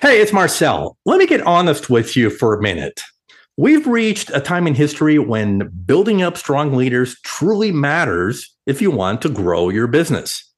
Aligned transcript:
Hey, 0.00 0.20
it's 0.20 0.32
Marcel. 0.32 0.96
Let 1.06 1.18
me 1.18 1.26
get 1.26 1.44
honest 1.44 1.90
with 1.90 2.16
you 2.16 2.30
for 2.30 2.54
a 2.54 2.62
minute. 2.62 3.00
We've 3.56 3.84
reached 3.84 4.30
a 4.32 4.40
time 4.40 4.68
in 4.68 4.76
history 4.76 5.18
when 5.18 5.68
building 5.86 6.22
up 6.22 6.36
strong 6.36 6.72
leaders 6.72 7.18
truly 7.24 7.72
matters 7.72 8.54
if 8.64 8.80
you 8.80 8.92
want 8.92 9.22
to 9.22 9.28
grow 9.28 9.70
your 9.70 9.88
business. 9.88 10.48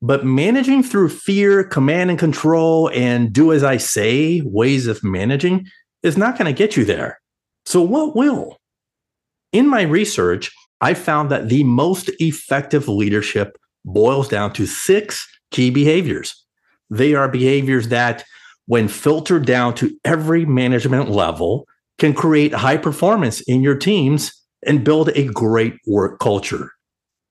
But 0.00 0.24
managing 0.24 0.82
through 0.82 1.10
fear, 1.10 1.62
command 1.62 2.08
and 2.08 2.18
control, 2.18 2.90
and 2.94 3.34
do 3.34 3.52
as 3.52 3.62
I 3.62 3.76
say 3.76 4.40
ways 4.46 4.86
of 4.86 5.04
managing 5.04 5.66
is 6.02 6.16
not 6.16 6.38
going 6.38 6.46
to 6.46 6.58
get 6.58 6.74
you 6.74 6.86
there. 6.86 7.20
So, 7.66 7.82
what 7.82 8.16
will? 8.16 8.56
In 9.52 9.68
my 9.68 9.82
research, 9.82 10.50
I 10.80 10.94
found 10.94 11.30
that 11.30 11.50
the 11.50 11.64
most 11.64 12.10
effective 12.18 12.88
leadership 12.88 13.58
boils 13.84 14.26
down 14.26 14.54
to 14.54 14.64
six 14.64 15.28
key 15.50 15.68
behaviors. 15.68 16.46
They 16.88 17.14
are 17.14 17.28
behaviors 17.28 17.88
that, 17.88 18.24
when 18.66 18.88
filtered 18.88 19.46
down 19.46 19.74
to 19.74 19.96
every 20.04 20.44
management 20.44 21.10
level, 21.10 21.66
can 21.98 22.12
create 22.12 22.52
high 22.52 22.76
performance 22.76 23.40
in 23.42 23.62
your 23.62 23.76
teams 23.76 24.32
and 24.66 24.84
build 24.84 25.10
a 25.10 25.26
great 25.28 25.74
work 25.86 26.18
culture. 26.18 26.72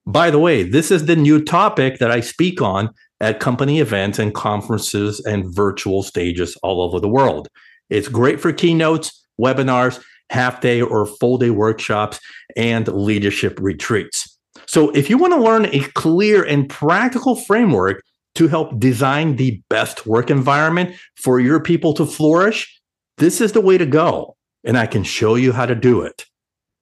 By 0.07 0.31
the 0.31 0.39
way, 0.39 0.63
this 0.63 0.91
is 0.91 1.05
the 1.05 1.15
new 1.15 1.43
topic 1.43 1.99
that 1.99 2.11
I 2.11 2.19
speak 2.21 2.61
on 2.61 2.89
at 3.19 3.39
company 3.39 3.79
events 3.79 4.19
and 4.19 4.33
conferences 4.33 5.19
and 5.25 5.53
virtual 5.53 6.03
stages 6.03 6.55
all 6.63 6.81
over 6.81 6.99
the 6.99 7.09
world. 7.09 7.47
It's 7.89 8.07
great 8.07 8.39
for 8.39 8.53
keynotes, 8.53 9.25
webinars, 9.39 10.01
half 10.29 10.61
day 10.61 10.81
or 10.81 11.05
full 11.05 11.37
day 11.37 11.49
workshops, 11.49 12.19
and 12.55 12.87
leadership 12.87 13.59
retreats. 13.59 14.37
So, 14.67 14.89
if 14.91 15.09
you 15.09 15.17
want 15.17 15.33
to 15.33 15.41
learn 15.41 15.65
a 15.67 15.79
clear 15.93 16.43
and 16.43 16.69
practical 16.69 17.35
framework 17.35 18.03
to 18.35 18.47
help 18.47 18.79
design 18.79 19.35
the 19.35 19.61
best 19.69 20.05
work 20.05 20.29
environment 20.29 20.95
for 21.15 21.39
your 21.39 21.59
people 21.59 21.93
to 21.93 22.05
flourish, 22.05 22.79
this 23.17 23.41
is 23.41 23.53
the 23.53 23.61
way 23.61 23.77
to 23.77 23.85
go. 23.85 24.35
And 24.63 24.77
I 24.77 24.85
can 24.87 25.03
show 25.03 25.35
you 25.35 25.51
how 25.51 25.65
to 25.65 25.75
do 25.75 26.01
it. 26.01 26.25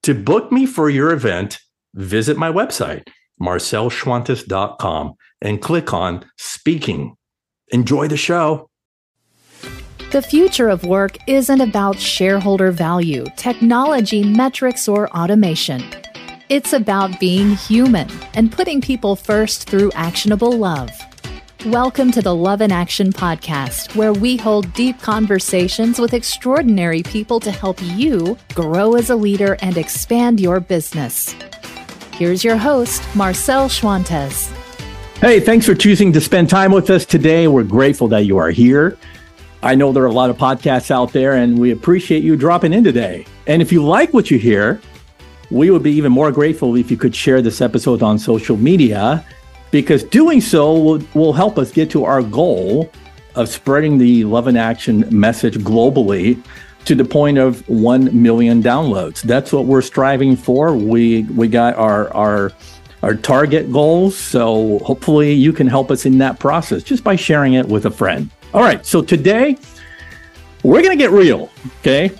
To 0.03 0.13
book 0.13 0.51
me 0.51 0.65
for 0.65 0.89
your 0.89 1.11
event, 1.11 1.59
visit 1.93 2.37
my 2.37 2.51
website, 2.51 3.07
marcelschwantes.com, 3.41 5.13
and 5.41 5.61
click 5.61 5.93
on 5.93 6.25
Speaking. 6.37 7.15
Enjoy 7.69 8.07
the 8.07 8.17
show. 8.17 8.69
The 10.11 10.21
future 10.21 10.69
of 10.69 10.83
work 10.83 11.17
isn't 11.27 11.61
about 11.61 11.97
shareholder 11.97 12.71
value, 12.71 13.25
technology, 13.35 14.23
metrics, 14.23 14.87
or 14.87 15.09
automation. 15.09 15.83
It's 16.49 16.73
about 16.73 17.19
being 17.19 17.55
human 17.55 18.09
and 18.35 18.51
putting 18.51 18.79
people 18.79 19.15
first 19.15 19.67
through 19.67 19.91
actionable 19.93 20.51
love. 20.51 20.91
Welcome 21.67 22.11
to 22.11 22.21
the 22.21 22.35
Love 22.35 22.59
in 22.59 22.73
Action 22.73 23.13
podcast, 23.13 23.95
where 23.95 24.11
we 24.11 24.35
hold 24.35 24.73
deep 24.73 24.99
conversations 24.99 25.97
with 25.97 26.13
extraordinary 26.13 27.01
people 27.03 27.39
to 27.39 27.51
help 27.51 27.81
you 27.81 28.37
grow 28.53 28.95
as 28.95 29.09
a 29.09 29.15
leader 29.15 29.55
and 29.61 29.77
expand 29.77 30.41
your 30.41 30.59
business. 30.59 31.33
Here's 32.11 32.43
your 32.43 32.57
host, 32.57 33.01
Marcel 33.15 33.69
Schwantes. 33.69 34.51
Hey, 35.19 35.39
thanks 35.39 35.65
for 35.65 35.73
choosing 35.73 36.11
to 36.11 36.19
spend 36.19 36.49
time 36.49 36.73
with 36.73 36.89
us 36.89 37.05
today. 37.05 37.47
We're 37.47 37.63
grateful 37.63 38.09
that 38.09 38.25
you 38.25 38.37
are 38.37 38.49
here. 38.49 38.97
I 39.61 39.75
know 39.75 39.93
there 39.93 40.03
are 40.03 40.07
a 40.07 40.11
lot 40.11 40.29
of 40.29 40.37
podcasts 40.37 40.91
out 40.91 41.13
there, 41.13 41.31
and 41.31 41.57
we 41.57 41.71
appreciate 41.71 42.25
you 42.25 42.35
dropping 42.35 42.73
in 42.73 42.83
today. 42.83 43.25
And 43.47 43.61
if 43.61 43.71
you 43.71 43.85
like 43.85 44.13
what 44.13 44.29
you 44.29 44.37
hear, 44.37 44.81
we 45.49 45.71
would 45.71 45.83
be 45.83 45.93
even 45.93 46.11
more 46.11 46.29
grateful 46.29 46.75
if 46.75 46.91
you 46.91 46.97
could 46.97 47.15
share 47.15 47.41
this 47.41 47.61
episode 47.61 48.03
on 48.03 48.19
social 48.19 48.57
media, 48.57 49.25
because 49.73 50.03
doing 50.03 50.39
so 50.39 50.79
will, 50.79 51.01
will 51.15 51.33
help 51.33 51.57
us 51.57 51.71
get 51.71 51.89
to 51.89 52.05
our 52.05 52.21
goal 52.21 52.91
of 53.33 53.49
spreading 53.49 53.97
the 53.97 54.23
Love 54.23 54.47
in 54.47 54.55
Action 54.55 55.03
message 55.09 55.55
globally 55.55 56.39
to 56.85 56.93
the 56.93 57.03
point 57.03 57.39
of 57.39 57.67
1 57.67 58.21
million 58.21 58.61
downloads. 58.61 59.23
That's 59.23 59.51
what 59.51 59.65
we're 59.65 59.81
striving 59.81 60.35
for. 60.35 60.75
We 60.75 61.23
we 61.23 61.47
got 61.47 61.75
our 61.75 62.13
our 62.13 62.51
our 63.01 63.15
target 63.15 63.71
goals, 63.71 64.15
so 64.15 64.77
hopefully 64.79 65.33
you 65.33 65.51
can 65.51 65.65
help 65.65 65.89
us 65.89 66.05
in 66.05 66.19
that 66.19 66.39
process 66.39 66.83
just 66.83 67.03
by 67.03 67.15
sharing 67.15 67.53
it 67.53 67.67
with 67.67 67.87
a 67.87 67.91
friend. 67.91 68.29
All 68.53 68.61
right, 68.61 68.85
so 68.85 69.01
today 69.01 69.57
we're 70.61 70.83
going 70.83 70.95
to 70.95 71.03
get 71.03 71.09
real, 71.09 71.49
okay? 71.79 72.11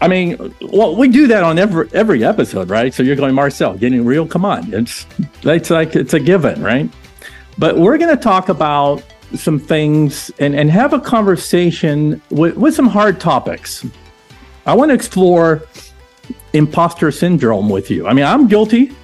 I 0.00 0.08
mean, 0.08 0.54
well, 0.60 0.94
we 0.96 1.08
do 1.08 1.26
that 1.26 1.42
on 1.42 1.58
every 1.58 1.88
every 1.92 2.24
episode, 2.24 2.70
right? 2.70 2.94
So 2.94 3.02
you're 3.02 3.16
going, 3.16 3.34
Marcel, 3.34 3.74
getting 3.74 4.04
real. 4.04 4.26
Come 4.26 4.44
on, 4.44 4.72
it's 4.72 5.06
it's 5.42 5.70
like 5.70 5.96
it's 5.96 6.14
a 6.14 6.20
given, 6.20 6.62
right? 6.62 6.88
But 7.58 7.76
we're 7.78 7.98
going 7.98 8.16
to 8.16 8.22
talk 8.22 8.48
about 8.48 9.02
some 9.34 9.58
things 9.58 10.30
and, 10.38 10.54
and 10.54 10.70
have 10.70 10.92
a 10.92 11.00
conversation 11.00 12.22
with, 12.30 12.56
with 12.56 12.74
some 12.74 12.86
hard 12.86 13.20
topics. 13.20 13.84
I 14.64 14.74
want 14.74 14.90
to 14.90 14.94
explore 14.94 15.62
imposter 16.52 17.10
syndrome 17.10 17.68
with 17.68 17.90
you. 17.90 18.06
I 18.06 18.12
mean, 18.12 18.24
I'm 18.24 18.46
guilty, 18.46 18.94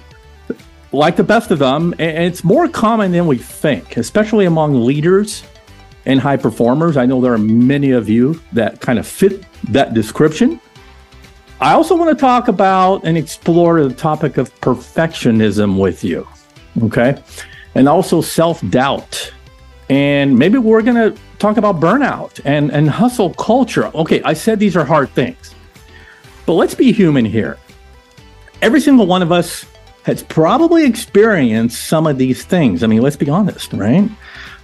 like 0.91 1.17
the 1.17 1.23
best 1.23 1.51
of 1.51 1.59
them, 1.59 1.93
and 1.99 2.23
it's 2.23 2.43
more 2.43 2.67
common 2.67 3.11
than 3.11 3.27
we 3.27 3.37
think, 3.37 3.97
especially 3.97 4.45
among 4.45 4.85
leaders 4.85 5.43
and 6.05 6.19
high 6.19 6.37
performers. 6.37 6.97
I 6.97 7.05
know 7.05 7.19
there 7.19 7.33
are 7.33 7.37
many 7.37 7.91
of 7.91 8.07
you 8.07 8.39
that 8.53 8.79
kind 8.79 8.97
of 8.97 9.05
fit 9.05 9.43
that 9.69 9.93
description. 9.93 10.61
I 11.61 11.73
also 11.73 11.95
want 11.95 12.15
to 12.17 12.19
talk 12.19 12.47
about 12.47 13.05
and 13.05 13.17
explore 13.17 13.83
the 13.83 13.93
topic 13.93 14.37
of 14.37 14.53
perfectionism 14.61 15.79
with 15.79 16.03
you. 16.03 16.27
Okay. 16.83 17.21
And 17.75 17.89
also 17.89 18.21
self 18.21 18.67
doubt 18.69 19.31
and 19.89 20.37
maybe 20.37 20.57
we're 20.57 20.81
going 20.81 20.95
to 20.95 21.19
talk 21.37 21.57
about 21.57 21.79
burnout 21.79 22.39
and, 22.43 22.71
and 22.71 22.89
hustle 22.89 23.33
culture. 23.33 23.85
Okay, 23.93 24.21
I 24.23 24.33
said 24.33 24.59
these 24.59 24.75
are 24.75 24.85
hard 24.85 25.09
things, 25.09 25.53
but 26.45 26.53
let's 26.53 26.73
be 26.73 26.91
human 26.91 27.25
here. 27.25 27.57
Every 28.61 28.81
single 28.81 29.05
one 29.05 29.21
of 29.21 29.31
us 29.31 29.65
has 30.03 30.23
probably 30.23 30.85
experienced 30.85 31.87
some 31.87 32.07
of 32.07 32.17
these 32.17 32.43
things. 32.43 32.83
I 32.83 32.87
mean, 32.87 33.01
let's 33.01 33.15
be 33.15 33.29
honest, 33.29 33.73
right? 33.73 34.09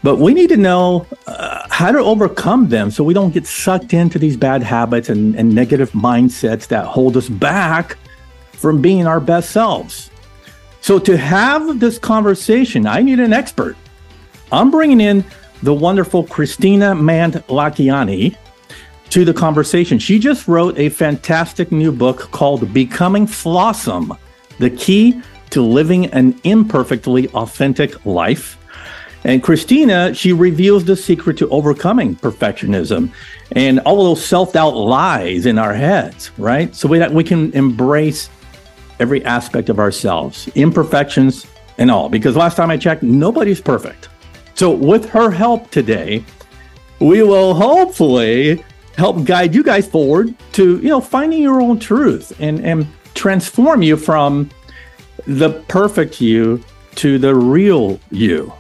But 0.04 0.18
we 0.18 0.34
need 0.34 0.50
to 0.50 0.58
know 0.58 1.06
uh, 1.28 1.68
how 1.70 1.92
to 1.92 2.00
overcome 2.00 2.70
them 2.70 2.90
so 2.90 3.04
we 3.04 3.14
don't 3.14 3.34
get 3.34 3.46
sucked 3.46 3.94
into 3.94 4.18
these 4.18 4.36
bad 4.36 4.64
habits 4.64 5.10
and, 5.10 5.36
and 5.36 5.54
negative 5.54 5.92
mindsets 5.92 6.68
that 6.68 6.86
hold 6.86 7.18
us 7.18 7.30
back 7.30 7.98
from 8.54 8.82
being 8.82 9.06
our 9.06 9.20
best 9.20 9.52
selves. 9.52 10.10
So, 10.82 10.98
to 10.98 11.16
have 11.16 11.80
this 11.80 12.00
conversation, 12.00 12.88
I 12.88 13.04
need 13.04 13.20
an 13.20 13.34
expert. 13.34 13.78
I'm 14.52 14.72
bringing 14.72 15.00
in 15.00 15.24
the 15.62 15.74
wonderful 15.74 16.24
Christina 16.24 16.96
Mand 16.96 17.36
Lakiani 17.48 18.36
to 19.12 19.26
the 19.26 19.34
conversation. 19.34 20.00
She 20.00 20.18
just 20.18 20.48
wrote 20.48 20.78
a 20.80 20.90
fantastic 20.90 21.72
new 21.72 21.92
book 21.92 22.32
called 22.32 22.74
Becoming 22.74 23.28
Flawsome 23.28 24.18
The 24.58 24.72
Key 24.72 25.22
to 25.52 25.62
Living 25.62 26.08
an 26.08 26.40
Imperfectly 26.44 27.28
Authentic 27.30 28.04
Life. 28.06 28.58
And 29.24 29.44
Kristina, 29.44 30.16
she 30.16 30.34
reveals 30.34 30.86
the 30.86 30.96
secret 30.96 31.38
to 31.38 31.50
overcoming 31.50 32.16
perfectionism 32.16 33.12
and 33.52 33.80
all 33.82 34.04
those 34.04 34.26
self 34.26 34.54
doubt 34.54 34.76
lies 34.76 35.46
in 35.46 35.58
our 35.58 35.74
heads, 35.74 36.32
right? 36.38 36.76
So 36.76 36.88
we, 36.88 37.06
we 37.10 37.24
can 37.24 37.52
embrace 37.54 38.30
every 39.00 39.24
aspect 39.26 39.70
of 39.70 39.80
ourselves, 39.80 40.48
imperfections 40.56 41.46
and 41.78 41.92
all. 41.92 42.10
Because 42.10 42.36
last 42.36 42.56
time 42.56 42.70
I 42.70 42.78
checked, 42.78 43.04
nobody's 43.04 43.62
perfect. 43.62 44.10
So, 44.54 44.72
with 44.72 45.10
her 45.10 45.32
help 45.32 45.72
today, 45.72 46.24
we 47.00 47.24
will 47.24 47.54
hopefully 47.54 48.64
help 48.96 49.24
guide 49.26 49.56
you 49.56 49.64
guys 49.64 49.88
forward 49.88 50.36
to, 50.54 50.78
you 50.78 50.90
know, 50.90 51.02
finding 51.02 51.42
your 51.42 51.62
own 51.62 51.80
truth 51.80 52.40
and, 52.40 52.64
and 52.64 52.88
transform 53.16 53.82
you 53.82 53.98
from 53.98 54.50
the 55.26 55.50
perfect 55.68 56.22
you 56.22 56.64
to 56.96 57.18
the 57.18 57.34
real 57.34 58.00
you. 58.12 58.54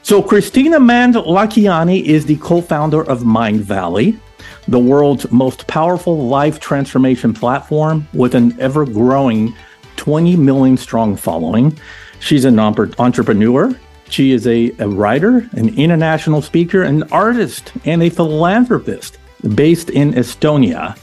So, 0.00 0.22
Kristina 0.22 0.78
Mänd-Lakhiani 0.78 2.02
is 2.04 2.24
the 2.24 2.36
co 2.36 2.62
founder 2.62 3.02
of 3.02 3.20
Mindvalley, 3.20 4.18
the 4.66 4.78
world's 4.78 5.30
most 5.30 5.66
powerful 5.66 6.26
life 6.26 6.58
transformation 6.58 7.34
platform 7.34 8.08
with 8.14 8.34
an 8.34 8.58
ever 8.58 8.86
growing 8.86 9.54
20 9.96 10.36
million 10.36 10.76
strong 10.78 11.14
following. 11.14 11.78
She's 12.20 12.46
an 12.46 12.58
entrepreneur, 12.58 13.78
she 14.08 14.32
is 14.32 14.46
a, 14.46 14.72
a 14.78 14.88
writer, 14.88 15.48
an 15.52 15.76
international 15.78 16.40
speaker, 16.40 16.82
an 16.82 17.02
artist, 17.04 17.72
and 17.84 18.02
a 18.02 18.10
philanthropist 18.10 19.18
based 19.54 19.90
in 19.90 20.12
Estonia. 20.14 20.98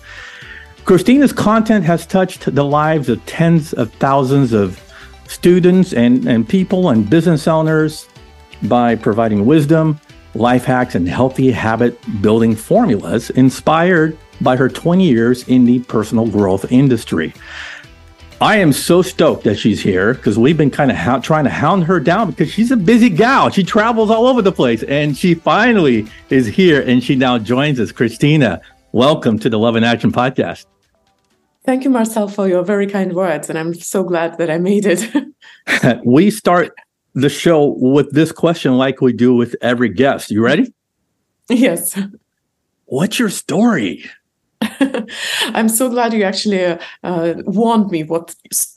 Kristina's 0.83 1.33
content 1.33 1.85
has 1.85 2.07
touched 2.07 2.53
the 2.53 2.63
lives 2.63 3.09
of 3.09 3.23
tens 3.25 3.73
of 3.73 3.93
thousands 3.93 4.53
of 4.53 4.81
students 5.27 5.93
and, 5.93 6.27
and 6.27 6.49
people 6.49 6.89
and 6.89 7.07
business 7.07 7.47
owners 7.47 8.07
by 8.63 8.95
providing 8.95 9.45
wisdom, 9.45 9.99
life 10.35 10.65
hacks, 10.65 10.95
and 10.95 11.07
healthy 11.07 11.51
habit 11.51 11.97
building 12.21 12.55
formulas 12.55 13.29
inspired 13.31 14.17
by 14.41 14.55
her 14.55 14.69
20 14.69 15.07
years 15.07 15.47
in 15.47 15.65
the 15.65 15.79
personal 15.79 16.27
growth 16.27 16.71
industry. 16.71 17.33
I 18.41 18.55
am 18.55 18.71
so 18.71 19.01
stoked 19.01 19.43
that 19.43 19.55
she's 19.55 19.81
here 19.81 20.13
because 20.13 20.39
we've 20.39 20.55
been 20.55 20.71
kind 20.71 20.91
of 20.91 20.95
ha- 20.95 21.19
trying 21.19 21.43
to 21.43 21.49
hound 21.49 21.83
her 21.83 21.99
down 21.99 22.29
because 22.29 22.49
she's 22.49 22.71
a 22.71 22.77
busy 22.77 23.09
gal. 23.09 23.49
She 23.49 23.63
travels 23.63 24.09
all 24.09 24.27
over 24.27 24.41
the 24.41 24.51
place 24.53 24.81
and 24.83 25.17
she 25.17 25.33
finally 25.33 26.07
is 26.29 26.47
here 26.47 26.81
and 26.81 27.03
she 27.03 27.15
now 27.15 27.37
joins 27.37 27.81
us. 27.81 27.91
Kristina, 27.91 28.61
welcome 28.93 29.39
to 29.39 29.49
the 29.49 29.59
Love 29.59 29.75
in 29.75 29.83
Action 29.83 30.13
podcast. 30.13 30.67
Thank 31.65 31.83
you, 31.83 31.89
Marcel, 31.89 32.29
for 32.29 32.47
your 32.47 32.63
very 32.63 32.87
kind 32.87 33.13
words. 33.13 33.49
And 33.49 33.59
I'm 33.59 33.73
so 33.73 34.03
glad 34.03 34.37
that 34.37 34.49
I 34.49 34.57
made 34.57 34.85
it. 34.85 35.05
we 36.05 36.31
start 36.31 36.71
the 37.13 37.29
show 37.29 37.75
with 37.77 38.11
this 38.11 38.31
question 38.31 38.77
like 38.77 39.01
we 39.01 39.13
do 39.13 39.33
with 39.33 39.55
every 39.61 39.89
guest. 39.89 40.31
You 40.31 40.43
ready? 40.43 40.73
Yes. 41.49 41.99
What's 42.85 43.19
your 43.19 43.29
story? 43.29 44.05
I'm 45.53 45.69
so 45.69 45.89
glad 45.89 46.13
you 46.13 46.23
actually 46.23 46.77
uh, 47.03 47.33
warned 47.45 47.91
me 47.91 48.03
what 48.03 48.35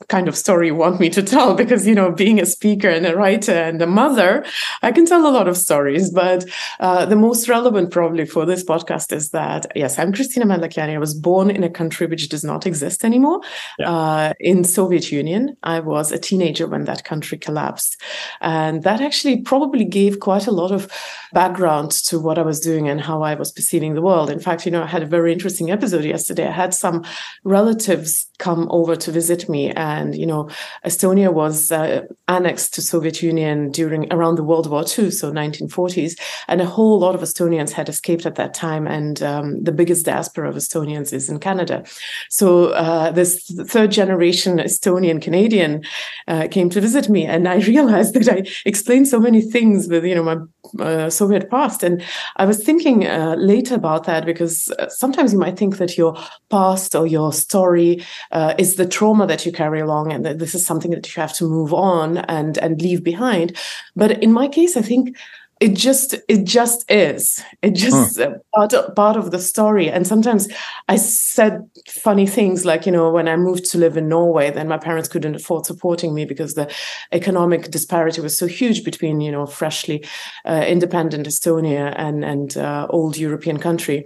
kind 0.09 0.29
of 0.29 0.37
story 0.37 0.69
you 0.69 0.75
want 0.77 1.01
me 1.01 1.11
to 1.11 1.23
tell 1.23 1.55
because, 1.55 1.87
you 1.87 1.95
know, 1.95 2.13
being 2.13 2.41
a 2.41 2.47
speaker 2.47 2.89
and 2.89 3.05
a 3.05 3.17
writer 3.17 3.53
and 3.53 3.83
a 3.83 3.87
mother, 3.87 4.45
I 4.83 4.93
can 4.93 5.07
tell 5.07 5.27
a 5.27 5.31
lot 5.31 5.49
of 5.49 5.57
stories. 5.57 6.11
But 6.11 6.45
uh, 6.79 7.07
the 7.07 7.17
most 7.17 7.49
relevant, 7.49 7.91
probably, 7.91 8.27
for 8.27 8.47
this 8.47 8.65
podcast 8.65 9.13
is 9.13 9.31
that, 9.31 9.67
yes, 9.75 9.99
I'm 9.99 10.13
Kristina 10.13 10.45
Mänd-Lakhiani. 10.45 10.95
I 10.95 10.99
was 10.99 11.15
born 11.15 11.51
in 11.51 11.65
a 11.65 11.71
country 11.71 12.07
which 12.07 12.29
does 12.29 12.45
not 12.45 12.67
exist 12.67 13.05
anymore 13.05 13.41
yeah. 13.79 13.91
Uh, 13.91 14.33
in 14.39 14.63
Soviet 14.65 15.11
Union. 15.11 15.57
I 15.63 15.81
was 15.81 16.13
a 16.13 16.19
teenager 16.19 16.67
when 16.69 16.85
that 16.85 17.05
country 17.05 17.39
collapsed. 17.39 18.01
And 18.41 18.85
that 18.85 19.01
actually 19.01 19.41
probably 19.41 19.85
gave 19.85 20.21
quite 20.21 20.47
a 20.47 20.53
lot 20.53 20.71
of 20.71 20.89
background 21.33 21.91
to 21.91 22.21
what 22.21 22.39
I 22.39 22.43
was 22.43 22.61
doing 22.61 22.89
and 22.89 23.01
how 23.01 23.23
I 23.23 23.35
was 23.35 23.51
perceiving 23.51 23.95
the 23.95 24.03
world. 24.03 24.31
In 24.31 24.39
fact, 24.39 24.65
you 24.65 24.71
know, 24.71 24.83
I 24.83 24.87
had 24.87 25.03
a 25.03 25.07
very 25.07 25.33
interesting 25.33 25.72
episode 25.73 26.05
yesterday. 26.05 26.47
I 26.47 26.53
had 26.53 26.75
some 26.75 27.05
relatives 27.45 28.29
come 28.39 28.67
over 28.71 28.97
to 28.97 29.11
visit 29.11 29.49
me, 29.49 29.71
and 29.71 30.15
you 30.15 30.27
know, 30.27 30.49
Estonia 30.85 31.33
was 31.33 31.73
uh, 31.73 32.03
annexed 32.29 32.75
to 32.75 32.83
Soviet 32.83 33.23
Union 33.23 33.71
during 33.71 34.13
around 34.13 34.37
the 34.37 34.45
World 34.45 34.69
War 34.69 34.83
II, 34.83 35.11
so 35.11 35.33
1940s, 35.33 36.19
and 36.49 36.61
a 36.61 36.67
whole 36.67 36.99
lot 36.99 37.15
of 37.15 37.21
Estonians 37.21 37.73
had 37.73 37.89
escaped 37.89 38.27
at 38.27 38.35
that 38.37 38.55
time, 38.55 38.87
and 38.87 39.23
um, 39.23 39.63
the 39.63 39.73
biggest 39.73 40.07
diaspora 40.07 40.49
of 40.49 40.57
Estonians 40.57 41.13
is 41.13 41.29
in 41.29 41.39
Canada. 41.39 41.85
So 42.31 42.67
uh, 42.69 43.11
this 43.11 43.45
third 43.67 43.91
generation 43.91 44.59
Estonian 44.59 45.21
Canadian 45.21 45.83
uh, 46.29 46.49
came 46.51 46.71
to 46.71 46.81
visit 46.81 47.09
me, 47.09 47.25
and 47.27 47.49
I 47.49 47.57
realized 47.73 48.15
that 48.15 48.29
I 48.29 48.45
explained 48.67 49.09
so 49.09 49.21
many 49.21 49.41
things 49.41 49.89
with 49.89 50.05
you 50.05 50.15
know 50.15 50.25
my 50.25 50.37
uh, 50.79 51.11
Soviet 51.11 51.51
past. 51.51 51.83
And 51.83 52.03
I 52.37 52.45
was 52.45 52.63
thinking 52.63 53.07
uh, 53.07 53.37
later 53.39 53.75
about 53.75 54.05
that 54.05 54.25
because 54.25 54.71
uh, 54.79 54.89
sometimes 54.89 55.33
you 55.33 55.39
might 55.39 55.59
think 55.63 55.77
that 55.79 55.97
your 55.97 56.17
past 56.51 56.95
or 56.95 57.07
your 57.07 57.33
story 57.33 58.05
uh, 58.33 58.55
is 58.59 58.75
the 58.75 58.87
trauma 58.97 59.27
that 59.29 59.47
you 59.47 59.53
carry 59.53 59.81
along, 59.81 60.13
and 60.13 60.25
that 60.27 60.39
this 60.41 60.55
is 60.55 60.67
something 60.67 60.91
that 60.91 61.07
you 61.07 61.21
have 61.21 61.35
to 61.35 61.45
move 61.45 61.73
on 61.73 62.19
and 62.39 62.59
and 62.59 62.83
leave 62.83 63.03
behind. 63.05 63.57
But 63.95 64.11
in 64.23 64.33
my 64.33 64.49
case, 64.49 64.77
I 64.77 64.83
think 64.83 65.17
it 65.63 65.75
just 65.77 66.15
it 66.27 66.43
just 66.45 66.91
is 66.91 67.41
it 67.63 67.75
just 67.77 68.19
huh. 68.19 68.35
part, 68.53 68.73
of, 68.73 68.95
part 68.97 69.17
of 69.17 69.31
the 69.31 69.39
story 69.39 69.89
and 69.89 70.09
sometimes 70.09 70.49
i 70.89 70.97
said 70.97 71.55
funny 71.87 72.27
things 72.27 72.65
like 72.65 72.85
you 72.85 72.91
know 72.91 73.13
when 73.13 73.29
i 73.29 73.37
moved 73.37 73.65
to 73.71 73.79
live 73.79 73.97
in 73.97 74.09
norway 74.09 74.51
then 74.51 74.67
my 74.67 74.79
parents 74.79 75.09
couldn't 75.09 75.37
afford 75.37 75.65
supporting 75.65 76.15
me 76.15 76.25
because 76.25 76.55
the 76.55 76.69
economic 77.13 77.71
disparity 77.71 78.21
was 78.21 78.37
so 78.37 78.47
huge 78.47 78.83
between 78.83 79.21
you 79.21 79.31
know 79.31 79.47
freshly 79.47 80.05
uh, 80.45 80.65
independent 80.67 81.29
estonia 81.29 81.95
and 81.97 82.25
and 82.25 82.57
uh, 82.57 82.89
old 82.91 83.17
european 83.17 83.59
country 83.59 84.05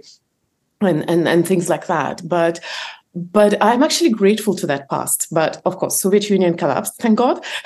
and, 0.81 1.09
and 1.09 1.27
and 1.27 1.47
things 1.47 1.69
like 1.69 1.87
that 1.87 2.21
but 2.27 2.59
but 3.17 3.61
I'm 3.61 3.83
actually 3.83 4.11
grateful 4.11 4.55
to 4.55 4.67
that 4.67 4.89
past. 4.89 5.27
But 5.31 5.61
of 5.65 5.77
course, 5.77 5.99
Soviet 5.99 6.29
Union 6.29 6.55
collapsed. 6.55 7.01
Thank 7.01 7.17
God. 7.17 7.43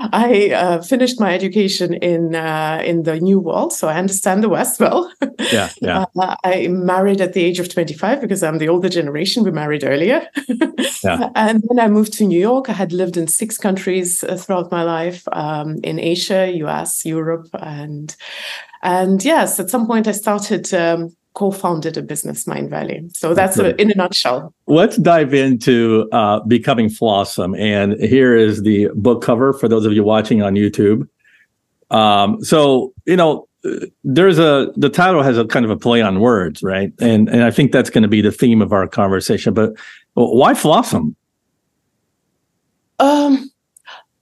I 0.00 0.50
uh, 0.54 0.82
finished 0.82 1.20
my 1.20 1.34
education 1.34 1.94
in 1.94 2.34
uh, 2.34 2.82
in 2.84 3.04
the 3.04 3.20
New 3.20 3.38
World, 3.38 3.72
so 3.72 3.88
I 3.88 3.96
understand 3.96 4.42
the 4.42 4.48
West 4.48 4.80
well. 4.80 5.12
Yeah, 5.52 5.70
yeah. 5.80 6.04
Uh, 6.18 6.34
I 6.42 6.66
married 6.68 7.20
at 7.20 7.32
the 7.32 7.44
age 7.44 7.60
of 7.60 7.68
25 7.68 8.20
because 8.20 8.42
I'm 8.42 8.58
the 8.58 8.68
older 8.68 8.88
generation. 8.88 9.44
We 9.44 9.52
married 9.52 9.84
earlier. 9.84 10.28
yeah. 11.04 11.30
And 11.36 11.62
then 11.68 11.78
I 11.78 11.86
moved 11.86 12.12
to 12.14 12.24
New 12.24 12.40
York. 12.40 12.68
I 12.68 12.72
had 12.72 12.92
lived 12.92 13.16
in 13.16 13.28
six 13.28 13.56
countries 13.56 14.24
uh, 14.24 14.36
throughout 14.36 14.72
my 14.72 14.82
life, 14.82 15.22
um, 15.32 15.76
in 15.84 16.00
Asia, 16.00 16.50
U.S., 16.56 17.04
Europe, 17.04 17.48
and 17.60 18.16
and 18.82 19.24
yes, 19.24 19.60
at 19.60 19.70
some 19.70 19.86
point 19.86 20.08
I 20.08 20.12
started 20.12 20.72
um, 20.74 21.16
co-founded 21.34 21.96
a 21.96 22.02
business 22.02 22.44
Mindvalley 22.44 23.14
so 23.16 23.34
that's 23.34 23.58
a, 23.58 23.80
in 23.80 23.90
a 23.90 23.94
nutshell. 23.94 24.52
Let's 24.66 24.96
dive 24.96 25.34
into 25.34 26.08
uh, 26.12 26.40
becoming 26.40 26.88
flawsome. 26.88 27.58
And 27.58 27.92
here 28.00 28.36
is 28.36 28.62
the 28.62 28.88
book 28.94 29.22
cover 29.22 29.52
for 29.52 29.68
those 29.68 29.84
of 29.86 29.92
you 29.92 30.02
watching 30.02 30.42
on 30.42 30.54
youtube. 30.54 31.08
Um, 31.90 32.42
so 32.42 32.92
you 33.06 33.16
know 33.16 33.48
there's 34.04 34.38
a 34.38 34.72
the 34.76 34.88
title 34.88 35.22
has 35.22 35.38
a 35.38 35.44
kind 35.44 35.64
of 35.64 35.70
a 35.70 35.76
play 35.76 36.00
on 36.00 36.20
words 36.20 36.62
right? 36.62 36.92
And 37.00 37.28
and 37.28 37.42
i 37.42 37.50
think 37.50 37.72
that's 37.72 37.90
going 37.90 38.02
to 38.02 38.08
be 38.08 38.20
the 38.20 38.32
theme 38.32 38.62
of 38.62 38.72
our 38.72 38.86
conversation. 38.86 39.54
But 39.54 39.74
why 40.14 40.54
flawsome? 40.54 41.14
Um 42.98 43.47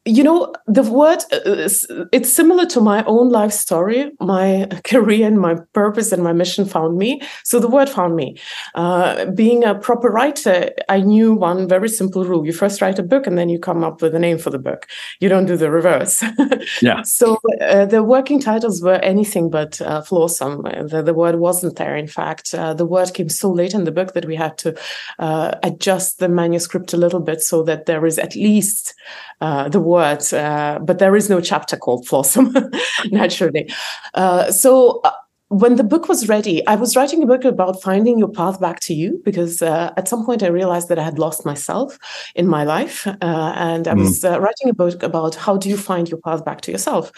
you 0.07 0.23
know 0.23 0.53
the 0.67 0.83
word 0.83 1.19
uh, 1.33 1.69
it's 2.13 2.33
similar 2.33 2.65
to 2.67 2.81
my 2.81 3.05
own 3.05 3.29
life 3.29 3.53
story. 3.53 4.13
My 4.21 4.69
career 4.85 5.27
and 5.27 5.41
my 5.41 5.57
purpose 5.73 6.13
and 6.13 6.23
my 6.23 6.33
mission 6.33 6.65
found 6.65 6.97
me. 6.97 7.21
So 7.45 7.59
the 7.59 7.69
word 7.69 7.89
found 7.89 8.15
me. 8.15 8.39
Uh, 8.75 9.27
being 9.33 9.65
a 9.65 9.75
proper 9.75 10.09
writer 10.09 10.71
i 10.89 11.01
knew 11.01 11.35
one 11.35 11.69
very 11.69 11.89
simple 11.89 12.25
rule. 12.25 12.47
You 12.47 12.53
first 12.53 12.81
write 12.81 12.99
a 12.99 13.03
book 13.03 13.27
and 13.27 13.37
then 13.37 13.49
you 13.49 13.59
come 13.59 13.83
up 13.83 14.01
with 14.01 14.15
a 14.15 14.19
name 14.19 14.39
for 14.39 14.51
the 14.51 14.59
book. 14.59 14.87
You 15.21 15.29
don't 15.29 15.47
do 15.47 15.57
the 15.57 15.71
reverse. 15.71 16.23
Yeah. 16.83 17.03
So 17.03 17.39
uh, 17.61 17.87
the 17.87 18.03
working 18.03 18.41
titles 18.41 18.83
were 18.83 18.97
anything 18.97 19.51
but 19.51 19.81
uh, 19.81 20.03
flawsome. 20.03 20.63
The, 20.91 21.03
the, 21.03 21.15
word 21.15 21.37
wasn't 21.37 21.77
there. 21.77 21.97
In 21.97 22.07
fact 22.07 22.55
uh, 22.55 22.75
the 22.75 22.85
word 22.85 23.15
came 23.15 23.29
so 23.29 23.51
late 23.51 23.75
in 23.75 23.85
the 23.85 23.93
book 23.93 24.15
that 24.15 24.25
we 24.25 24.37
had 24.37 24.59
to 24.59 24.77
uh, 25.19 25.53
adjust 25.63 26.19
the 26.19 26.29
manuscript 26.29 26.93
a 26.93 26.97
little 26.97 27.21
bit 27.21 27.41
so 27.41 27.63
that 27.65 27.87
there 27.87 28.05
is 28.05 28.19
at 28.19 28.35
least 28.35 28.95
uh, 29.41 29.69
the 29.69 29.81
word, 29.81 29.96
uh, 29.99 30.79
but 30.83 30.99
there 30.99 31.17
is 31.17 31.29
no 31.29 31.41
chapter 31.41 31.77
called 31.77 32.07
Flawsome, 32.07 32.53
naturally. 33.11 33.71
Uh, 34.15 34.51
so 34.51 35.01
uh, 35.05 35.13
when 35.49 35.77
the 35.77 35.85
book 35.85 36.09
was 36.09 36.29
ready, 36.29 36.67
I 36.67 36.75
was 36.75 36.97
writing 36.97 37.23
a 37.23 37.27
book 37.27 37.45
about 37.45 37.81
finding 37.81 38.19
your 38.19 38.29
path 38.29 38.61
back 38.61 38.81
to 38.81 38.95
you 38.95 39.23
because 39.25 39.63
uh, 39.63 39.93
at 39.97 40.09
some 40.09 40.27
point 40.27 40.43
I 40.43 40.49
realized 40.49 40.89
that 40.89 40.99
I 40.99 41.05
had 41.05 41.21
lost 41.21 41.47
myself 41.47 41.97
in 42.35 42.49
my 42.49 42.65
life. 42.65 43.07
Uh, 43.07 43.53
and 43.57 43.87
I 43.87 43.95
mm. 43.95 44.01
was 44.01 44.25
uh, 44.25 44.41
writing 44.41 44.71
a 44.71 44.75
book 44.75 45.05
about 45.05 45.37
how 45.37 45.57
do 45.57 45.69
you 45.69 45.77
find 45.77 46.09
your 46.09 46.19
path 46.19 46.45
back 46.45 46.63
to 46.63 46.73
yourself. 46.73 47.13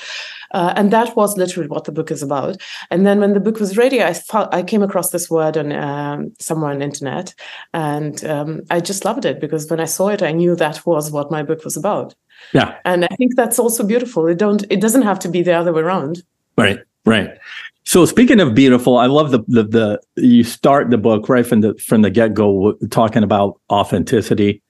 Uh, 0.53 0.75
and 0.77 0.91
that 0.93 1.17
was 1.17 1.39
literally 1.39 1.69
what 1.69 1.85
the 1.85 1.93
book 1.93 2.11
is 2.11 2.23
about. 2.23 2.61
And 2.91 3.07
then 3.07 3.21
when 3.21 3.33
the 3.33 3.41
book 3.41 3.61
was 3.61 3.79
ready, 3.79 4.03
I, 4.03 4.15
I 4.53 4.63
came 4.63 4.83
across 4.83 5.11
this 5.11 5.31
word 5.31 5.57
on 5.57 5.73
um, 5.73 6.35
somewhere 6.39 6.73
on 6.73 6.81
the 6.81 6.85
internet. 6.85 7.35
And 7.73 8.23
um, 8.27 8.61
I 8.69 8.81
just 8.81 9.07
loved 9.07 9.25
it 9.25 9.41
because 9.41 9.71
when 9.71 9.81
I 9.81 9.87
saw 9.87 10.09
it, 10.09 10.23
I 10.23 10.33
knew 10.33 10.55
that 10.57 10.85
was 10.85 11.11
what 11.11 11.31
my 11.31 11.43
book 11.43 11.65
was 11.65 11.79
about. 11.79 12.15
Yeah. 12.53 12.77
And 12.85 13.05
I 13.05 13.15
think 13.17 13.37
that's 13.37 13.59
also 13.59 13.85
beautiful. 13.85 14.27
It 14.27 14.39
don't 14.39 14.65
it 14.71 14.81
doesn't 14.81 15.03
have 15.03 15.19
to 15.21 15.29
be 15.29 15.43
the 15.43 15.53
other 15.53 15.73
way 15.73 15.83
around. 15.83 16.23
Right. 16.57 16.79
Right. 17.05 17.39
So 17.85 18.05
speaking 18.05 18.39
of 18.39 18.55
beautiful, 18.55 18.99
I 18.99 19.07
love 19.07 19.31
the, 19.31 19.39
the 19.49 19.63
the 19.63 20.01
you 20.17 20.45
start 20.45 20.91
the 20.91 20.99
book 20.99 21.27
right 21.29 21.47
from 21.47 21.63
the 21.63 21.75
from 21.77 22.03
the 22.03 22.11
get 22.11 22.35
go 22.35 22.75
talking 22.91 23.23
about 23.23 23.59
authenticity, 23.71 24.61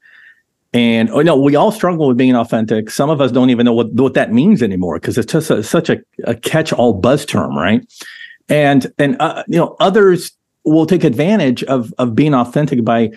and 0.73 1.11
oh 1.11 1.23
no, 1.23 1.37
we 1.37 1.57
all 1.57 1.73
struggle 1.73 2.07
with 2.07 2.17
being 2.17 2.37
authentic. 2.37 2.91
Some 2.91 3.11
of 3.11 3.21
us 3.21 3.33
don't 3.33 3.51
even 3.51 3.65
know 3.65 3.73
what 3.73 3.93
what 3.95 4.15
that 4.15 4.33
means 4.33 4.63
anymore 4.63 5.01
because 5.01 5.19
it's 5.19 5.33
just 5.33 5.51
a, 5.51 5.65
such 5.65 5.91
a, 5.91 5.99
a 6.25 6.37
catch 6.37 6.73
all 6.73 6.93
buzz 6.93 7.27
term, 7.27 7.57
right? 7.57 7.85
And 8.49 8.87
and 8.99 9.17
uh, 9.19 9.43
you 9.49 9.59
know 9.59 9.75
others 9.81 10.31
will 10.63 10.87
take 10.87 11.03
advantage 11.03 11.65
of 11.65 11.93
of 11.99 12.15
being 12.15 12.35
authentic 12.35 12.85
by 12.85 13.11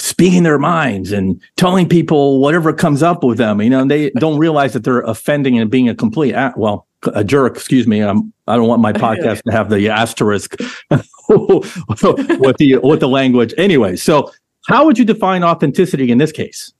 speaking 0.00 0.42
their 0.42 0.58
minds 0.58 1.12
and 1.12 1.40
telling 1.56 1.88
people 1.88 2.40
whatever 2.40 2.72
comes 2.72 3.02
up 3.02 3.22
with 3.22 3.38
them. 3.38 3.60
You 3.60 3.70
know, 3.70 3.84
they 3.84 4.10
don't 4.10 4.38
realize 4.38 4.72
that 4.72 4.84
they're 4.84 5.00
offending 5.02 5.58
and 5.58 5.70
being 5.70 5.88
a 5.88 5.94
complete 5.94 6.34
well 6.56 6.86
a 7.14 7.24
jerk, 7.24 7.56
excuse 7.56 7.86
me. 7.86 8.00
I'm, 8.00 8.32
I 8.46 8.56
don't 8.56 8.68
want 8.68 8.82
my 8.82 8.92
podcast 9.06 9.42
to 9.42 9.52
have 9.52 9.70
the 9.70 9.88
asterisk 9.88 10.56
with 10.90 11.02
the 11.28 12.80
with 12.82 13.00
the 13.00 13.08
language. 13.08 13.54
Anyway, 13.56 13.96
so 13.96 14.30
how 14.66 14.84
would 14.84 14.98
you 14.98 15.04
define 15.04 15.42
authenticity 15.42 16.10
in 16.10 16.18
this 16.18 16.32
case? 16.32 16.72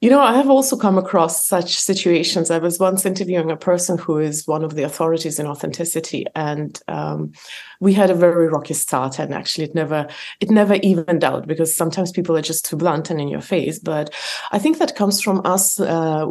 You 0.00 0.10
know, 0.10 0.20
I 0.20 0.34
have 0.34 0.50
also 0.50 0.76
come 0.76 0.98
across 0.98 1.46
such 1.46 1.76
situations. 1.76 2.50
I 2.50 2.58
was 2.58 2.78
once 2.78 3.06
interviewing 3.06 3.50
a 3.50 3.56
person 3.56 3.98
who 3.98 4.18
is 4.18 4.46
one 4.46 4.64
of 4.64 4.74
the 4.74 4.82
authorities 4.82 5.38
in 5.38 5.46
authenticity, 5.46 6.26
and 6.34 6.80
um, 6.88 7.32
we 7.80 7.94
had 7.94 8.10
a 8.10 8.14
very 8.14 8.48
rocky 8.48 8.74
start. 8.74 9.18
And 9.18 9.32
actually, 9.32 9.64
it 9.64 9.74
never 9.74 10.06
it 10.40 10.50
never 10.50 10.74
evened 10.82 11.24
out 11.24 11.46
because 11.46 11.74
sometimes 11.74 12.12
people 12.12 12.36
are 12.36 12.42
just 12.42 12.64
too 12.64 12.76
blunt 12.76 13.10
and 13.10 13.20
in 13.20 13.28
your 13.28 13.40
face. 13.40 13.78
But 13.78 14.12
I 14.52 14.58
think 14.58 14.78
that 14.78 14.96
comes 14.96 15.20
from 15.20 15.40
us. 15.44 15.80
Uh, 15.80 16.26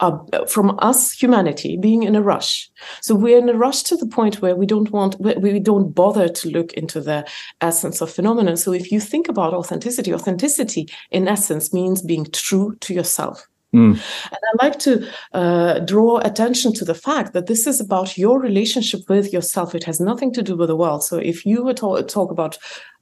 uh, 0.00 0.16
from 0.46 0.78
us 0.80 1.12
humanity 1.12 1.76
being 1.76 2.02
in 2.02 2.14
a 2.14 2.22
rush 2.22 2.70
so 3.00 3.14
we're 3.14 3.38
in 3.38 3.48
a 3.48 3.54
rush 3.54 3.82
to 3.82 3.96
the 3.96 4.06
point 4.06 4.40
where 4.40 4.54
we 4.54 4.66
don't 4.66 4.90
want 4.90 5.18
we 5.20 5.58
don't 5.58 5.92
bother 5.94 6.28
to 6.28 6.50
look 6.50 6.72
into 6.74 7.00
the 7.00 7.26
essence 7.60 8.00
of 8.00 8.10
phenomena 8.10 8.56
so 8.56 8.72
if 8.72 8.92
you 8.92 9.00
think 9.00 9.28
about 9.28 9.54
authenticity 9.54 10.14
authenticity 10.14 10.88
in 11.10 11.26
essence 11.26 11.72
means 11.72 12.02
being 12.02 12.26
true 12.32 12.76
to 12.80 12.94
yourself 12.94 13.46
Mm. 13.74 13.92
And 13.92 14.38
I 14.60 14.64
like 14.64 14.78
to 14.80 15.06
uh, 15.34 15.80
draw 15.80 16.18
attention 16.18 16.72
to 16.74 16.84
the 16.84 16.94
fact 16.94 17.34
that 17.34 17.48
this 17.48 17.66
is 17.66 17.80
about 17.80 18.16
your 18.16 18.40
relationship 18.40 19.00
with 19.08 19.30
yourself. 19.32 19.74
It 19.74 19.84
has 19.84 20.00
nothing 20.00 20.32
to 20.34 20.42
do 20.42 20.56
with 20.56 20.68
the 20.68 20.76
world. 20.76 21.04
So 21.04 21.18
if 21.18 21.44
you 21.44 21.62
were 21.62 21.74
to 21.74 22.02
talk 22.04 22.30
about 22.30 22.58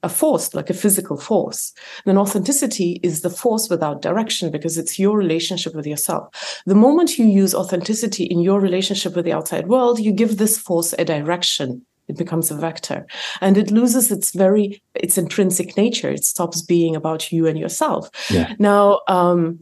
a 0.06 0.08
force, 0.08 0.54
like 0.54 0.70
a 0.70 0.80
physical 0.82 1.16
force, 1.16 1.72
then 2.06 2.16
authenticity 2.16 3.00
is 3.02 3.20
the 3.20 3.34
force 3.42 3.68
without 3.68 4.02
direction 4.02 4.50
because 4.50 4.78
it's 4.78 4.98
your 4.98 5.16
relationship 5.18 5.74
with 5.74 5.86
yourself. 5.86 6.62
The 6.64 6.82
moment 6.86 7.18
you 7.18 7.26
use 7.26 7.54
authenticity 7.54 8.24
in 8.24 8.40
your 8.40 8.60
relationship 8.60 9.14
with 9.16 9.24
the 9.24 9.36
outside 9.38 9.66
world, 9.66 9.98
you 9.98 10.12
give 10.12 10.36
this 10.36 10.56
force 10.58 10.94
a 10.98 11.04
direction. 11.04 11.84
It 12.08 12.16
becomes 12.16 12.50
a 12.50 12.56
vector. 12.56 13.04
And 13.40 13.58
it 13.58 13.72
loses 13.72 14.12
its 14.12 14.32
very 14.32 14.80
its 14.94 15.18
intrinsic 15.18 15.76
nature. 15.76 16.10
It 16.10 16.24
stops 16.24 16.62
being 16.62 16.94
about 16.94 17.32
you 17.32 17.48
and 17.48 17.58
yourself. 17.58 18.08
Yeah. 18.30 18.54
now 18.58 19.00
um, 19.08 19.58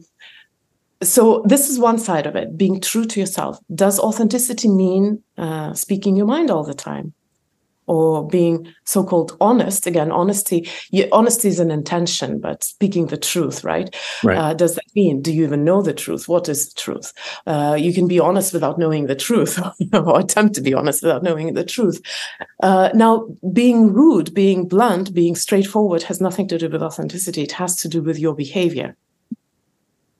so 1.01 1.43
this 1.45 1.69
is 1.69 1.79
one 1.79 1.97
side 1.97 2.27
of 2.27 2.35
it 2.35 2.55
being 2.55 2.79
true 2.79 3.05
to 3.05 3.19
yourself. 3.19 3.59
Does 3.83 3.99
authenticity 3.99 4.69
mean 4.69 5.23
uh, 5.37 5.73
speaking 5.73 6.15
your 6.15 6.27
mind 6.27 6.51
all 6.51 6.63
the 6.63 6.79
time 6.91 7.13
or 7.87 8.27
being 8.27 8.73
so-called 8.83 9.35
honest. 9.39 9.87
Again 9.87 10.11
honesty 10.11 10.67
you, 10.91 11.07
honesty 11.11 11.47
is 11.47 11.59
an 11.59 11.71
intention 11.71 12.39
but 12.39 12.63
speaking 12.63 13.07
the 13.07 13.17
truth 13.17 13.63
right, 13.63 13.95
right. 14.23 14.37
Uh, 14.37 14.53
does 14.53 14.75
that 14.75 14.85
mean 14.95 15.21
do 15.21 15.33
you 15.33 15.43
even 15.43 15.63
know 15.63 15.81
the 15.81 15.93
truth? 15.93 16.27
What 16.27 16.49
is 16.49 16.73
the 16.73 16.79
truth? 16.79 17.13
Uh, 17.45 17.77
you 17.79 17.93
can 17.93 18.07
be 18.07 18.19
honest 18.19 18.53
without 18.53 18.79
knowing 18.79 19.07
the 19.07 19.15
truth 19.15 19.59
or 19.93 20.19
attempt 20.19 20.55
to 20.55 20.61
be 20.61 20.73
honest 20.73 21.03
without 21.03 21.23
knowing 21.23 21.53
the 21.53 21.65
truth. 21.65 22.01
Uh, 22.61 22.89
now 22.93 23.27
being 23.53 23.93
rude 23.93 24.33
being 24.33 24.67
blunt 24.67 25.13
being 25.13 25.35
straightforward 25.35 26.03
has 26.03 26.21
nothing 26.21 26.47
to 26.47 26.57
do 26.57 26.69
with 26.69 26.83
authenticity. 26.83 27.43
It 27.43 27.53
has 27.53 27.75
to 27.77 27.87
do 27.87 28.01
with 28.01 28.19
your 28.19 28.35
behavior. 28.35 28.95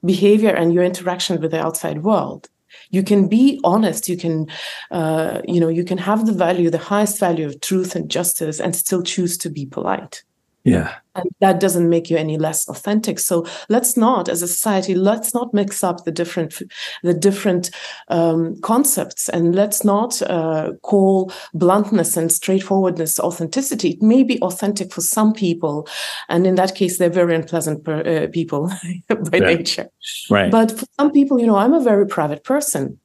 Behavior 0.04 0.54
and 0.54 0.72
your 0.72 0.84
interaction 0.84 1.42
with 1.42 1.52
the 1.52 1.60
outside 1.60 2.04
world 2.04 2.50
you 2.90 3.04
can 3.04 3.28
be 3.28 3.60
honest 3.64 4.10
you 4.10 4.18
can 4.18 4.48
uh, 4.92 5.42
you 5.48 5.60
know 5.60 5.70
you 5.70 5.84
can 5.84 5.98
have 5.98 6.26
the 6.26 6.34
value 6.34 6.70
the 6.70 6.78
highest 6.78 7.20
value 7.20 7.46
of 7.46 7.60
truth 7.62 7.96
and 7.96 8.10
justice 8.10 8.60
and 8.60 8.76
still 8.76 9.04
choose 9.04 9.38
to 9.38 9.50
be 9.50 9.66
polite 9.66 10.24
yeah. 10.66 10.96
And 11.14 11.30
that 11.40 11.62
doesn't 11.62 11.90
make 11.90 12.10
you 12.10 12.18
any 12.18 12.38
less 12.38 12.68
authentic. 12.68 13.20
So 13.20 13.46
let's 13.70 13.96
not 13.96 14.28
as 14.28 14.42
a 14.42 14.48
society 14.48 14.96
let's 14.96 15.34
not 15.34 15.54
mix 15.54 15.84
up 15.84 16.04
the 16.04 16.12
different 16.12 16.62
the 17.04 17.14
different 17.14 17.70
um, 18.10 18.60
concepts 18.62 19.30
and 19.30 19.56
let's 19.56 19.86
not 19.86 20.22
uh, 20.24 20.74
call 20.82 21.32
bluntness 21.54 22.18
and 22.18 22.32
straightforwardness 22.32 23.20
authenticity. 23.20 23.92
It 23.92 24.02
may 24.02 24.24
be 24.24 24.42
authentic 24.42 24.92
for 24.92 25.02
some 25.02 25.32
people 25.32 25.88
and 26.28 26.46
in 26.46 26.56
that 26.56 26.76
case 26.76 26.98
they're 26.98 27.10
very 27.10 27.36
unpleasant 27.36 27.86
per, 27.86 28.02
uh, 28.02 28.28
people 28.34 28.68
by 29.08 29.16
right. 29.40 29.60
nature. 29.60 29.88
Right. 30.30 30.52
But 30.52 30.78
for 30.78 30.86
some 31.00 31.12
people 31.12 31.40
you 31.40 31.48
know 31.48 31.56
i'm 31.56 31.74
a 31.74 31.80
very 31.80 32.08
private 32.08 32.44
person 32.44 33.00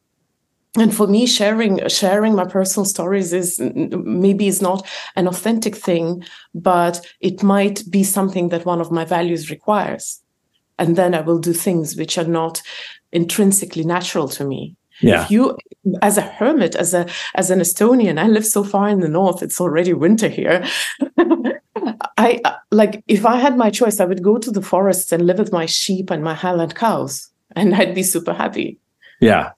and 0.76 0.94
for 0.94 1.06
me 1.06 1.26
sharing 1.26 1.86
sharing 1.88 2.34
my 2.34 2.44
personal 2.44 2.84
stories 2.84 3.32
is 3.32 3.58
maybe 3.58 4.46
is 4.46 4.62
not 4.62 4.86
an 5.16 5.26
authentic 5.26 5.74
thing 5.74 6.24
but 6.54 7.04
it 7.20 7.42
might 7.42 7.82
be 7.90 8.04
something 8.04 8.50
that 8.50 8.64
one 8.64 8.80
of 8.80 8.92
my 8.92 9.04
values 9.04 9.50
requires. 9.50 10.20
And 10.78 10.96
then 10.96 11.14
i 11.14 11.20
will 11.20 11.38
do 11.38 11.52
things 11.52 11.96
which 11.96 12.16
are 12.18 12.24
not 12.24 12.62
intrinsically 13.12 13.84
natural 13.84 14.28
to 14.28 14.44
me. 14.44 14.76
Yeah. 15.02 15.24
If 15.24 15.30
you 15.30 15.56
as 16.02 16.18
a 16.18 16.22
hermit 16.22 16.76
as 16.76 16.94
a 16.94 17.06
as 17.34 17.50
an 17.50 17.60
estonian 17.60 18.18
i 18.18 18.28
live 18.28 18.46
so 18.46 18.62
far 18.62 18.88
in 18.88 19.00
the 19.00 19.08
north 19.08 19.42
it's 19.42 19.60
already 19.60 19.92
winter 19.92 20.28
here. 20.28 20.64
I 22.18 22.40
like 22.70 23.02
if 23.08 23.24
i 23.24 23.36
had 23.36 23.56
my 23.56 23.70
choice 23.70 23.98
i 23.98 24.04
would 24.04 24.22
go 24.22 24.38
to 24.38 24.50
the 24.50 24.62
forests 24.62 25.10
and 25.10 25.26
live 25.26 25.38
with 25.38 25.52
my 25.52 25.66
sheep 25.66 26.10
and 26.10 26.22
my 26.22 26.34
highland 26.34 26.74
cows 26.74 27.30
and 27.56 27.74
i'd 27.74 27.94
be 27.94 28.02
super 28.04 28.34
happy. 28.34 28.78
Yeah 29.20 29.52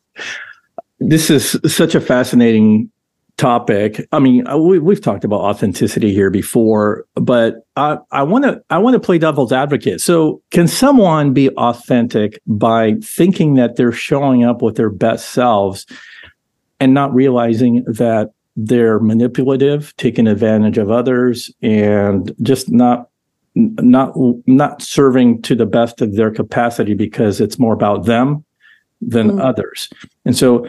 this 1.08 1.30
is 1.30 1.58
such 1.66 1.94
a 1.94 2.00
fascinating 2.00 2.90
topic. 3.36 4.06
I 4.12 4.18
mean, 4.18 4.46
uh, 4.46 4.56
we, 4.56 4.94
have 4.94 5.00
talked 5.00 5.24
about 5.24 5.40
authenticity 5.40 6.12
here 6.12 6.30
before, 6.30 7.06
but 7.14 7.66
I 7.76 8.22
want 8.22 8.44
to 8.44 8.62
I 8.70 8.78
want 8.78 8.94
to 8.94 9.00
play 9.00 9.18
devil's 9.18 9.52
advocate. 9.52 10.00
So, 10.00 10.42
can 10.50 10.68
someone 10.68 11.32
be 11.32 11.48
authentic 11.50 12.40
by 12.46 12.94
thinking 13.02 13.54
that 13.54 13.76
they're 13.76 13.92
showing 13.92 14.44
up 14.44 14.62
with 14.62 14.76
their 14.76 14.90
best 14.90 15.30
selves 15.30 15.86
and 16.78 16.94
not 16.94 17.14
realizing 17.14 17.84
that 17.84 18.32
they're 18.56 19.00
manipulative, 19.00 19.96
taking 19.96 20.26
advantage 20.26 20.78
of 20.78 20.90
others, 20.90 21.50
and 21.62 22.32
just 22.42 22.70
not 22.70 23.08
not 23.54 24.12
not 24.46 24.82
serving 24.82 25.42
to 25.42 25.54
the 25.54 25.66
best 25.66 26.00
of 26.00 26.14
their 26.16 26.30
capacity 26.30 26.94
because 26.94 27.40
it's 27.40 27.58
more 27.58 27.74
about 27.74 28.04
them 28.04 28.44
than 29.00 29.32
mm. 29.32 29.42
others. 29.42 29.88
And 30.24 30.36
so 30.36 30.68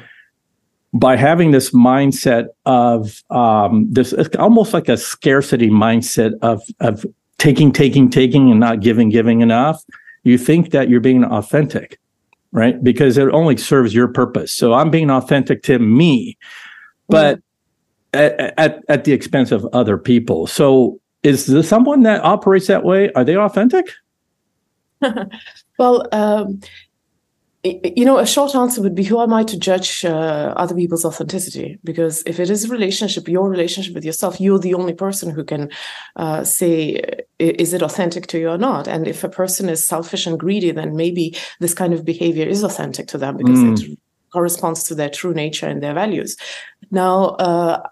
by 0.94 1.16
having 1.16 1.52
this 1.52 1.72
mindset 1.72 2.48
of 2.66 3.24
um, 3.30 3.92
this 3.92 4.14
almost 4.38 4.74
like 4.74 4.90
a 4.90 4.98
scarcity 4.98 5.70
mindset 5.70 6.34
of 6.42 6.62
of 6.80 7.06
taking, 7.44 7.74
taking, 7.74 8.10
taking, 8.10 8.52
and 8.52 8.60
not 8.60 8.80
giving, 8.80 9.10
giving 9.10 9.42
enough, 9.42 9.84
you 10.24 10.38
think 10.38 10.72
that 10.72 10.88
you're 10.90 11.02
being 11.02 11.26
authentic, 11.26 12.00
right? 12.54 12.82
Because 12.82 13.18
it 13.18 13.28
only 13.30 13.58
serves 13.58 13.94
your 13.94 14.08
purpose. 14.08 14.54
So 14.54 14.74
I'm 14.74 14.90
being 14.90 15.10
authentic 15.10 15.62
to 15.64 15.78
me, 15.78 16.38
but 17.10 17.42
at, 18.14 18.54
at, 18.58 18.84
at 18.88 19.04
the 19.04 19.12
expense 19.12 19.52
of 19.52 19.68
other 19.74 19.98
people. 19.98 20.48
So 20.48 21.02
is 21.24 21.48
there 21.48 21.64
someone 21.64 22.04
that 22.04 22.24
operates 22.24 22.68
that 22.68 22.86
way? 22.86 23.12
Are 23.12 23.26
they 23.26 23.36
authentic? 23.36 23.88
well, 25.78 26.08
um, 26.14 26.62
you 27.64 28.04
know, 28.04 28.18
a 28.18 28.26
short 28.26 28.56
answer 28.56 28.82
would 28.82 28.96
be 28.96 29.04
who 29.04 29.22
am 29.22 29.32
I 29.32 29.44
to 29.46 29.58
judge 29.58 30.04
uh, 30.04 30.54
other 30.58 30.76
people's 30.76 31.06
authenticity? 31.06 31.80
Because 31.84 32.22
if 32.26 32.38
it 32.40 32.50
is 32.50 32.66
a 32.66 32.68
relationship, 32.68 33.28
your 33.30 33.50
relationship 33.50 33.96
with 33.96 34.04
yourself, 34.04 34.42
you're 34.42 34.60
the 34.60 34.74
only 34.74 34.94
person 34.94 35.30
who 35.30 35.46
can 35.46 35.70
uh, 36.18 36.44
say, 36.44 37.02
is 37.40 37.74
it 37.74 37.82
authentic 37.82 38.28
to 38.28 38.40
you 38.40 38.50
or 38.50 38.58
not? 38.58 38.88
And 38.90 39.08
if 39.08 39.24
a 39.24 39.30
person 39.30 39.70
is 39.70 39.88
selfish 39.88 40.28
and 40.28 40.38
greedy, 40.38 40.72
then 40.72 40.98
maybe 40.98 41.38
this 41.62 41.74
kind 41.74 41.94
of 41.94 42.04
behavior 42.04 42.46
is 42.46 42.64
authentic 42.64 43.08
to 43.08 43.18
them 43.18 43.38
because 43.38 43.60
mm. 43.60 43.92
it 43.92 44.00
corresponds 44.34 44.84
to 44.86 44.96
their 44.96 45.10
true 45.10 45.34
nature 45.34 45.68
and 45.68 45.82
their 45.82 45.94
values. 45.94 46.36
Now, 46.92 47.28
uh, 47.36 47.88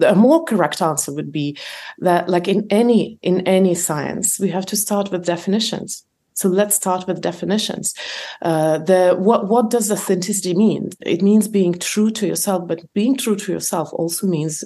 a 0.00 0.14
more 0.14 0.44
correct 0.44 0.82
answer 0.82 1.14
would 1.14 1.32
be 1.32 1.56
that 1.98 2.28
like 2.28 2.46
in 2.46 2.66
any 2.70 3.18
in 3.22 3.40
any 3.48 3.74
science 3.74 4.38
we 4.38 4.48
have 4.48 4.66
to 4.66 4.76
start 4.76 5.10
with 5.10 5.24
definitions 5.24 6.04
so 6.38 6.48
let's 6.48 6.76
start 6.76 7.08
with 7.08 7.20
definitions. 7.20 7.94
Uh, 8.42 8.78
the 8.78 9.16
what 9.18 9.48
what 9.48 9.70
does 9.70 9.90
authenticity 9.90 10.54
mean? 10.54 10.90
It 11.04 11.20
means 11.20 11.48
being 11.48 11.74
true 11.74 12.10
to 12.12 12.28
yourself, 12.28 12.68
but 12.68 12.80
being 12.94 13.16
true 13.16 13.34
to 13.34 13.52
yourself 13.52 13.92
also 13.92 14.28
means, 14.28 14.62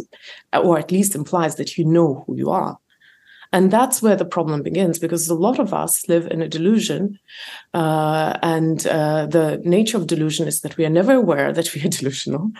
or 0.52 0.78
at 0.78 0.92
least 0.92 1.14
implies 1.14 1.56
that 1.56 1.78
you 1.78 1.86
know 1.86 2.24
who 2.26 2.36
you 2.36 2.50
are. 2.50 2.76
And 3.54 3.70
that's 3.70 4.00
where 4.00 4.16
the 4.16 4.24
problem 4.24 4.62
begins 4.62 4.98
because 4.98 5.28
a 5.28 5.34
lot 5.34 5.58
of 5.58 5.74
us 5.74 6.08
live 6.08 6.26
in 6.28 6.40
a 6.40 6.48
delusion. 6.48 7.18
Uh, 7.74 8.38
and 8.42 8.86
uh, 8.86 9.26
the 9.26 9.60
nature 9.64 9.98
of 9.98 10.06
delusion 10.06 10.48
is 10.48 10.62
that 10.62 10.78
we 10.78 10.86
are 10.86 10.90
never 10.90 11.12
aware 11.12 11.52
that 11.52 11.74
we 11.74 11.82
are 11.82 11.88
delusional 11.98 12.50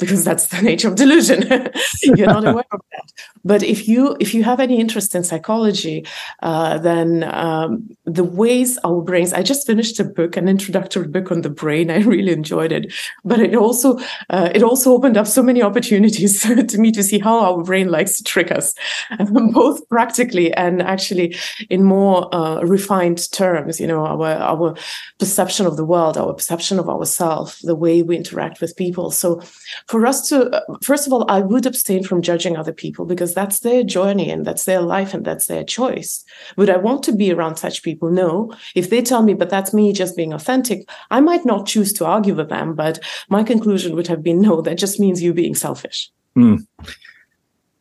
because 0.00 0.24
that's 0.24 0.48
the 0.48 0.60
nature 0.60 0.88
of 0.88 0.96
delusion. 0.96 1.42
You're 2.02 2.26
not 2.26 2.46
aware 2.46 2.64
of 2.72 2.80
that. 2.90 3.12
But 3.44 3.62
if 3.62 3.86
you 3.86 4.16
if 4.18 4.34
you 4.34 4.42
have 4.42 4.58
any 4.58 4.80
interest 4.80 5.14
in 5.14 5.22
psychology, 5.22 6.04
uh, 6.42 6.78
then 6.78 7.22
um, 7.32 7.88
the 8.14 8.24
ways 8.24 8.78
our 8.84 9.00
brains. 9.00 9.32
I 9.32 9.42
just 9.42 9.66
finished 9.66 10.00
a 10.00 10.04
book, 10.04 10.36
an 10.36 10.48
introductory 10.48 11.06
book 11.06 11.30
on 11.30 11.42
the 11.42 11.50
brain. 11.50 11.90
I 11.90 11.98
really 11.98 12.32
enjoyed 12.32 12.72
it, 12.72 12.92
but 13.24 13.40
it 13.40 13.54
also 13.54 13.98
uh, 14.30 14.50
it 14.54 14.62
also 14.62 14.92
opened 14.92 15.16
up 15.16 15.26
so 15.26 15.42
many 15.42 15.62
opportunities 15.62 16.42
to 16.42 16.78
me 16.78 16.90
to 16.92 17.02
see 17.02 17.18
how 17.18 17.40
our 17.40 17.62
brain 17.62 17.88
likes 17.88 18.18
to 18.18 18.24
trick 18.24 18.50
us, 18.50 18.74
both 19.52 19.88
practically 19.88 20.52
and 20.54 20.82
actually 20.82 21.36
in 21.68 21.84
more 21.84 22.34
uh, 22.34 22.60
refined 22.62 23.30
terms. 23.32 23.80
You 23.80 23.86
know, 23.86 24.04
our 24.04 24.26
our 24.26 24.74
perception 25.18 25.66
of 25.66 25.76
the 25.76 25.84
world, 25.84 26.16
our 26.16 26.32
perception 26.32 26.78
of 26.78 26.88
ourselves, 26.88 27.58
the 27.60 27.74
way 27.74 28.02
we 28.02 28.16
interact 28.16 28.60
with 28.60 28.76
people. 28.76 29.10
So, 29.10 29.40
for 29.86 30.06
us 30.06 30.28
to 30.28 30.50
uh, 30.50 30.76
first 30.82 31.06
of 31.06 31.12
all, 31.12 31.30
I 31.30 31.40
would 31.40 31.66
abstain 31.66 32.04
from 32.04 32.22
judging 32.22 32.56
other 32.56 32.72
people 32.72 33.04
because 33.04 33.34
that's 33.34 33.60
their 33.60 33.82
journey 33.84 34.30
and 34.30 34.44
that's 34.44 34.64
their 34.64 34.80
life 34.80 35.14
and 35.14 35.24
that's 35.24 35.46
their 35.46 35.64
choice. 35.64 36.24
Would 36.56 36.70
I 36.70 36.76
want 36.76 37.02
to 37.04 37.12
be 37.12 37.32
around 37.32 37.56
such 37.56 37.82
people? 37.82 37.99
No. 38.02 38.54
If 38.74 38.90
they 38.90 39.02
tell 39.02 39.22
me, 39.22 39.34
but 39.34 39.50
that's 39.50 39.74
me 39.74 39.92
just 39.92 40.16
being 40.16 40.32
authentic, 40.32 40.88
I 41.10 41.20
might 41.20 41.44
not 41.44 41.66
choose 41.66 41.92
to 41.94 42.06
argue 42.06 42.34
with 42.34 42.48
them. 42.48 42.74
But 42.74 43.00
my 43.28 43.42
conclusion 43.42 43.96
would 43.96 44.06
have 44.06 44.22
been 44.22 44.40
no. 44.40 44.60
That 44.60 44.78
just 44.78 45.00
means 45.00 45.22
you 45.22 45.34
being 45.34 45.54
selfish. 45.54 46.10
Mm. 46.36 46.66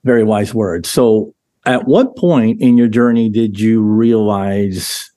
Very 0.03 0.23
wise 0.23 0.53
words. 0.53 0.89
So 0.89 1.33
at 1.65 1.88
what 1.88 2.15
point 2.17 2.61
in 2.61 2.77
your 2.77 2.88
journey 2.88 3.29
did 3.29 3.59
you 3.59 3.81
realize 3.81 5.11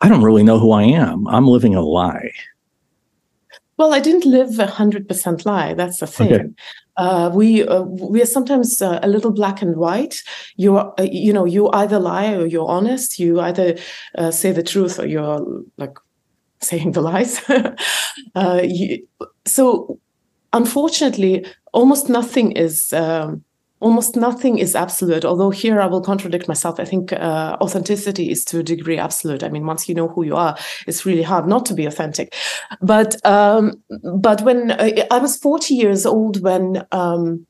I 0.00 0.08
don't 0.08 0.22
really 0.22 0.42
know 0.42 0.58
who 0.58 0.72
I 0.72 0.84
am? 0.84 1.26
I'm 1.28 1.48
living 1.48 1.74
a 1.74 1.82
lie. 1.82 2.30
Well, 3.78 3.94
I 3.94 4.00
didn't 4.00 4.26
live 4.26 4.58
a 4.58 4.66
hundred 4.66 5.06
percent 5.08 5.46
lie. 5.46 5.72
That's 5.72 6.00
the 6.00 6.06
thing. 6.06 6.32
Okay. 6.32 6.44
Uh, 6.96 7.30
we 7.32 7.66
uh, 7.66 7.82
we 7.82 8.20
are 8.20 8.26
sometimes 8.26 8.82
uh, 8.82 8.98
a 9.04 9.08
little 9.08 9.30
black 9.30 9.62
and 9.62 9.76
white. 9.76 10.20
You 10.56 10.76
are, 10.76 10.92
uh, 10.98 11.04
you 11.04 11.32
know, 11.32 11.44
you 11.44 11.70
either 11.70 12.00
lie 12.00 12.34
or 12.34 12.44
you're 12.44 12.68
honest. 12.68 13.20
You 13.20 13.40
either 13.40 13.76
uh, 14.16 14.32
say 14.32 14.50
the 14.50 14.64
truth 14.64 14.98
or 14.98 15.06
you're 15.06 15.62
like 15.76 15.96
saying 16.60 16.92
the 16.92 17.00
lies. 17.00 17.40
Uh, 18.34 18.60
you, 18.64 19.06
so, 19.46 19.98
unfortunately, 20.52 21.46
almost 21.72 22.08
nothing 22.08 22.52
is. 22.52 22.92
Um, 22.92 23.44
almost 23.80 24.16
nothing 24.16 24.58
is 24.58 24.74
absolute 24.74 25.24
although 25.24 25.50
here 25.50 25.80
i 25.80 25.86
will 25.86 26.00
contradict 26.00 26.48
myself. 26.48 26.80
I 26.80 26.84
think 26.84 27.12
uh, 27.12 27.56
authenticity 27.60 28.30
is 28.30 28.44
to 28.46 28.60
a 28.60 28.62
degree 28.62 28.98
absolute. 28.98 29.42
I 29.42 29.48
mean 29.48 29.66
once 29.66 29.88
you 29.88 29.94
know 29.94 30.08
who 30.08 30.24
you 30.24 30.36
are 30.36 30.56
it's 30.86 31.04
really 31.06 31.22
hard 31.22 31.46
not 31.46 31.66
to 31.66 31.74
be 31.74 31.86
authentic. 31.86 32.34
But 32.80 33.24
um, 33.26 33.82
but 34.16 34.42
when 34.42 34.72
I, 34.72 35.06
I, 35.10 35.18
was 35.18 35.36
40 35.36 35.74
years 35.74 36.06
old 36.06 36.42
when 36.42 36.84
um, 36.92 37.46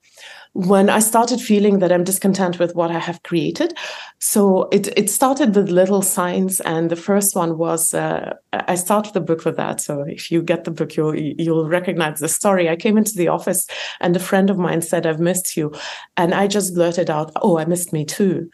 when 0.58 0.90
I 0.90 0.98
started 0.98 1.40
feeling 1.40 1.78
that 1.78 1.92
I'm 1.92 2.02
discontent 2.02 2.58
with 2.58 2.74
what 2.74 2.90
I 2.90 2.98
have 2.98 3.22
created. 3.22 3.78
So 4.18 4.68
it 4.72 4.88
it 4.98 5.08
started 5.08 5.54
with 5.54 5.70
little 5.70 6.02
signs, 6.02 6.58
and 6.62 6.90
the 6.90 6.96
first 6.96 7.36
one 7.36 7.58
was 7.58 7.94
uh, 7.94 8.34
I 8.52 8.74
started 8.74 9.14
the 9.14 9.20
book 9.20 9.44
with 9.44 9.56
that. 9.56 9.80
So 9.80 10.02
if 10.02 10.32
you 10.32 10.42
get 10.42 10.64
the 10.64 10.72
book, 10.72 10.96
you'll 10.96 11.14
you'll 11.14 11.68
recognize 11.68 12.18
the 12.18 12.28
story. 12.28 12.68
I 12.68 12.74
came 12.74 12.98
into 12.98 13.14
the 13.14 13.28
office, 13.28 13.68
and 14.00 14.16
a 14.16 14.20
friend 14.20 14.50
of 14.50 14.58
mine 14.58 14.82
said, 14.82 15.06
"I've 15.06 15.20
missed 15.20 15.56
you," 15.56 15.72
and 16.16 16.34
I 16.34 16.48
just 16.48 16.74
blurted 16.74 17.08
out, 17.08 17.30
"Oh, 17.36 17.56
I 17.58 17.64
missed 17.64 17.92
me 17.92 18.04
too." 18.04 18.50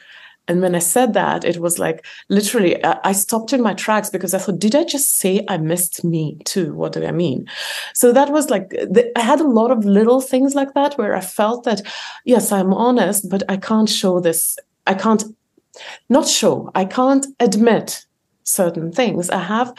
And 0.46 0.60
when 0.60 0.74
I 0.74 0.78
said 0.78 1.14
that, 1.14 1.44
it 1.44 1.58
was 1.58 1.78
like 1.78 2.04
literally, 2.28 2.82
I 2.84 3.12
stopped 3.12 3.52
in 3.52 3.62
my 3.62 3.74
tracks 3.74 4.10
because 4.10 4.34
I 4.34 4.38
thought, 4.38 4.58
did 4.58 4.74
I 4.74 4.84
just 4.84 5.18
say 5.18 5.44
I 5.48 5.56
missed 5.56 6.04
me 6.04 6.38
too? 6.44 6.74
What 6.74 6.92
do 6.92 7.04
I 7.04 7.12
mean? 7.12 7.46
So 7.94 8.12
that 8.12 8.30
was 8.30 8.50
like, 8.50 8.68
the, 8.70 9.10
I 9.16 9.22
had 9.22 9.40
a 9.40 9.48
lot 9.48 9.70
of 9.70 9.84
little 9.84 10.20
things 10.20 10.54
like 10.54 10.74
that 10.74 10.98
where 10.98 11.14
I 11.14 11.20
felt 11.20 11.64
that, 11.64 11.80
yes, 12.24 12.52
I'm 12.52 12.74
honest, 12.74 13.28
but 13.30 13.42
I 13.48 13.56
can't 13.56 13.88
show 13.88 14.20
this. 14.20 14.56
I 14.86 14.94
can't, 14.94 15.24
not 16.08 16.28
show, 16.28 16.70
I 16.74 16.84
can't 16.84 17.26
admit 17.40 18.04
certain 18.44 18.92
things. 18.92 19.30
I 19.30 19.38
have 19.38 19.72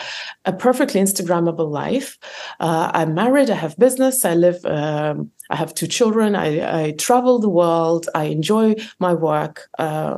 a 0.46 0.54
perfectly 0.54 1.00
Instagrammable 1.00 1.70
life. 1.70 2.18
Uh, 2.60 2.92
I'm 2.94 3.14
married. 3.14 3.50
I 3.50 3.56
have 3.56 3.78
business. 3.78 4.26
I 4.26 4.34
live. 4.34 4.66
Um, 4.66 5.32
I 5.50 5.56
have 5.56 5.76
two 5.76 5.88
children. 5.88 6.36
I, 6.36 6.88
I, 6.88 6.92
travel 6.94 7.38
the 7.38 7.50
world. 7.50 8.10
I 8.16 8.24
enjoy 8.26 8.76
my 8.98 9.14
work. 9.14 9.70
Uh, 9.78 10.18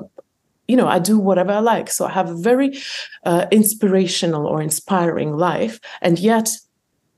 you 0.68 0.76
know, 0.76 0.88
I 0.88 1.00
do 1.00 1.18
whatever 1.18 1.52
I 1.54 1.60
like. 1.60 1.90
So 1.90 2.06
I 2.06 2.12
have 2.12 2.30
a 2.30 2.36
very 2.36 2.78
uh, 3.24 3.48
inspirational 3.52 4.46
or 4.46 4.62
inspiring 4.62 5.34
life. 5.34 5.80
And 6.02 6.20
yet, 6.20 6.50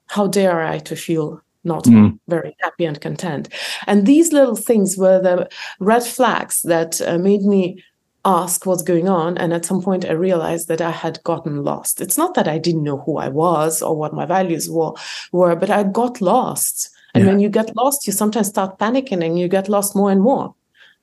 how 0.07 0.27
dare 0.27 0.63
I 0.63 0.79
to 0.79 0.95
feel 0.95 1.41
not 1.63 1.83
mm. 1.83 2.17
very 2.27 2.55
happy 2.59 2.85
and 2.85 2.99
content? 2.99 3.49
And 3.87 4.05
these 4.05 4.31
little 4.31 4.55
things 4.55 4.97
were 4.97 5.21
the 5.21 5.49
red 5.79 6.03
flags 6.03 6.61
that 6.63 7.01
uh, 7.01 7.17
made 7.17 7.41
me 7.41 7.83
ask 8.25 8.65
what's 8.65 8.83
going 8.83 9.07
on. 9.07 9.37
And 9.37 9.53
at 9.53 9.65
some 9.65 9.81
point, 9.81 10.05
I 10.05 10.11
realized 10.11 10.67
that 10.67 10.81
I 10.81 10.91
had 10.91 11.23
gotten 11.23 11.63
lost. 11.63 12.01
It's 12.01 12.17
not 12.17 12.35
that 12.35 12.47
I 12.47 12.57
didn't 12.57 12.83
know 12.83 12.99
who 12.99 13.17
I 13.17 13.29
was 13.29 13.81
or 13.81 13.95
what 13.95 14.13
my 14.13 14.25
values 14.25 14.69
were, 14.69 14.93
were 15.31 15.55
but 15.55 15.69
I 15.69 15.83
got 15.83 16.21
lost. 16.21 16.89
And 17.15 17.23
yeah. 17.23 17.31
when 17.31 17.39
you 17.39 17.49
get 17.49 17.75
lost, 17.75 18.05
you 18.05 18.13
sometimes 18.13 18.49
start 18.49 18.77
panicking 18.77 19.25
and 19.25 19.39
you 19.39 19.47
get 19.47 19.69
lost 19.69 19.95
more 19.95 20.11
and 20.11 20.21
more. 20.21 20.53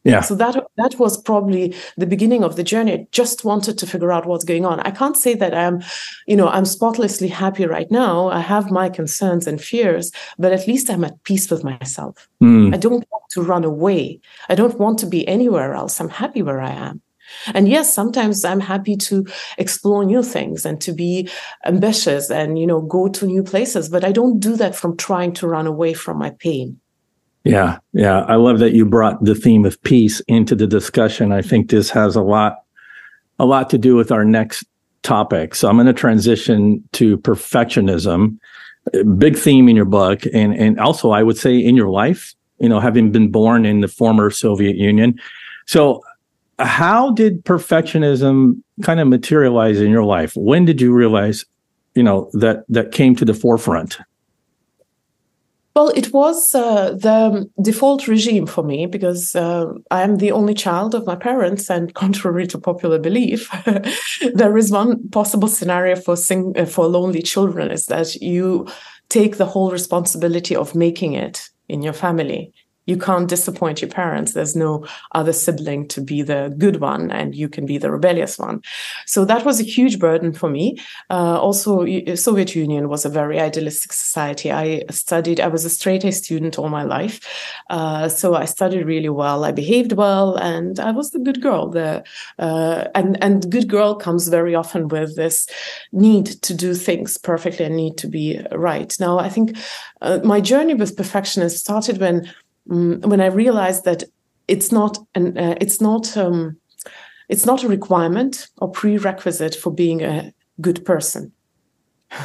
Yeah. 0.07 0.21
So 0.21 0.35
that 0.37 0.55
that 0.77 0.99
was 0.99 1.21
probably 1.21 1.75
the 1.97 2.07
beginning 2.07 2.45
of 2.45 2.57
the 2.57 2.63
journey. 2.63 2.93
I 2.93 3.07
just 3.13 3.45
wanted 3.45 3.79
to 3.79 3.87
figure 3.87 4.13
out 4.13 4.27
what's 4.27 4.45
going 4.45 4.65
on. 4.65 4.81
I 4.81 4.91
can't 4.91 5.17
say 5.17 5.35
that 5.35 5.55
I'm, 5.55 5.83
you 6.27 6.37
know, 6.37 6.49
I'm 6.49 6.65
spotlessly 6.65 7.29
happy 7.29 7.67
right 7.67 7.91
now. 7.91 8.29
I 8.29 8.41
have 8.41 8.71
my 8.71 8.89
concerns 8.89 9.47
and 9.47 9.61
fears, 9.61 10.13
but 10.39 10.53
at 10.53 10.67
least 10.67 10.91
I'm 10.91 11.05
at 11.05 11.23
peace 11.25 11.51
with 11.51 11.65
myself. 11.65 12.29
Mm. 12.43 12.75
I 12.75 12.77
don't 12.77 13.07
want 13.11 13.25
to 13.31 13.43
run 13.43 13.65
away. 13.65 14.21
I 14.49 14.55
don't 14.55 14.79
want 14.79 14.99
to 15.01 15.07
be 15.07 15.27
anywhere 15.27 15.75
else. 15.75 16.01
I'm 16.01 16.09
happy 16.09 16.43
where 16.43 16.61
I 16.61 16.71
am. 16.71 17.03
And 17.55 17.69
yes, 17.69 17.93
sometimes 17.93 18.45
I'm 18.45 18.61
happy 18.61 18.97
to 18.97 19.27
explore 19.59 20.05
new 20.05 20.23
things 20.23 20.65
and 20.65 20.81
to 20.83 20.93
be 20.93 21.29
ambitious 21.65 22.31
and, 22.31 22.59
you 22.59 22.67
know, 22.67 22.81
go 22.81 23.09
to 23.09 23.27
new 23.27 23.43
places, 23.43 23.89
but 23.89 24.05
I 24.05 24.13
don't 24.13 24.39
do 24.39 24.57
that 24.57 24.77
from 24.77 24.97
trying 24.97 25.33
to 25.35 25.49
run 25.49 25.67
away 25.67 25.93
from 25.93 26.19
my 26.19 26.31
pain. 26.31 26.81
Yeah, 27.47 27.79
yeah. 27.93 28.23
I 28.23 28.35
love 28.35 28.59
that 28.59 28.73
you 28.73 28.85
brought 28.85 29.25
the 29.25 29.35
theme 29.37 29.65
of 29.65 29.81
peace 29.83 30.19
into 30.27 30.57
the 30.57 30.67
discussion. 30.67 31.31
I 31.31 31.43
think 31.43 31.71
this 31.71 31.91
has 31.91 32.17
a 32.17 32.23
lot 32.23 32.57
a 33.39 33.47
lot 33.47 33.71
to 33.71 33.79
do 33.79 33.95
with 33.95 34.11
our 34.11 34.25
next 34.25 34.65
topic. 35.03 35.55
So 35.55 35.69
I'm 35.69 35.77
going 35.77 35.87
to 35.87 35.93
transition 35.93 36.83
to 36.93 37.19
perfectionism. 37.19 38.39
Big 39.17 39.37
theme 39.37 39.69
in 39.69 39.77
your 39.77 39.85
book 39.85 40.25
and 40.35 40.55
and 40.57 40.81
also 40.81 41.11
I 41.13 41.23
would 41.23 41.39
say 41.39 41.57
in 41.57 41.77
your 41.77 41.89
life, 41.89 42.35
you 42.59 42.69
know, 42.69 42.81
having 42.81 43.13
been 43.13 43.31
born 43.31 43.65
in 43.65 43.81
the 43.81 43.89
former 43.89 44.29
Soviet 44.31 44.75
Union. 44.75 45.17
So 45.67 46.03
how 46.59 47.13
did 47.13 47.45
perfectionism 47.45 48.61
kind 48.83 48.99
of 48.99 49.07
materialize 49.07 49.81
in 49.81 49.93
your 49.93 50.05
life? 50.05 50.33
When 50.35 50.65
did 50.65 50.81
you 50.81 50.93
realize, 50.93 51.45
you 51.95 52.03
know, 52.03 52.29
that 52.33 52.65
that 52.71 52.91
came 52.91 53.15
to 53.17 53.25
the 53.25 53.35
forefront? 53.35 53.99
Well, 55.77 55.89
it 55.91 56.11
was 56.11 56.55
uh, 56.55 56.93
the 56.93 57.51
default 57.61 58.09
regime 58.09 58.47
for 58.47 58.65
me 58.65 58.87
because 58.87 59.37
uh, 59.37 59.67
I'm 59.91 60.17
the 60.17 60.33
only 60.33 60.55
child 60.55 60.95
of 60.95 61.05
my 61.05 61.17
parents, 61.17 61.69
and 61.69 61.93
contrary 62.03 62.47
to 62.47 62.59
popular 62.59 62.99
belief, 62.99 63.51
there 64.35 64.57
is 64.57 64.71
one 64.71 65.07
possible 65.11 65.49
scenario 65.49 65.95
for 65.97 66.17
sing- 66.17 66.55
uh, 66.57 66.65
for 66.65 66.87
lonely 66.87 67.21
children 67.21 67.71
is 67.71 67.87
that 67.87 68.15
you 68.15 68.67
take 69.11 69.37
the 69.37 69.45
whole 69.45 69.71
responsibility 69.71 70.57
of 70.57 70.75
making 70.75 71.13
it 71.13 71.51
in 71.69 71.83
your 71.83 71.93
family 71.93 72.55
you 72.87 72.97
can't 72.97 73.29
disappoint 73.29 73.83
your 73.83 73.91
parents. 73.91 74.33
There's 74.33 74.57
no 74.57 74.87
other 75.13 75.33
sibling 75.33 75.89
to 75.89 76.01
be 76.01 76.23
the 76.23 76.55
good 76.57 76.81
one, 76.81 77.11
and 77.11 77.35
you 77.35 77.49
can 77.49 77.67
be 77.67 77.79
the 77.79 77.91
rebellious 77.91 78.39
one. 78.39 78.63
So 79.07 79.25
that 79.25 79.45
was 79.45 79.61
a 79.61 79.65
huge 79.65 79.99
burden 79.99 80.33
for 80.33 80.49
me. 80.49 80.79
Uh, 81.11 81.39
also, 81.41 81.85
Soviet 82.15 82.55
Union 82.55 82.89
was 82.89 83.05
a 83.05 83.11
very 83.11 83.41
idealistic 83.41 83.93
society. 83.93 84.53
I 84.53 84.85
studied. 84.91 85.41
I 85.41 85.49
was 85.49 85.65
a 85.65 85.71
straight 85.71 86.05
A 86.05 86.13
student 86.13 86.59
all 86.59 86.69
my 86.69 86.85
life, 86.85 87.21
uh, 87.71 88.09
so 88.09 88.35
I 88.35 88.45
studied 88.45 88.87
really 88.87 89.09
well. 89.09 89.45
I 89.45 89.53
behaved 89.53 89.93
well, 89.93 90.37
and 90.37 90.79
I 90.79 90.93
was 90.93 91.11
the 91.11 91.19
good 91.19 91.43
girl. 91.43 91.69
The 91.69 92.05
uh, 92.39 92.85
and 92.95 93.23
and 93.23 93.51
good 93.51 93.69
girl 93.69 93.95
comes 93.95 94.29
very 94.29 94.55
often 94.55 94.89
with 94.89 95.17
this 95.17 95.49
need 95.93 96.27
to 96.43 96.55
do 96.55 96.75
things 96.75 97.19
perfectly 97.19 97.65
and 97.65 97.77
need 97.77 97.99
to 97.99 98.09
be 98.09 98.41
right. 98.53 98.95
Now, 99.01 99.19
I 99.19 99.29
think 99.29 99.57
uh, 100.03 100.21
my 100.23 100.41
journey 100.41 100.75
with 100.75 100.97
perfectionism 100.97 101.51
started 101.51 101.99
when 101.99 102.31
um, 102.71 103.01
when 103.03 103.21
I 103.21 103.27
realized 103.27 103.85
that 103.85 104.05
it's 104.49 104.71
not 104.73 104.99
an 105.15 105.37
uh, 105.37 105.57
it's 105.61 105.81
not 105.81 106.17
um, 106.17 106.57
it's 107.29 107.47
not 107.47 107.65
a 107.65 107.69
requirement 107.69 108.49
or 108.59 108.71
prerequisite 108.71 109.55
for 109.55 109.73
being 109.73 110.03
a 110.03 110.33
good 110.61 110.85
person. 110.85 111.33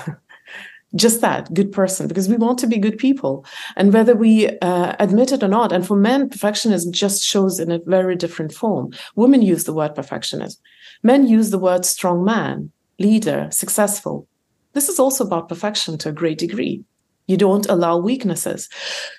Just 0.93 1.21
that, 1.21 1.53
good 1.53 1.71
person, 1.71 2.09
because 2.09 2.27
we 2.27 2.35
want 2.35 2.59
to 2.59 2.67
be 2.67 2.77
good 2.77 2.97
people. 2.97 3.45
And 3.77 3.93
whether 3.93 4.13
we 4.13 4.49
uh, 4.59 4.93
admit 4.99 5.31
it 5.31 5.41
or 5.41 5.47
not, 5.47 5.71
and 5.71 5.87
for 5.87 5.95
men, 5.95 6.29
perfectionism 6.29 6.91
just 6.91 7.23
shows 7.23 7.61
in 7.61 7.71
a 7.71 7.79
very 7.85 8.17
different 8.17 8.53
form. 8.53 8.91
Women 9.15 9.41
use 9.41 9.63
the 9.63 9.71
word 9.71 9.95
perfectionism, 9.95 10.57
men 11.01 11.27
use 11.27 11.49
the 11.49 11.57
word 11.57 11.85
strong 11.85 12.25
man, 12.25 12.73
leader, 12.99 13.47
successful. 13.51 14.27
This 14.73 14.89
is 14.89 14.99
also 14.99 15.25
about 15.25 15.47
perfection 15.47 15.97
to 15.99 16.09
a 16.09 16.13
great 16.13 16.37
degree. 16.37 16.83
You 17.31 17.37
don't 17.37 17.69
allow 17.69 17.95
weaknesses. 17.97 18.69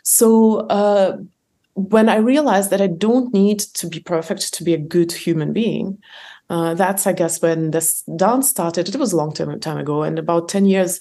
So 0.02 0.60
uh, 0.80 1.16
when 1.74 2.08
I 2.08 2.16
realized 2.32 2.70
that 2.70 2.82
I 2.86 2.90
don't 3.06 3.32
need 3.32 3.60
to 3.78 3.86
be 3.94 4.00
perfect 4.00 4.42
to 4.54 4.64
be 4.64 4.74
a 4.74 4.84
good 4.94 5.10
human 5.26 5.52
being, 5.52 5.86
uh, 6.50 6.74
that's 6.74 7.06
I 7.06 7.14
guess 7.14 7.40
when 7.40 7.70
this 7.70 8.02
dance 8.16 8.46
started. 8.50 8.88
It 8.88 8.96
was 8.96 9.12
a 9.12 9.16
long 9.16 9.32
time, 9.32 9.58
time 9.60 9.78
ago, 9.78 10.02
and 10.02 10.18
about 10.18 10.48
ten 10.48 10.66
years. 10.66 11.00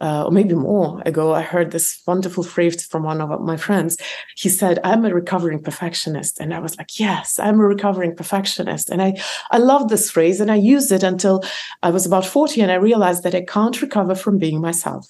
Uh, 0.00 0.24
or 0.24 0.32
maybe 0.32 0.54
more 0.54 1.00
ago, 1.06 1.32
I 1.32 1.42
heard 1.42 1.70
this 1.70 2.02
wonderful 2.08 2.42
phrase 2.42 2.84
from 2.90 3.04
one 3.04 3.20
of 3.20 3.40
my 3.40 3.56
friends. 3.56 3.96
He 4.36 4.48
said, 4.48 4.80
"I'm 4.82 5.04
a 5.04 5.14
recovering 5.14 5.62
perfectionist," 5.62 6.40
and 6.40 6.52
I 6.52 6.58
was 6.58 6.76
like, 6.76 6.98
"Yes, 6.98 7.38
I'm 7.38 7.60
a 7.60 7.68
recovering 7.74 8.16
perfectionist." 8.16 8.90
And 8.90 9.00
I, 9.00 9.10
I 9.52 9.58
loved 9.58 9.88
this 9.90 10.10
phrase, 10.10 10.40
and 10.40 10.50
I 10.50 10.74
used 10.74 10.90
it 10.92 11.04
until 11.04 11.36
I 11.82 11.90
was 11.90 12.04
about 12.06 12.26
forty, 12.26 12.60
and 12.62 12.72
I 12.72 12.86
realized 12.88 13.22
that 13.22 13.34
I 13.34 13.44
can't 13.56 13.80
recover 13.80 14.16
from 14.16 14.38
being 14.38 14.60
myself. 14.60 15.06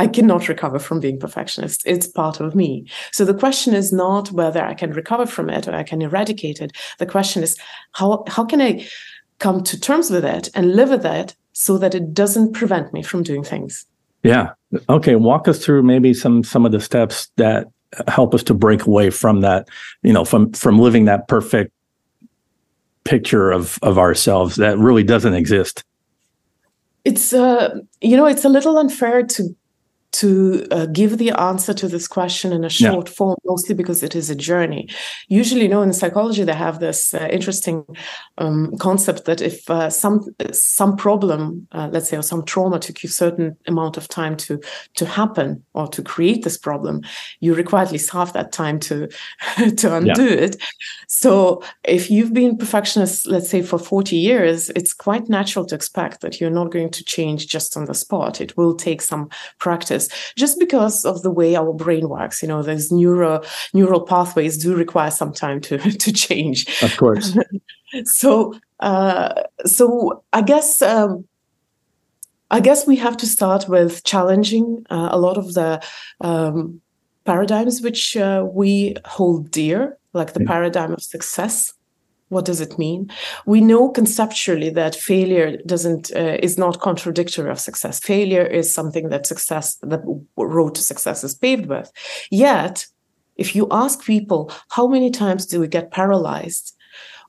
I 0.00 0.06
cannot 0.06 0.48
recover 0.48 0.78
from 0.78 0.98
being 0.98 1.18
perfectionist. 1.18 1.82
It's 1.84 2.06
part 2.06 2.40
of 2.40 2.54
me. 2.54 2.86
So 3.12 3.26
the 3.26 3.34
question 3.34 3.74
is 3.74 3.92
not 3.92 4.32
whether 4.32 4.64
I 4.64 4.72
can 4.72 4.92
recover 4.92 5.26
from 5.26 5.50
it 5.50 5.68
or 5.68 5.74
I 5.74 5.82
can 5.82 6.00
eradicate 6.00 6.62
it. 6.62 6.72
The 6.98 7.04
question 7.04 7.42
is 7.42 7.58
how 7.92 8.24
how 8.26 8.46
can 8.46 8.62
I 8.62 8.88
come 9.40 9.62
to 9.64 9.78
terms 9.78 10.10
with 10.10 10.24
it 10.24 10.48
and 10.54 10.74
live 10.74 10.88
with 10.88 11.04
it 11.04 11.36
so 11.52 11.76
that 11.76 11.94
it 11.94 12.14
doesn't 12.14 12.54
prevent 12.54 12.94
me 12.94 13.02
from 13.02 13.22
doing 13.22 13.44
things. 13.44 13.84
Yeah. 14.22 14.52
Okay. 14.88 15.16
Walk 15.16 15.48
us 15.48 15.62
through 15.62 15.82
maybe 15.82 16.14
some 16.14 16.44
some 16.44 16.64
of 16.64 16.72
the 16.72 16.80
steps 16.80 17.30
that 17.36 17.66
help 18.08 18.34
us 18.34 18.42
to 18.44 18.54
break 18.54 18.86
away 18.86 19.10
from 19.10 19.42
that, 19.42 19.68
you 20.02 20.14
know, 20.14 20.24
from 20.24 20.52
from 20.52 20.78
living 20.78 21.04
that 21.04 21.28
perfect 21.28 21.72
picture 23.04 23.50
of 23.50 23.78
of 23.82 23.98
ourselves 23.98 24.56
that 24.56 24.78
really 24.78 25.02
doesn't 25.02 25.34
exist. 25.34 25.84
It's 27.04 27.34
uh 27.34 27.80
you 28.00 28.16
know, 28.16 28.26
it's 28.26 28.46
a 28.46 28.48
little 28.48 28.78
unfair 28.78 29.24
to 29.24 29.56
to 30.12 30.66
uh, 30.72 30.86
give 30.86 31.18
the 31.18 31.30
answer 31.30 31.72
to 31.72 31.86
this 31.86 32.08
question 32.08 32.52
in 32.52 32.64
a 32.64 32.68
short 32.68 33.08
yeah. 33.08 33.14
form, 33.14 33.36
mostly 33.44 33.74
because 33.74 34.02
it 34.02 34.16
is 34.16 34.28
a 34.28 34.34
journey. 34.34 34.88
Usually, 35.28 35.62
you 35.62 35.68
know, 35.68 35.82
in 35.82 35.92
psychology, 35.92 36.42
they 36.42 36.54
have 36.54 36.80
this 36.80 37.14
uh, 37.14 37.28
interesting 37.30 37.84
um, 38.38 38.76
concept 38.78 39.24
that 39.26 39.40
if 39.40 39.70
uh, 39.70 39.88
some 39.88 40.24
some 40.52 40.96
problem, 40.96 41.68
uh, 41.72 41.88
let's 41.92 42.08
say, 42.08 42.16
or 42.16 42.22
some 42.22 42.44
trauma 42.44 42.80
took 42.80 43.02
you 43.02 43.08
a 43.08 43.12
certain 43.12 43.56
amount 43.66 43.96
of 43.96 44.08
time 44.08 44.36
to 44.38 44.60
to 44.94 45.06
happen 45.06 45.62
or 45.74 45.86
to 45.88 46.02
create 46.02 46.42
this 46.42 46.58
problem, 46.58 47.02
you 47.38 47.54
require 47.54 47.84
at 47.84 47.92
least 47.92 48.10
half 48.10 48.32
that 48.32 48.50
time 48.50 48.80
to 48.80 49.08
to 49.76 49.94
undo 49.94 50.24
yeah. 50.24 50.44
it. 50.44 50.56
So, 51.06 51.62
if 51.84 52.10
you've 52.10 52.32
been 52.32 52.58
perfectionist, 52.58 53.28
let's 53.28 53.48
say, 53.48 53.62
for 53.62 53.78
forty 53.78 54.16
years, 54.16 54.70
it's 54.70 54.92
quite 54.92 55.28
natural 55.28 55.64
to 55.66 55.74
expect 55.76 56.20
that 56.22 56.40
you're 56.40 56.50
not 56.50 56.72
going 56.72 56.90
to 56.90 57.04
change 57.04 57.46
just 57.46 57.76
on 57.76 57.84
the 57.84 57.94
spot. 57.94 58.40
It 58.40 58.56
will 58.56 58.74
take 58.74 59.02
some 59.02 59.28
practice 59.58 59.99
just 60.36 60.58
because 60.58 61.04
of 61.04 61.22
the 61.22 61.30
way 61.30 61.56
our 61.56 61.72
brain 61.72 62.08
works. 62.08 62.42
You 62.42 62.48
know, 62.48 62.62
those 62.62 62.90
neural 62.90 63.44
neural 63.72 64.00
pathways 64.00 64.56
do 64.58 64.74
require 64.74 65.10
some 65.10 65.32
time 65.32 65.60
to 65.62 65.78
to 66.04 66.12
change. 66.12 66.66
Of 66.82 66.96
course. 66.96 67.36
so 68.04 68.54
uh, 68.80 69.42
so 69.66 70.22
I 70.32 70.42
guess. 70.42 70.82
Um, 70.82 71.24
I 72.52 72.58
guess 72.58 72.84
we 72.84 72.96
have 72.96 73.16
to 73.18 73.28
start 73.28 73.68
with 73.68 74.02
challenging 74.02 74.84
uh, 74.90 75.10
a 75.12 75.20
lot 75.20 75.38
of 75.38 75.54
the 75.54 75.80
um, 76.20 76.80
paradigms 77.24 77.80
which 77.80 78.16
uh, 78.16 78.44
we 78.44 78.96
hold 79.04 79.52
dear, 79.52 79.96
like 80.14 80.32
the 80.32 80.40
yeah. 80.40 80.48
paradigm 80.48 80.92
of 80.92 81.00
success 81.00 81.72
what 82.30 82.44
does 82.44 82.60
it 82.60 82.78
mean? 82.78 83.10
We 83.44 83.60
know 83.60 83.90
conceptually 83.90 84.70
that 84.70 84.94
failure 84.94 85.58
doesn't 85.66 86.10
uh, 86.16 86.38
is 86.42 86.56
not 86.56 86.80
contradictory 86.80 87.50
of 87.50 87.60
success. 87.60 88.00
Failure 88.00 88.46
is 88.46 88.72
something 88.72 89.10
that 89.10 89.26
success 89.26 89.76
the 89.82 90.00
road 90.36 90.74
to 90.76 90.82
success 90.82 91.22
is 91.22 91.34
paved 91.34 91.66
with. 91.66 91.92
Yet 92.30 92.86
if 93.36 93.56
you 93.56 93.66
ask 93.70 94.04
people 94.04 94.52
how 94.70 94.86
many 94.86 95.10
times 95.10 95.46
do 95.46 95.60
we 95.60 95.68
get 95.68 95.90
paralyzed 95.90 96.76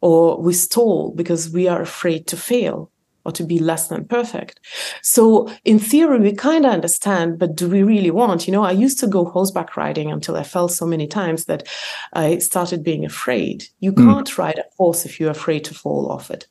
or 0.01 0.41
we 0.41 0.53
stall 0.53 1.11
because 1.11 1.49
we 1.49 1.67
are 1.67 1.81
afraid 1.81 2.27
to 2.27 2.37
fail 2.37 2.91
or 3.25 3.31
to 3.33 3.43
be 3.43 3.59
less 3.59 3.87
than 3.87 4.05
perfect. 4.05 4.59
So 5.01 5.51
in 5.65 5.79
theory, 5.79 6.19
we 6.19 6.33
kind 6.33 6.65
of 6.65 6.71
understand, 6.71 7.39
but 7.39 7.55
do 7.55 7.69
we 7.69 7.83
really 7.83 8.11
want? 8.11 8.47
You 8.47 8.53
know, 8.53 8.63
I 8.63 8.71
used 8.71 8.99
to 8.99 9.07
go 9.07 9.25
horseback 9.25 9.77
riding 9.77 10.11
until 10.11 10.35
I 10.35 10.43
fell 10.43 10.67
so 10.67 10.85
many 10.85 11.07
times 11.07 11.45
that 11.45 11.67
I 12.13 12.39
started 12.39 12.83
being 12.83 13.05
afraid. 13.05 13.65
You 13.79 13.91
hmm. 13.91 14.07
can't 14.07 14.29
mm. 14.29 14.37
ride 14.37 14.59
a 14.59 14.63
horse 14.77 15.05
if 15.05 15.19
you're 15.19 15.31
afraid 15.31 15.63
to 15.65 15.73
fall 15.73 16.11
off 16.11 16.31
it. 16.31 16.47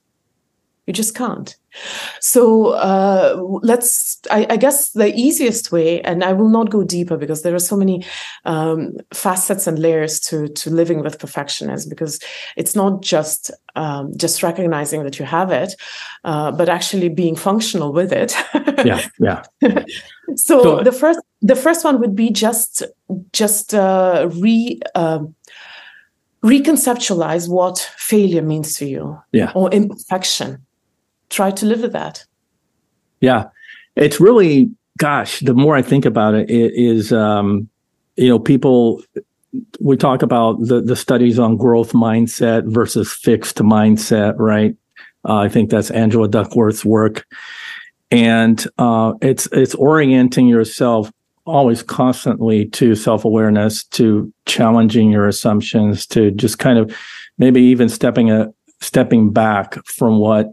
You 0.90 0.92
just 0.92 1.14
can't. 1.14 1.54
So 2.18 2.70
uh, 2.70 3.40
let's, 3.62 4.18
I, 4.28 4.44
I, 4.50 4.56
guess 4.56 4.90
the 4.90 5.14
easiest 5.14 5.70
way, 5.70 6.00
and 6.00 6.24
I 6.24 6.32
will 6.32 6.48
not 6.48 6.68
go 6.68 6.82
deeper 6.82 7.16
because 7.16 7.42
there 7.42 7.54
are 7.54 7.60
so 7.60 7.76
many 7.76 8.04
um, 8.44 8.96
facets 9.14 9.68
and 9.68 9.78
layers 9.78 10.18
to, 10.22 10.48
to 10.48 10.68
living 10.68 11.00
with 11.00 11.20
perfectionism 11.20 11.88
because 11.88 12.18
it's 12.56 12.74
not 12.74 13.02
just 13.02 13.52
um, 13.76 14.12
just 14.16 14.42
recognizing 14.42 15.04
that 15.04 15.20
you 15.20 15.24
have 15.24 15.52
it, 15.52 15.74
uh, 16.24 16.50
but 16.50 16.68
actually 16.68 17.08
being 17.08 17.36
functional 17.36 17.92
with 17.92 18.12
it. 18.12 18.34
yeah, 18.84 19.06
yeah. 19.20 19.44
so, 20.34 20.64
so, 20.64 20.82
the 20.82 20.90
first 20.90 21.20
the 21.40 21.54
first 21.54 21.84
one 21.84 22.00
would 22.00 22.16
be 22.16 22.30
just 22.30 22.82
just 23.32 23.74
uh, 23.74 24.28
re. 24.32 24.80
Uh, 24.96 25.20
reconceptualize 26.42 27.50
what 27.50 27.78
failure 27.98 28.40
means 28.40 28.74
to 28.74 28.86
you 28.86 29.20
yeah. 29.30 29.52
or 29.54 29.70
imperfection 29.72 30.64
try 31.30 31.50
to 31.50 31.66
live 31.66 31.80
with 31.80 31.92
that. 31.92 32.24
Yeah. 33.20 33.48
It's 33.96 34.20
really, 34.20 34.70
gosh, 34.98 35.40
the 35.40 35.54
more 35.54 35.76
I 35.76 35.82
think 35.82 36.04
about 36.04 36.34
it, 36.34 36.50
it 36.50 36.74
is, 36.74 37.12
um, 37.12 37.68
you 38.16 38.28
know, 38.28 38.38
people, 38.38 39.02
we 39.80 39.96
talk 39.96 40.22
about 40.22 40.58
the, 40.60 40.80
the 40.80 40.96
studies 40.96 41.38
on 41.38 41.56
growth 41.56 41.92
mindset 41.92 42.70
versus 42.70 43.12
fixed 43.12 43.56
mindset, 43.58 44.34
right? 44.38 44.76
Uh, 45.28 45.36
I 45.36 45.48
think 45.48 45.70
that's 45.70 45.90
Angela 45.90 46.28
Duckworth's 46.28 46.84
work. 46.84 47.26
And 48.10 48.66
uh, 48.78 49.14
it's 49.20 49.46
it's 49.52 49.74
orienting 49.76 50.48
yourself 50.48 51.12
always 51.46 51.82
constantly 51.82 52.66
to 52.66 52.94
self-awareness, 52.94 53.84
to 53.84 54.32
challenging 54.46 55.10
your 55.10 55.28
assumptions, 55.28 56.06
to 56.06 56.30
just 56.32 56.58
kind 56.58 56.78
of 56.78 56.96
maybe 57.38 57.60
even 57.60 57.88
stepping 57.88 58.30
a 58.30 58.52
stepping 58.80 59.30
back 59.30 59.84
from 59.86 60.18
what 60.18 60.52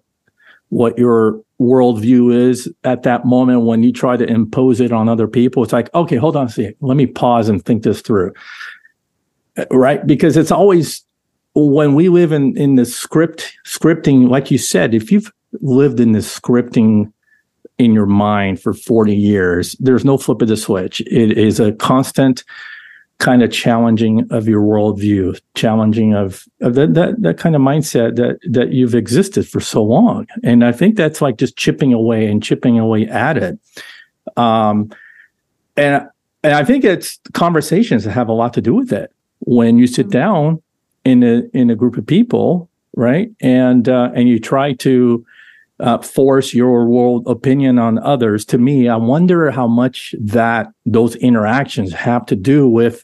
what 0.69 0.97
your 0.97 1.41
worldview 1.59 2.33
is 2.33 2.71
at 2.83 3.03
that 3.03 3.25
moment 3.25 3.61
when 3.61 3.83
you 3.83 3.91
try 3.91 4.17
to 4.17 4.25
impose 4.25 4.79
it 4.79 4.91
on 4.91 5.09
other 5.09 5.27
people. 5.27 5.63
It's 5.63 5.73
like, 5.73 5.93
okay, 5.95 6.17
hold 6.17 6.35
on 6.35 6.47
a 6.47 6.49
second. 6.49 6.75
Let 6.81 6.97
me 6.97 7.05
pause 7.05 7.49
and 7.49 7.63
think 7.63 7.83
this 7.83 8.01
through. 8.01 8.33
Uh, 9.57 9.65
right? 9.71 10.05
Because 10.05 10.37
it's 10.37 10.51
always 10.51 11.03
when 11.55 11.95
we 11.95 12.09
live 12.09 12.31
in, 12.31 12.55
in 12.57 12.75
the 12.75 12.85
script, 12.85 13.53
scripting, 13.65 14.29
like 14.29 14.51
you 14.51 14.57
said, 14.57 14.93
if 14.93 15.11
you've 15.11 15.31
lived 15.61 15.99
in 15.99 16.11
this 16.11 16.39
scripting 16.39 17.11
in 17.79 17.93
your 17.93 18.05
mind 18.05 18.61
for 18.61 18.73
40 18.73 19.15
years, 19.15 19.75
there's 19.79 20.05
no 20.05 20.17
flip 20.17 20.41
of 20.41 20.47
the 20.47 20.57
switch. 20.57 21.01
It 21.01 21.37
is 21.37 21.59
a 21.59 21.71
constant 21.73 22.43
kind 23.19 23.41
of 23.41 23.51
challenging 23.51 24.27
of 24.31 24.47
your 24.47 24.61
worldview, 24.61 25.39
challenging 25.55 26.13
of, 26.13 26.45
of 26.61 26.75
that, 26.75 26.93
that 26.93 27.21
that 27.21 27.37
kind 27.37 27.55
of 27.55 27.61
mindset 27.61 28.15
that 28.15 28.39
that 28.49 28.73
you've 28.73 28.95
existed 28.95 29.47
for 29.47 29.59
so 29.59 29.83
long. 29.83 30.27
And 30.43 30.63
I 30.63 30.71
think 30.71 30.95
that's 30.95 31.21
like 31.21 31.37
just 31.37 31.57
chipping 31.57 31.93
away 31.93 32.27
and 32.27 32.43
chipping 32.43 32.77
away 32.77 33.07
at 33.07 33.37
it. 33.37 33.59
Um, 34.35 34.91
and 35.75 36.07
and 36.43 36.53
I 36.53 36.63
think 36.63 36.83
it's 36.83 37.19
conversations 37.33 38.03
that 38.03 38.11
have 38.11 38.29
a 38.29 38.33
lot 38.33 38.53
to 38.53 38.61
do 38.61 38.75
with 38.75 38.93
it. 38.93 39.11
When 39.39 39.77
you 39.77 39.87
sit 39.87 40.09
down 40.09 40.61
in 41.03 41.23
a 41.23 41.43
in 41.53 41.69
a 41.69 41.75
group 41.75 41.97
of 41.97 42.05
people, 42.05 42.69
right, 42.95 43.31
and 43.41 43.89
uh, 43.89 44.11
and 44.13 44.29
you 44.29 44.39
try 44.39 44.73
to 44.73 45.25
uh, 45.79 45.99
force 45.99 46.53
your 46.53 46.87
world 46.87 47.23
opinion 47.27 47.77
on 47.77 47.99
others. 47.99 48.45
To 48.45 48.57
me 48.57 48.87
i 48.89 48.95
wonder 48.95 49.51
how 49.51 49.67
much 49.67 50.15
that 50.19 50.67
those 50.85 51.15
interactions 51.17 51.93
have 51.93 52.25
to 52.27 52.35
do 52.35 52.67
with 52.67 53.03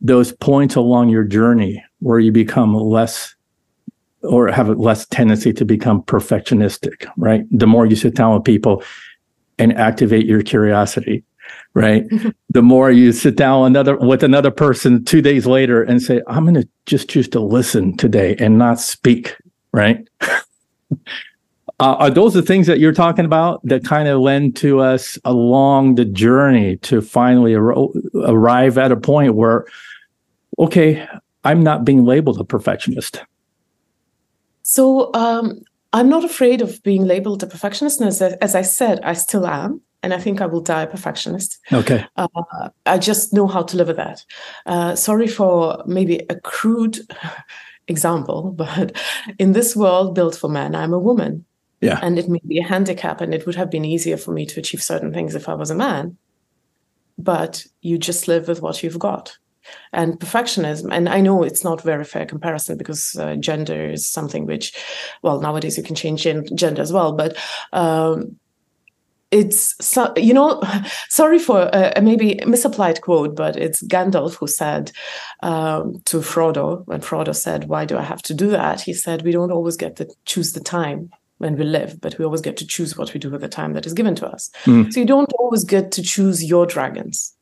those 0.00 0.32
points 0.32 0.74
along 0.74 1.08
your 1.08 1.24
journey 1.24 1.82
where 2.00 2.18
you 2.18 2.32
become 2.32 2.74
less 2.74 3.34
or 4.22 4.48
have 4.48 4.68
a 4.68 4.72
less 4.74 5.06
tendency 5.06 5.52
to 5.52 5.64
become 5.64 6.02
perfectionistic 6.02 7.06
right? 7.16 7.44
The 7.50 7.66
more 7.66 7.86
you 7.86 7.96
sit 7.96 8.14
down 8.14 8.34
with 8.34 8.44
people 8.44 8.82
and 9.58 9.76
activate 9.76 10.26
your 10.26 10.42
curiosity 10.42 11.24
right? 11.74 12.04
The 12.52 12.62
more 12.62 12.90
you 12.90 13.12
sit 13.12 13.36
down 13.36 13.64
another 13.64 13.96
with 13.96 14.22
another 14.22 14.50
person 14.50 15.06
two 15.06 15.22
days 15.22 15.46
later 15.46 15.82
and 15.82 16.02
say 16.02 16.20
i'm 16.26 16.44
going 16.44 16.54
to 16.54 16.68
just 16.84 17.08
choose 17.08 17.26
to 17.30 17.40
listen 17.40 17.96
today 17.96 18.36
and 18.38 18.58
not 18.58 18.78
speak 18.78 19.34
right 19.72 20.06
Uh, 21.80 21.96
are 21.98 22.10
those 22.10 22.34
the 22.34 22.42
things 22.42 22.66
that 22.66 22.78
you're 22.78 22.92
talking 22.92 23.24
about 23.24 23.60
that 23.64 23.84
kind 23.84 24.08
of 24.08 24.20
lend 24.20 24.56
to 24.56 24.80
us 24.80 25.18
along 25.24 25.96
the 25.96 26.04
journey 26.04 26.76
to 26.78 27.00
finally 27.00 27.54
ar- 27.54 27.88
arrive 28.24 28.78
at 28.78 28.92
a 28.92 28.96
point 28.96 29.34
where, 29.34 29.66
okay, 30.58 31.06
I'm 31.44 31.62
not 31.62 31.84
being 31.84 32.04
labeled 32.04 32.40
a 32.40 32.44
perfectionist? 32.44 33.24
So 34.62 35.12
um, 35.14 35.62
I'm 35.92 36.08
not 36.08 36.24
afraid 36.24 36.62
of 36.62 36.82
being 36.82 37.04
labeled 37.04 37.42
a 37.42 37.46
perfectionist. 37.46 38.00
And 38.00 38.08
as 38.08 38.22
I, 38.22 38.36
as 38.40 38.54
I 38.54 38.62
said, 38.62 39.00
I 39.02 39.14
still 39.14 39.46
am. 39.46 39.80
And 40.04 40.12
I 40.12 40.18
think 40.18 40.40
I 40.40 40.46
will 40.46 40.60
die 40.60 40.82
a 40.82 40.86
perfectionist. 40.88 41.60
Okay. 41.72 42.04
Uh, 42.16 42.26
I 42.86 42.98
just 42.98 43.32
know 43.32 43.46
how 43.46 43.62
to 43.62 43.76
live 43.76 43.86
with 43.86 43.98
that. 43.98 44.24
Uh, 44.66 44.96
sorry 44.96 45.28
for 45.28 45.80
maybe 45.86 46.22
a 46.28 46.34
crude 46.40 46.98
example, 47.88 48.50
but 48.50 48.96
in 49.38 49.52
this 49.52 49.76
world 49.76 50.14
built 50.14 50.34
for 50.34 50.48
men, 50.48 50.74
I'm 50.74 50.92
a 50.92 50.98
woman. 50.98 51.44
Yeah. 51.82 51.98
And 52.00 52.18
it 52.18 52.28
may 52.28 52.40
be 52.46 52.58
a 52.58 52.66
handicap, 52.66 53.20
and 53.20 53.34
it 53.34 53.44
would 53.44 53.56
have 53.56 53.70
been 53.70 53.84
easier 53.84 54.16
for 54.16 54.32
me 54.32 54.46
to 54.46 54.60
achieve 54.60 54.82
certain 54.82 55.12
things 55.12 55.34
if 55.34 55.48
I 55.48 55.54
was 55.54 55.70
a 55.70 55.74
man. 55.74 56.16
But 57.18 57.66
you 57.80 57.98
just 57.98 58.28
live 58.28 58.48
with 58.48 58.62
what 58.62 58.82
you've 58.82 58.98
got. 58.98 59.36
And 59.92 60.18
perfectionism, 60.18 60.92
and 60.92 61.08
I 61.08 61.20
know 61.20 61.42
it's 61.42 61.64
not 61.64 61.82
very 61.82 62.04
fair 62.04 62.26
comparison 62.26 62.78
because 62.78 63.16
uh, 63.16 63.36
gender 63.36 63.90
is 63.90 64.08
something 64.08 64.46
which, 64.46 64.72
well, 65.22 65.40
nowadays 65.40 65.76
you 65.76 65.84
can 65.84 65.94
change 65.94 66.22
gender 66.22 66.82
as 66.82 66.92
well, 66.92 67.12
but 67.12 67.36
um, 67.72 68.36
it's 69.32 69.74
so, 69.84 70.12
you 70.16 70.34
know 70.34 70.62
sorry 71.08 71.38
for 71.38 71.68
a 71.72 72.00
maybe 72.00 72.38
misapplied 72.46 73.00
quote 73.00 73.34
but 73.34 73.56
it's 73.56 73.82
gandalf 73.84 74.34
who 74.34 74.46
said 74.46 74.92
um, 75.42 76.00
to 76.04 76.18
frodo 76.18 76.86
when 76.86 77.00
frodo 77.00 77.34
said 77.34 77.64
why 77.64 77.84
do 77.84 77.96
i 77.96 78.02
have 78.02 78.22
to 78.22 78.34
do 78.34 78.50
that 78.50 78.80
he 78.80 78.92
said 78.92 79.22
we 79.22 79.32
don't 79.32 79.50
always 79.50 79.76
get 79.76 79.96
to 79.96 80.06
choose 80.26 80.52
the 80.52 80.60
time 80.60 81.10
when 81.42 81.56
we 81.56 81.64
live, 81.64 82.00
but 82.00 82.16
we 82.18 82.24
always 82.24 82.40
get 82.40 82.56
to 82.56 82.66
choose 82.66 82.96
what 82.96 83.12
we 83.12 83.18
do 83.18 83.28
with 83.28 83.40
the 83.40 83.48
time 83.48 83.72
that 83.72 83.84
is 83.84 83.92
given 83.92 84.14
to 84.14 84.26
us. 84.26 84.48
Mm. 84.64 84.92
So 84.92 85.00
you 85.00 85.06
don't 85.06 85.32
always 85.40 85.64
get 85.64 85.90
to 85.92 86.02
choose 86.02 86.44
your 86.44 86.66
dragons, 86.66 87.34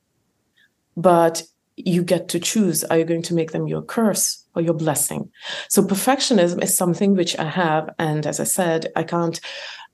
but 0.97 1.43
you 1.77 2.03
get 2.03 2.29
to 2.29 2.41
choose 2.41 2.83
are 2.85 2.99
you 2.99 3.05
going 3.05 3.23
to 3.23 3.35
make 3.35 3.53
them 3.53 3.69
your 3.69 3.83
curse 3.83 4.43
or 4.55 4.63
your 4.63 4.75
blessing? 4.75 5.31
So 5.69 5.83
perfectionism 5.83 6.63
is 6.63 6.75
something 6.75 7.15
which 7.15 7.39
I 7.39 7.45
have, 7.45 7.91
and 7.99 8.27
as 8.27 8.41
I 8.41 8.45
said, 8.45 8.91
I 8.97 9.05
can't. 9.05 9.39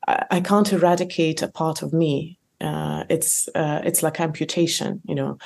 I 0.09 0.40
can't 0.40 0.73
eradicate 0.73 1.42
a 1.42 1.49
part 1.49 1.83
of 1.83 1.92
me 1.92 2.38
uh, 2.61 3.05
it's 3.09 3.49
uh, 3.55 3.81
it's 3.85 4.03
like 4.03 4.21
amputation 4.21 5.01
you 5.05 5.14
know. 5.14 5.38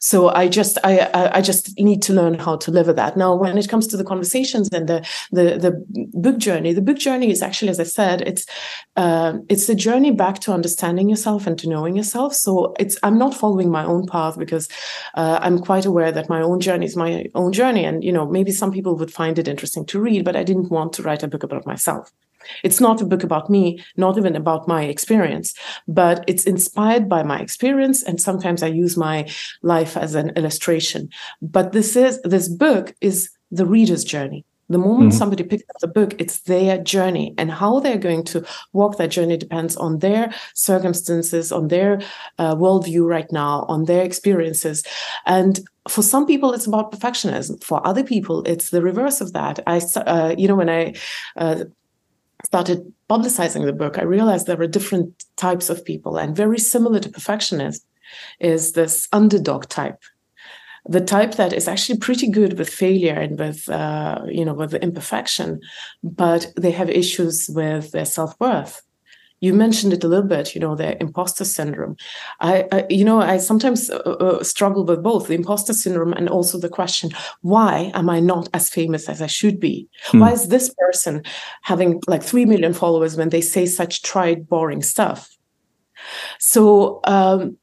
So 0.00 0.28
i 0.28 0.48
just 0.48 0.78
I, 0.84 1.30
I 1.34 1.40
just 1.40 1.78
need 1.78 2.02
to 2.02 2.12
learn 2.12 2.34
how 2.34 2.56
to 2.56 2.70
live 2.70 2.86
with 2.86 2.96
that. 2.96 3.16
Now 3.16 3.34
when 3.34 3.58
it 3.58 3.68
comes 3.68 3.86
to 3.88 3.96
the 3.96 4.04
conversations 4.04 4.68
and 4.72 4.88
the 4.88 5.06
the 5.32 5.58
the 5.58 5.84
book 6.14 6.38
journey 6.38 6.72
the 6.72 6.82
book 6.82 6.98
journey 6.98 7.30
is 7.30 7.42
actually 7.42 7.70
as 7.70 7.80
i 7.80 7.84
said 7.84 8.22
it's 8.22 8.46
uh, 8.96 9.34
it's 9.48 9.68
a 9.68 9.74
journey 9.74 10.10
back 10.10 10.40
to 10.40 10.52
understanding 10.52 11.08
yourself 11.08 11.46
and 11.46 11.58
to 11.58 11.68
knowing 11.68 11.96
yourself. 11.96 12.34
So 12.34 12.74
it's 12.78 12.98
i'm 13.02 13.18
not 13.18 13.34
following 13.34 13.70
my 13.70 13.84
own 13.84 14.06
path 14.06 14.38
because 14.38 14.68
uh, 15.14 15.38
i'm 15.42 15.58
quite 15.58 15.86
aware 15.86 16.12
that 16.12 16.28
my 16.28 16.40
own 16.42 16.60
journey 16.60 16.86
is 16.86 16.96
my 16.96 17.26
own 17.34 17.52
journey. 17.52 17.84
And 17.84 18.02
you 18.02 18.12
know 18.12 18.26
maybe 18.26 18.52
some 18.52 18.72
people 18.72 18.96
would 18.96 19.12
find 19.12 19.38
it 19.38 19.48
interesting 19.48 19.86
to 19.86 20.00
read 20.00 20.24
but 20.24 20.36
i 20.36 20.42
didn't 20.42 20.70
want 20.70 20.92
to 20.94 21.02
write 21.02 21.22
a 21.22 21.28
book 21.28 21.42
about 21.42 21.66
myself 21.66 22.12
it's 22.62 22.80
not 22.80 23.00
a 23.00 23.06
book 23.06 23.22
about 23.22 23.50
me, 23.50 23.82
not 23.96 24.18
even 24.18 24.36
about 24.36 24.68
my 24.68 24.84
experience, 24.84 25.54
but 25.88 26.24
it's 26.26 26.44
inspired 26.44 27.08
by 27.08 27.22
my 27.22 27.38
experience. 27.38 28.02
And 28.02 28.20
sometimes 28.20 28.62
I 28.62 28.68
use 28.68 28.96
my 28.96 29.28
life 29.62 29.96
as 29.96 30.14
an 30.14 30.30
illustration. 30.30 31.08
But 31.42 31.72
this 31.72 31.96
is, 31.96 32.20
this 32.22 32.48
book 32.48 32.94
is 33.00 33.30
the 33.50 33.66
reader's 33.66 34.04
journey. 34.04 34.44
The 34.68 34.78
moment 34.78 35.10
mm-hmm. 35.10 35.18
somebody 35.18 35.44
picks 35.44 35.62
up 35.70 35.80
the 35.80 35.88
book, 35.88 36.20
it's 36.20 36.40
their 36.40 36.78
journey. 36.78 37.34
And 37.38 37.52
how 37.52 37.78
they're 37.78 37.98
going 37.98 38.24
to 38.24 38.44
walk 38.72 38.98
that 38.98 39.10
journey 39.10 39.36
depends 39.36 39.76
on 39.76 40.00
their 40.00 40.34
circumstances, 40.54 41.52
on 41.52 41.68
their 41.68 42.00
uh, 42.38 42.56
worldview 42.56 43.06
right 43.06 43.30
now, 43.30 43.64
on 43.68 43.84
their 43.84 44.02
experiences. 44.02 44.82
And 45.24 45.60
for 45.88 46.02
some 46.02 46.26
people, 46.26 46.52
it's 46.52 46.66
about 46.66 46.90
perfectionism. 46.90 47.62
For 47.62 47.86
other 47.86 48.02
people, 48.02 48.42
it's 48.42 48.70
the 48.70 48.82
reverse 48.82 49.20
of 49.20 49.32
that. 49.34 49.60
I, 49.68 49.80
uh, 49.94 50.34
you 50.36 50.48
know, 50.48 50.56
when 50.56 50.70
I 50.70 50.94
uh, 51.36 51.64
started 52.44 52.92
publicizing 53.08 53.64
the 53.64 53.72
book, 53.72 53.98
I 53.98 54.02
realized 54.02 54.46
there 54.46 54.56
were 54.56 54.66
different 54.66 55.24
types 55.36 55.70
of 55.70 55.84
people, 55.84 56.18
and 56.18 56.36
very 56.36 56.58
similar 56.58 57.00
to 57.00 57.08
perfectionism 57.08 57.80
is 58.40 58.72
this 58.72 59.08
underdog 59.12 59.68
type. 59.68 60.00
The 60.88 61.00
type 61.00 61.34
that 61.34 61.52
is 61.52 61.66
actually 61.66 61.98
pretty 61.98 62.30
good 62.30 62.56
with 62.58 62.68
failure 62.68 63.14
and 63.14 63.38
with, 63.38 63.68
uh, 63.68 64.22
you 64.28 64.44
know, 64.44 64.54
with 64.54 64.70
the 64.70 64.82
imperfection, 64.82 65.60
but 66.04 66.52
they 66.56 66.70
have 66.70 66.88
issues 66.88 67.50
with 67.52 67.90
their 67.90 68.04
self 68.04 68.38
worth 68.38 68.82
you 69.40 69.52
mentioned 69.52 69.92
it 69.92 70.04
a 70.04 70.08
little 70.08 70.26
bit 70.26 70.54
you 70.54 70.60
know 70.60 70.74
the 70.74 71.00
imposter 71.00 71.44
syndrome. 71.44 71.96
I, 72.40 72.66
I 72.72 72.86
you 72.88 73.04
know 73.04 73.20
i 73.20 73.36
sometimes 73.36 73.90
uh, 73.90 73.96
uh, 73.96 74.42
struggle 74.42 74.84
with 74.84 75.02
both 75.02 75.28
the 75.28 75.34
imposter 75.34 75.72
syndrome 75.72 76.12
and 76.12 76.28
also 76.28 76.58
the 76.58 76.68
question 76.68 77.10
why 77.42 77.90
am 77.94 78.08
i 78.08 78.20
not 78.20 78.48
as 78.54 78.68
famous 78.70 79.08
as 79.08 79.20
i 79.22 79.26
should 79.26 79.60
be? 79.60 79.88
Hmm. 80.06 80.20
why 80.20 80.32
is 80.32 80.48
this 80.48 80.72
person 80.78 81.22
having 81.62 82.00
like 82.06 82.22
3 82.22 82.44
million 82.46 82.72
followers 82.72 83.16
when 83.16 83.30
they 83.30 83.40
say 83.40 83.66
such 83.66 84.02
tried 84.02 84.48
boring 84.48 84.82
stuff? 84.82 85.36
So 86.38 87.00
um, 87.04 87.56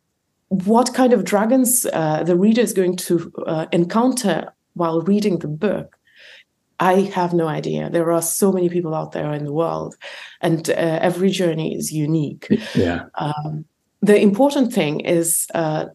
what 0.48 0.94
kind 0.94 1.14
of 1.14 1.24
dragons 1.24 1.86
uh, 1.94 2.24
the 2.24 2.36
reader 2.36 2.62
is 2.62 2.74
going 2.74 2.98
to 2.98 3.32
uh, 3.48 3.66
encounter 3.72 4.54
while 4.74 5.02
reading 5.02 5.40
the 5.40 5.48
book 5.48 5.98
I 6.84 6.93
have 7.15 7.34
no 7.34 7.48
idea. 7.48 7.89
There 7.89 8.12
are 8.12 8.22
so 8.22 8.52
many 8.52 8.67
people 8.67 8.93
out 8.93 9.12
there 9.13 9.32
in 9.34 9.46
the 9.46 9.54
world, 9.54 9.96
and 10.41 10.69
uh, 10.69 11.00
every 11.10 11.30
journey 11.30 11.76
is 11.80 11.93
unique. 11.93 12.48
Yeah. 12.76 13.06
Um, 13.15 13.63
the 14.02 14.19
important 14.19 14.74
thing 14.74 15.00
is, 15.00 15.48
uh, 15.56 15.86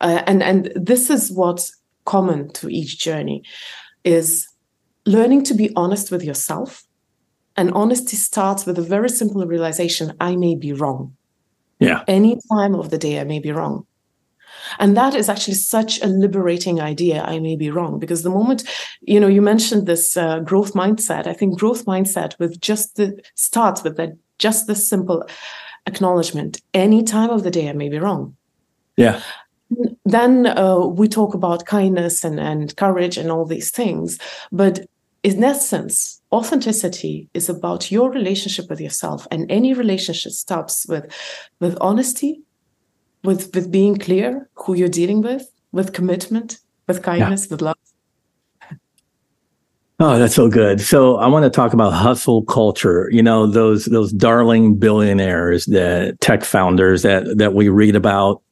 uh, 0.00 0.22
and 0.26 0.42
and 0.42 0.72
this 0.74 1.10
is 1.10 1.30
what's 1.30 1.66
common 2.04 2.50
to 2.54 2.68
each 2.68 2.98
journey, 2.98 3.42
is 4.04 4.48
learning 5.04 5.44
to 5.44 5.54
be 5.54 5.68
honest 5.76 6.10
with 6.10 6.24
yourself. 6.24 6.84
And 7.56 7.70
honesty 7.72 8.16
starts 8.16 8.64
with 8.66 8.78
a 8.78 8.88
very 8.94 9.10
simple 9.10 9.46
realization: 9.46 10.12
I 10.18 10.36
may 10.36 10.56
be 10.56 10.72
wrong. 10.72 11.14
Yeah. 11.78 12.04
Any 12.06 12.38
time 12.50 12.74
of 12.74 12.88
the 12.88 12.98
day, 12.98 13.20
I 13.20 13.24
may 13.24 13.40
be 13.40 13.52
wrong. 13.52 13.84
And 14.78 14.96
that 14.96 15.14
is 15.14 15.28
actually 15.28 15.54
such 15.54 16.00
a 16.02 16.06
liberating 16.06 16.80
idea. 16.80 17.22
I 17.22 17.38
may 17.38 17.56
be 17.56 17.70
wrong 17.70 17.98
because 17.98 18.22
the 18.22 18.30
moment, 18.30 18.64
you 19.00 19.20
know, 19.20 19.28
you 19.28 19.42
mentioned 19.42 19.86
this 19.86 20.16
uh, 20.16 20.40
growth 20.40 20.74
mindset. 20.74 21.26
I 21.26 21.32
think 21.32 21.58
growth 21.58 21.84
mindset 21.86 22.38
with 22.38 22.60
just 22.60 22.96
the 22.96 23.20
starts 23.34 23.82
with 23.82 23.96
that, 23.96 24.16
just 24.38 24.66
the 24.66 24.74
simple 24.74 25.26
acknowledgement. 25.86 26.60
Any 26.74 27.02
time 27.02 27.30
of 27.30 27.42
the 27.42 27.50
day, 27.50 27.68
I 27.68 27.72
may 27.72 27.88
be 27.88 27.98
wrong. 27.98 28.36
Yeah. 28.96 29.20
Then 30.04 30.46
uh, 30.46 30.78
we 30.86 31.08
talk 31.08 31.34
about 31.34 31.66
kindness 31.66 32.24
and, 32.24 32.40
and 32.40 32.74
courage 32.76 33.18
and 33.18 33.30
all 33.30 33.44
these 33.44 33.70
things. 33.70 34.18
But 34.50 34.86
in 35.22 35.42
essence, 35.44 36.22
authenticity 36.32 37.28
is 37.34 37.48
about 37.48 37.90
your 37.90 38.10
relationship 38.10 38.70
with 38.70 38.80
yourself. 38.80 39.26
And 39.30 39.50
any 39.50 39.74
relationship 39.74 40.32
starts 40.32 40.86
with, 40.88 41.12
with 41.60 41.76
honesty, 41.80 42.42
with 43.28 43.54
with 43.54 43.70
being 43.70 43.96
clear 43.96 44.48
who 44.54 44.74
you're 44.74 44.96
dealing 45.00 45.20
with, 45.20 45.44
with 45.70 45.92
commitment, 45.92 46.58
with 46.86 47.02
kindness, 47.02 47.44
yeah. 47.44 47.50
with 47.50 47.62
love. 47.62 47.76
Oh, 50.00 50.18
that's 50.18 50.34
so 50.34 50.48
good. 50.48 50.80
So 50.80 51.16
I 51.16 51.26
want 51.26 51.44
to 51.44 51.50
talk 51.50 51.72
about 51.74 51.92
hustle 51.92 52.44
culture. 52.44 53.08
You 53.12 53.22
know, 53.22 53.46
those 53.46 53.84
those 53.84 54.12
darling 54.12 54.76
billionaires, 54.76 55.66
the 55.66 56.16
tech 56.20 56.42
founders 56.42 57.02
that 57.02 57.36
that 57.36 57.52
we 57.52 57.68
read 57.68 57.94
about. 57.94 58.42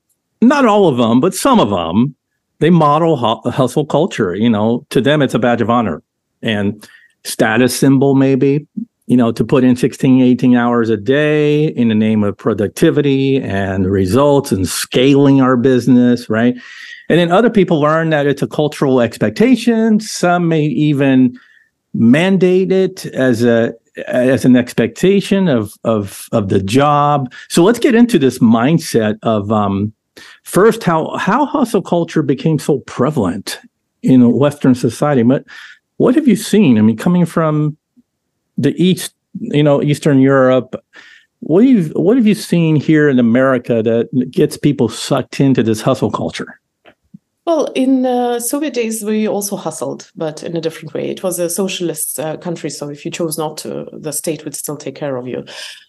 Not 0.43 0.67
all 0.67 0.87
of 0.89 0.99
them, 0.99 1.21
but 1.21 1.35
some 1.35 1.59
of 1.59 1.71
them. 1.71 2.15
They 2.59 2.71
model 2.71 3.17
hustle 3.17 3.87
culture. 3.87 4.35
You 4.35 4.51
know, 4.51 4.87
to 4.91 5.01
them 5.01 5.23
it's 5.23 5.35
a 5.35 5.39
badge 5.39 5.63
of 5.63 5.71
honor 5.71 6.03
and 6.43 6.87
status 7.25 7.79
symbol, 7.79 8.15
maybe 8.15 8.67
you 9.07 9.17
know, 9.17 9.31
to 9.33 9.45
put 9.45 9.65
in 9.65 9.77
16, 9.77 10.21
18 10.21 10.57
hours 10.57 10.91
a 10.91 10.97
day 10.97 11.67
in 11.69 11.89
the 11.89 11.95
name 11.95 12.25
of 12.25 12.37
productivity 12.37 13.41
and 13.41 13.87
results 13.87 14.51
and 14.51 14.69
scaling 14.69 15.41
our 15.41 15.57
business, 15.57 16.29
right? 16.29 16.57
And 17.09 17.19
then 17.21 17.31
other 17.31 17.51
people 17.51 17.81
learn 17.81 18.11
that 18.11 18.27
it's 18.27 18.43
a 18.43 18.49
cultural 18.49 19.01
expectation. 19.01 20.01
Some 20.01 20.49
may 20.49 20.65
even 20.65 21.39
mandate 21.95 22.73
it 22.73 23.07
as 23.07 23.43
a 23.45 23.75
as 24.09 24.45
an 24.45 24.57
expectation 24.57 25.49
of 25.49 25.73
of 25.85 26.29
of 26.33 26.49
the 26.49 26.63
job. 26.63 27.33
So 27.49 27.63
let's 27.63 27.79
get 27.79 27.95
into 27.95 28.19
this 28.19 28.41
mindset 28.41 29.19
of 29.23 29.53
um, 29.53 29.93
first 30.43 30.83
how 30.83 31.17
how 31.17 31.47
hustle 31.47 31.81
culture 31.81 32.23
became 32.23 32.59
so 32.59 32.81
prevalent 32.81 33.61
in 34.03 34.33
Western 34.33 34.75
society. 34.75 35.23
But 35.23 35.45
what 35.99 36.17
have 36.17 36.27
you 36.27 36.37
seen? 36.37 36.77
I 36.77 36.83
mean, 36.83 36.97
coming 36.97 37.25
from 37.25 37.77
the 38.57 38.75
east, 38.83 39.15
you 39.39 39.63
know, 39.63 39.83
Eastern 39.83 40.21
Europe. 40.21 40.75
What 41.41 41.65
have 41.65 41.71
you 41.71 41.85
what 41.95 42.17
have 42.17 42.27
you 42.27 42.35
seen 42.35 42.77
here 42.77 43.09
in 43.09 43.19
America 43.19 43.83
that 43.83 44.31
gets 44.31 44.57
people 44.57 44.89
sucked 44.89 45.41
into 45.41 45.63
this 45.63 45.81
hustle 45.81 46.11
culture? 46.11 46.61
Well, 47.47 47.67
in 47.77 48.05
uh, 48.05 48.41
Soviet 48.41 48.75
days, 48.75 49.05
we 49.05 49.29
also 49.29 49.55
hustled, 49.55 50.11
but 50.17 50.43
in 50.43 50.57
a 50.57 50.61
different 50.61 50.93
way. 50.95 51.09
It 51.09 51.23
was 51.23 51.39
a 51.39 51.49
socialist 51.49 52.19
uh, 52.19 52.37
country, 52.39 52.71
so 52.71 52.89
if 52.89 53.05
you 53.05 53.13
chose 53.13 53.39
not 53.39 53.57
to, 53.59 53.87
the 53.93 54.13
state 54.13 54.45
would 54.45 54.57
still 54.57 54.77
take 54.77 54.97
care 54.97 55.15
of 55.15 55.29
you. 55.29 55.45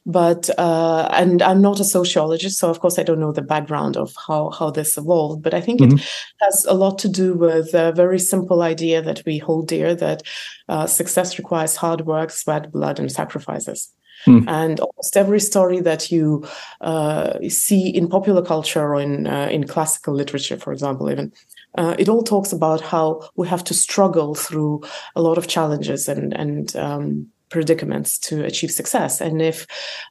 But 0.06 0.52
uh, 0.60 1.10
and 1.12 1.42
I'm 1.42 1.60
not 1.60 1.80
a 1.80 1.84
sociologist, 1.84 2.60
so 2.60 2.70
of 2.70 2.80
course 2.80 3.00
I 3.00 3.04
don't 3.04 3.20
know 3.20 3.32
the 3.32 3.42
background 3.42 3.98
of 3.98 4.14
how 4.28 4.52
how 4.52 4.70
this 4.70 4.98
evolved. 4.98 5.42
But 5.42 5.56
I 5.56 5.62
think 5.62 5.82
mm-hmm. 5.82 5.98
it 5.98 6.08
has 6.42 6.64
a 6.66 6.76
lot 6.76 7.00
to 7.00 7.10
do 7.10 7.34
with 7.34 7.74
a 7.74 7.92
very 7.92 8.20
simple 8.20 8.62
idea 8.62 9.02
that 9.02 9.24
we 9.26 9.40
hold 9.40 9.68
dear: 9.68 9.96
that 9.96 10.22
uh, 10.70 10.86
success 10.86 11.40
requires 11.40 11.76
hard 11.76 12.02
work, 12.02 12.30
sweat, 12.30 12.72
blood, 12.72 13.00
and 13.00 13.12
sacrifices. 13.12 13.92
Mm. 14.28 14.48
And 14.48 14.80
almost 14.80 15.16
every 15.16 15.40
story 15.40 15.80
that 15.82 16.12
you 16.12 16.46
uh, 16.82 17.40
see 17.50 17.88
in 17.90 18.08
popular 18.08 18.42
culture 18.42 18.94
or 18.94 19.00
in 19.00 19.28
uh, 19.28 19.48
in 19.52 19.66
classical 19.66 20.14
literature, 20.14 20.58
for 20.58 20.74
example, 20.74 21.10
even 21.10 21.32
uh, 21.78 21.96
it 21.98 22.10
all 22.10 22.24
talks 22.24 22.52
about 22.52 22.82
how 22.82 23.30
we 23.36 23.48
have 23.48 23.64
to 23.66 23.74
struggle 23.74 24.36
through 24.36 24.84
a 25.16 25.22
lot 25.22 25.38
of 25.38 25.48
challenges 25.48 26.08
and 26.08 26.34
and 26.34 26.76
um, 26.76 27.28
predicaments 27.50 28.18
to 28.20 28.44
achieve 28.44 28.72
success. 28.72 29.22
And 29.22 29.42
if 29.42 29.66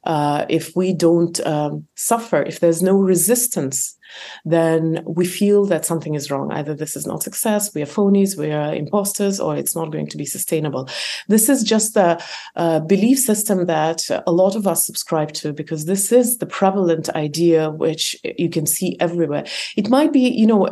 uh, 0.04 0.46
if 0.48 0.74
we 0.76 0.92
don't 0.92 1.38
um, 1.46 1.86
suffer, 1.94 2.42
if 2.42 2.60
there's 2.60 2.82
no 2.82 2.94
resistance 2.94 3.96
then 4.44 5.02
we 5.06 5.26
feel 5.26 5.64
that 5.66 5.84
something 5.84 6.14
is 6.14 6.30
wrong. 6.30 6.52
Either 6.52 6.74
this 6.74 6.96
is 6.96 7.06
not 7.06 7.22
success, 7.22 7.74
we 7.74 7.82
are 7.82 7.86
phonies, 7.86 8.36
we 8.36 8.52
are 8.52 8.74
imposters, 8.74 9.40
or 9.40 9.56
it's 9.56 9.74
not 9.74 9.92
going 9.92 10.06
to 10.08 10.16
be 10.16 10.24
sustainable. 10.24 10.88
This 11.28 11.48
is 11.48 11.62
just 11.62 11.96
a, 11.96 12.22
a 12.54 12.80
belief 12.80 13.18
system 13.18 13.66
that 13.66 14.08
a 14.26 14.32
lot 14.32 14.56
of 14.56 14.66
us 14.66 14.86
subscribe 14.86 15.32
to 15.34 15.52
because 15.52 15.84
this 15.84 16.12
is 16.12 16.38
the 16.38 16.46
prevalent 16.46 17.08
idea 17.10 17.70
which 17.70 18.16
you 18.38 18.50
can 18.50 18.66
see 18.66 18.96
everywhere. 19.00 19.44
It 19.76 19.88
might 19.88 20.12
be, 20.12 20.28
you 20.28 20.46
know, 20.46 20.68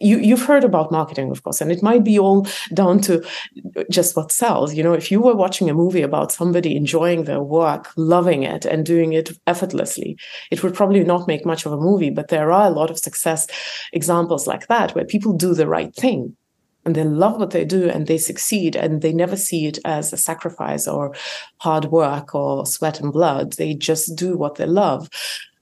you, 0.00 0.18
you've 0.18 0.44
heard 0.46 0.64
about 0.64 0.90
marketing, 0.90 1.30
of 1.30 1.42
course, 1.42 1.60
and 1.60 1.70
it 1.70 1.82
might 1.82 2.02
be 2.02 2.18
all 2.18 2.46
down 2.72 3.00
to 3.02 3.24
just 3.90 4.16
what 4.16 4.32
sells. 4.32 4.74
You 4.74 4.82
know, 4.82 4.94
if 4.94 5.10
you 5.10 5.20
were 5.20 5.36
watching 5.36 5.68
a 5.68 5.74
movie 5.74 6.02
about 6.02 6.32
somebody 6.32 6.76
enjoying 6.76 7.24
their 7.24 7.42
work, 7.42 7.92
loving 7.96 8.42
it, 8.42 8.64
and 8.64 8.86
doing 8.86 9.12
it 9.12 9.30
effortlessly, 9.46 10.16
it 10.50 10.62
would 10.62 10.74
probably 10.74 11.04
not 11.04 11.28
make 11.28 11.44
much 11.44 11.66
of 11.66 11.72
a 11.72 11.76
movie. 11.76 12.10
But 12.10 12.28
there 12.28 12.50
are 12.52 12.66
a 12.66 12.74
lot 12.74 12.90
of 12.90 12.98
success 12.98 13.46
examples 13.92 14.46
like 14.46 14.66
that 14.68 14.94
where 14.94 15.04
people 15.04 15.32
do 15.34 15.54
the 15.54 15.68
right 15.68 15.94
thing 15.94 16.36
and 16.84 16.94
they 16.94 17.04
love 17.04 17.38
what 17.38 17.50
they 17.50 17.64
do 17.64 17.88
and 17.88 18.06
they 18.06 18.18
succeed 18.18 18.74
and 18.74 19.02
they 19.02 19.12
never 19.12 19.36
see 19.36 19.66
it 19.66 19.78
as 19.84 20.12
a 20.12 20.16
sacrifice 20.16 20.88
or 20.88 21.14
hard 21.58 21.84
work 21.86 22.34
or 22.34 22.66
sweat 22.66 22.98
and 22.98 23.12
blood. 23.12 23.52
They 23.52 23.74
just 23.74 24.16
do 24.16 24.36
what 24.36 24.56
they 24.56 24.66
love. 24.66 25.08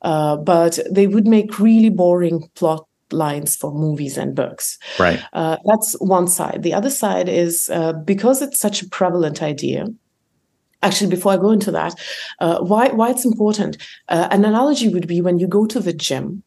uh, 0.03 0.37
but 0.37 0.79
they 0.91 1.07
would 1.07 1.27
make 1.27 1.59
really 1.59 1.91
boring 1.91 2.49
plot 2.55 2.87
lines 3.13 3.57
for 3.57 3.73
movies 3.73 4.17
and 4.17 4.35
books. 4.35 4.79
Right. 4.99 5.21
Uh, 5.33 5.57
that's 5.65 5.95
one 6.01 6.29
side. 6.29 6.63
The 6.63 6.75
other 6.75 6.91
side 6.91 7.29
is 7.29 7.71
uh, 7.73 7.93
because 7.93 8.43
it's 8.43 8.59
such 8.59 8.83
a 8.83 8.89
prevalent 8.89 9.43
idea. 9.43 9.87
Actually, 10.83 11.11
before 11.11 11.33
I 11.33 11.37
go 11.37 11.51
into 11.51 11.71
that, 11.73 11.95
uh, 12.39 12.61
why 12.61 12.89
why 12.89 13.11
it's 13.11 13.27
important? 13.27 13.77
Uh, 14.09 14.29
an 14.31 14.45
analogy 14.45 14.89
would 14.89 15.07
be 15.07 15.21
when 15.21 15.39
you 15.39 15.47
go 15.47 15.67
to 15.67 15.81
the 15.81 15.93
gym 15.93 16.43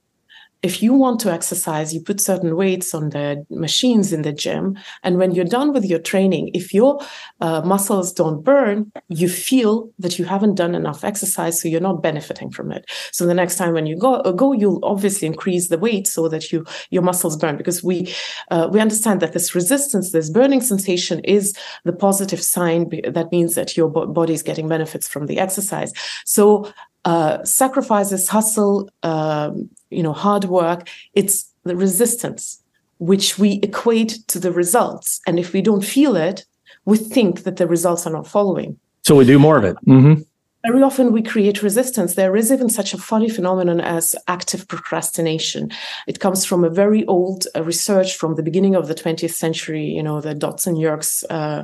if 0.64 0.82
you 0.82 0.94
want 0.94 1.20
to 1.20 1.32
exercise, 1.32 1.94
you 1.94 2.00
put 2.00 2.22
certain 2.22 2.56
weights 2.56 2.94
on 2.94 3.10
the 3.10 3.46
machines 3.50 4.14
in 4.14 4.22
the 4.22 4.32
gym. 4.32 4.78
And 5.04 5.18
when 5.18 5.34
you're 5.34 5.44
done 5.44 5.74
with 5.74 5.84
your 5.84 6.00
training, 6.00 6.52
if 6.54 6.74
your 6.74 7.02
uh, 7.42 7.62
muscles 7.62 8.14
don't 8.14 8.42
burn, 8.44 8.90
you 9.10 9.28
feel 9.28 9.92
that 10.00 10.18
you 10.18 10.24
haven't 10.24 10.56
done 10.56 10.74
enough 10.74 11.04
exercise, 11.04 11.62
so 11.62 11.68
you're 11.68 11.82
not 11.82 12.02
benefiting 12.02 12.50
from 12.50 12.72
it. 12.72 12.90
So 13.12 13.26
the 13.26 13.34
next 13.34 13.58
time 13.58 13.74
when 13.74 13.86
you 13.86 13.98
go, 13.98 14.16
uh, 14.16 14.32
go 14.32 14.54
you'll 14.54 14.80
obviously 14.84 15.28
increase 15.28 15.68
the 15.68 15.78
weight 15.78 16.08
so 16.08 16.30
that 16.30 16.52
you 16.52 16.66
your 16.90 17.02
muscles 17.02 17.36
burn 17.36 17.58
because 17.58 17.84
we 17.84 18.14
uh, 18.50 18.70
we 18.72 18.80
understand 18.80 19.20
that 19.20 19.34
this 19.34 19.54
resistance, 19.54 20.12
this 20.12 20.30
burning 20.30 20.62
sensation, 20.62 21.20
is 21.26 21.54
the 21.84 21.94
positive 21.94 22.42
sign 22.42 22.90
that 23.04 23.32
means 23.34 23.56
that 23.56 23.76
your 23.76 23.90
body 23.90 24.34
is 24.34 24.44
getting 24.44 24.70
benefits 24.70 25.10
from 25.10 25.26
the 25.26 25.40
exercise. 25.40 25.92
So 26.26 26.72
uh, 27.06 27.44
sacrifices, 27.44 28.28
hustle, 28.28 28.90
um, 29.04 29.70
you 29.90 30.04
know, 30.04 30.14
hard 30.14 30.46
work. 30.46 30.88
It's 31.14 31.52
the 31.64 31.76
resistance 31.76 32.62
which 33.00 33.38
we 33.38 33.60
equate 33.64 34.20
to 34.28 34.40
the 34.40 34.52
results. 34.52 35.20
And 35.28 35.38
if 35.38 35.54
we 35.54 35.62
don't 35.62 35.84
feel 35.84 36.16
it, 36.16 36.46
we 36.86 36.98
think 36.98 37.44
that 37.44 37.58
the 37.58 37.68
results 37.68 38.08
are 38.08 38.14
not 38.14 38.28
following. 38.28 38.80
So 39.04 39.16
we 39.16 39.26
do 39.26 39.40
more 39.40 39.58
of 39.58 39.66
it. 39.66 39.76
Mm-hmm. 39.88 40.22
Very 40.66 40.82
often 40.82 41.12
we 41.12 41.22
create 41.22 41.62
resistance. 41.62 42.16
There 42.16 42.38
is 42.38 42.50
even 42.50 42.70
such 42.70 42.94
a 42.94 42.98
funny 42.98 43.28
phenomenon 43.28 43.82
as 43.82 44.16
active 44.30 44.66
procrastination. 44.70 45.72
It 46.08 46.22
comes 46.22 46.46
from 46.46 46.64
a 46.64 46.70
very 46.70 47.06
old 47.08 47.46
uh, 47.54 47.64
research 47.64 48.16
from 48.16 48.36
the 48.36 48.44
beginning 48.44 48.76
of 48.76 48.88
the 48.88 48.96
20th 48.96 49.34
century, 49.34 49.84
you 49.84 50.02
know, 50.02 50.22
the 50.22 50.34
Dodson 50.34 50.78
Yerkes, 50.78 51.26
uh, 51.30 51.64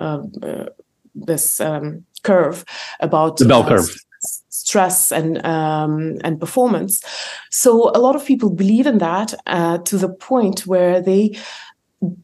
uh, 0.00 0.22
uh, 0.42 0.66
this 1.14 1.60
um, 1.60 2.04
curve 2.24 2.64
about 2.98 3.36
the 3.36 3.44
bell 3.44 3.64
curve 3.64 3.88
stress 4.60 5.10
and 5.10 5.44
um, 5.44 6.18
and 6.22 6.38
performance. 6.38 7.02
So 7.50 7.90
a 7.94 8.00
lot 8.06 8.16
of 8.16 8.24
people 8.24 8.50
believe 8.50 8.86
in 8.86 8.98
that 8.98 9.34
uh, 9.46 9.78
to 9.78 9.96
the 9.96 10.08
point 10.08 10.66
where 10.66 11.00
they 11.00 11.38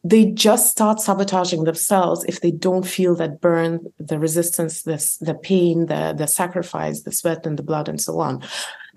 they 0.02 0.24
just 0.30 0.70
start 0.70 1.00
sabotaging 1.00 1.64
themselves 1.64 2.24
if 2.24 2.40
they 2.40 2.50
don't 2.50 2.86
feel 2.86 3.14
that 3.16 3.42
burn, 3.42 3.80
the 3.98 4.18
resistance, 4.18 4.82
this 4.82 5.18
the 5.18 5.34
pain, 5.34 5.86
the 5.86 6.14
the 6.16 6.26
sacrifice, 6.26 7.02
the 7.02 7.12
sweat 7.12 7.46
and 7.46 7.58
the 7.58 7.62
blood, 7.62 7.88
and 7.88 8.00
so 8.00 8.20
on. 8.20 8.42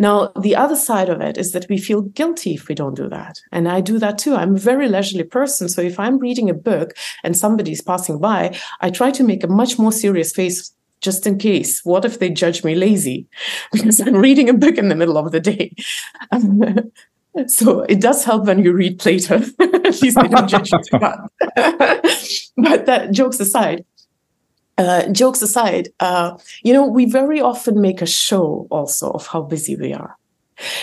Now, 0.02 0.32
the 0.40 0.56
other 0.56 0.78
side 0.78 1.10
of 1.10 1.20
it 1.20 1.38
is 1.38 1.52
that 1.52 1.68
we 1.70 1.78
feel 1.78 2.04
guilty 2.04 2.54
if 2.54 2.70
we 2.70 2.76
don't 2.76 2.96
do 2.96 3.10
that. 3.10 3.42
And 3.52 3.68
I 3.68 3.82
do 3.82 4.00
that 4.00 4.18
too. 4.18 4.34
I'm 4.34 4.56
a 4.56 4.60
very 4.60 4.88
leisurely 4.88 5.26
person. 5.26 5.68
So 5.68 5.82
if 5.82 6.00
I'm 6.00 6.20
reading 6.20 6.50
a 6.50 6.54
book 6.54 6.94
and 7.26 7.38
somebody's 7.38 7.82
passing 7.82 8.18
by, 8.18 8.58
I 8.80 8.90
try 8.92 9.12
to 9.12 9.26
make 9.26 9.44
a 9.44 9.48
much 9.48 9.78
more 9.78 9.92
serious 9.92 10.32
face 10.32 10.74
just 11.02 11.26
in 11.26 11.38
case. 11.38 11.84
What 11.84 12.06
if 12.06 12.20
they 12.20 12.30
judge 12.30 12.64
me 12.64 12.76
lazy 12.76 13.28
because 13.72 14.00
I'm 14.00 14.16
reading 14.16 14.50
a 14.50 14.54
book 14.54 14.78
in 14.78 14.90
the 14.90 14.96
middle 14.96 15.18
of 15.18 15.32
the 15.32 15.40
day? 15.40 15.74
so 17.48 17.82
it 17.82 18.02
does 18.02 18.26
help 18.26 18.46
when 18.46 18.64
you 18.64 18.74
read 18.74 19.00
Plato. 19.00 19.36
At 19.60 20.02
least 20.02 20.18
they 20.18 20.28
don't 20.28 20.50
judge 20.50 20.72
you 20.72 20.80
too 20.84 21.00
much. 21.00 21.32
but 22.58 22.86
that 22.86 23.10
jokes 23.12 23.40
aside, 23.40 23.86
uh, 24.78 25.08
jokes 25.10 25.42
aside, 25.42 25.90
uh, 26.00 26.38
you 26.64 26.74
know, 26.74 26.86
we 26.86 27.06
very 27.06 27.42
often 27.42 27.82
make 27.82 28.02
a 28.02 28.06
show 28.06 28.68
also 28.70 29.12
of 29.12 29.28
how 29.28 29.42
busy 29.42 29.76
we 29.76 29.94
are. 29.94 30.16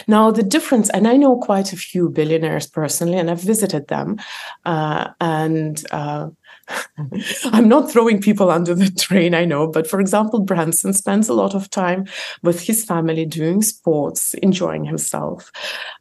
Now, 0.06 0.30
the 0.30 0.42
difference, 0.42 0.88
and 0.90 1.06
I 1.06 1.16
know 1.16 1.36
quite 1.36 1.72
a 1.72 1.76
few 1.76 2.08
billionaires 2.08 2.66
personally, 2.66 3.18
and 3.18 3.30
I've 3.30 3.42
visited 3.42 3.88
them, 3.88 4.18
uh, 4.64 5.08
and 5.20 5.84
uh, 5.90 6.28
I'm 7.44 7.68
not 7.68 7.90
throwing 7.90 8.20
people 8.20 8.50
under 8.50 8.74
the 8.74 8.90
train, 8.90 9.34
I 9.34 9.44
know, 9.44 9.66
but 9.66 9.86
for 9.86 10.00
example, 10.00 10.40
Branson 10.40 10.92
spends 10.92 11.28
a 11.28 11.34
lot 11.34 11.54
of 11.54 11.70
time 11.70 12.06
with 12.42 12.60
his 12.60 12.84
family 12.84 13.24
doing 13.24 13.62
sports, 13.62 14.34
enjoying 14.34 14.84
himself. 14.84 15.52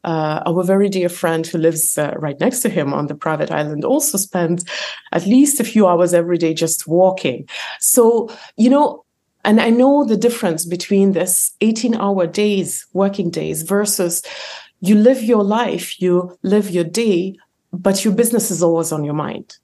Uh, 0.04 0.42
our 0.46 0.64
very 0.64 0.90
dear 0.90 1.10
friend 1.10 1.46
who 1.46 1.58
lives 1.58 1.98
uh, 1.98 2.14
right 2.18 2.40
next 2.40 2.62
to 2.62 2.70
him 2.70 2.94
on 2.94 3.08
the 3.08 3.16
private 3.16 3.52
island 3.52 3.86
also 3.86 4.18
spends 4.18 4.66
at 5.12 5.26
least 5.26 5.60
a 5.60 5.64
few 5.64 5.88
hours 5.88 6.14
every 6.14 6.38
day 6.38 6.54
just 6.54 6.88
walking. 6.88 7.48
So, 7.80 8.30
you 8.58 8.70
know, 8.70 9.06
and 9.44 9.62
I 9.62 9.70
know 9.70 10.06
the 10.06 10.18
difference 10.18 10.66
between 10.66 11.12
this 11.12 11.52
18 11.62 11.96
hour 11.96 12.26
days, 12.26 12.88
working 12.94 13.30
days 13.30 13.62
versus 13.62 14.24
you 14.80 14.96
live 14.96 15.22
your 15.22 15.44
life, 15.44 16.02
you 16.02 16.36
live 16.42 16.72
your 16.72 16.84
day, 16.84 17.38
but 17.72 18.04
your 18.04 18.14
business 18.16 18.50
is 18.50 18.64
always 18.64 18.92
on 18.92 19.04
your 19.04 19.14
mind 19.14 19.58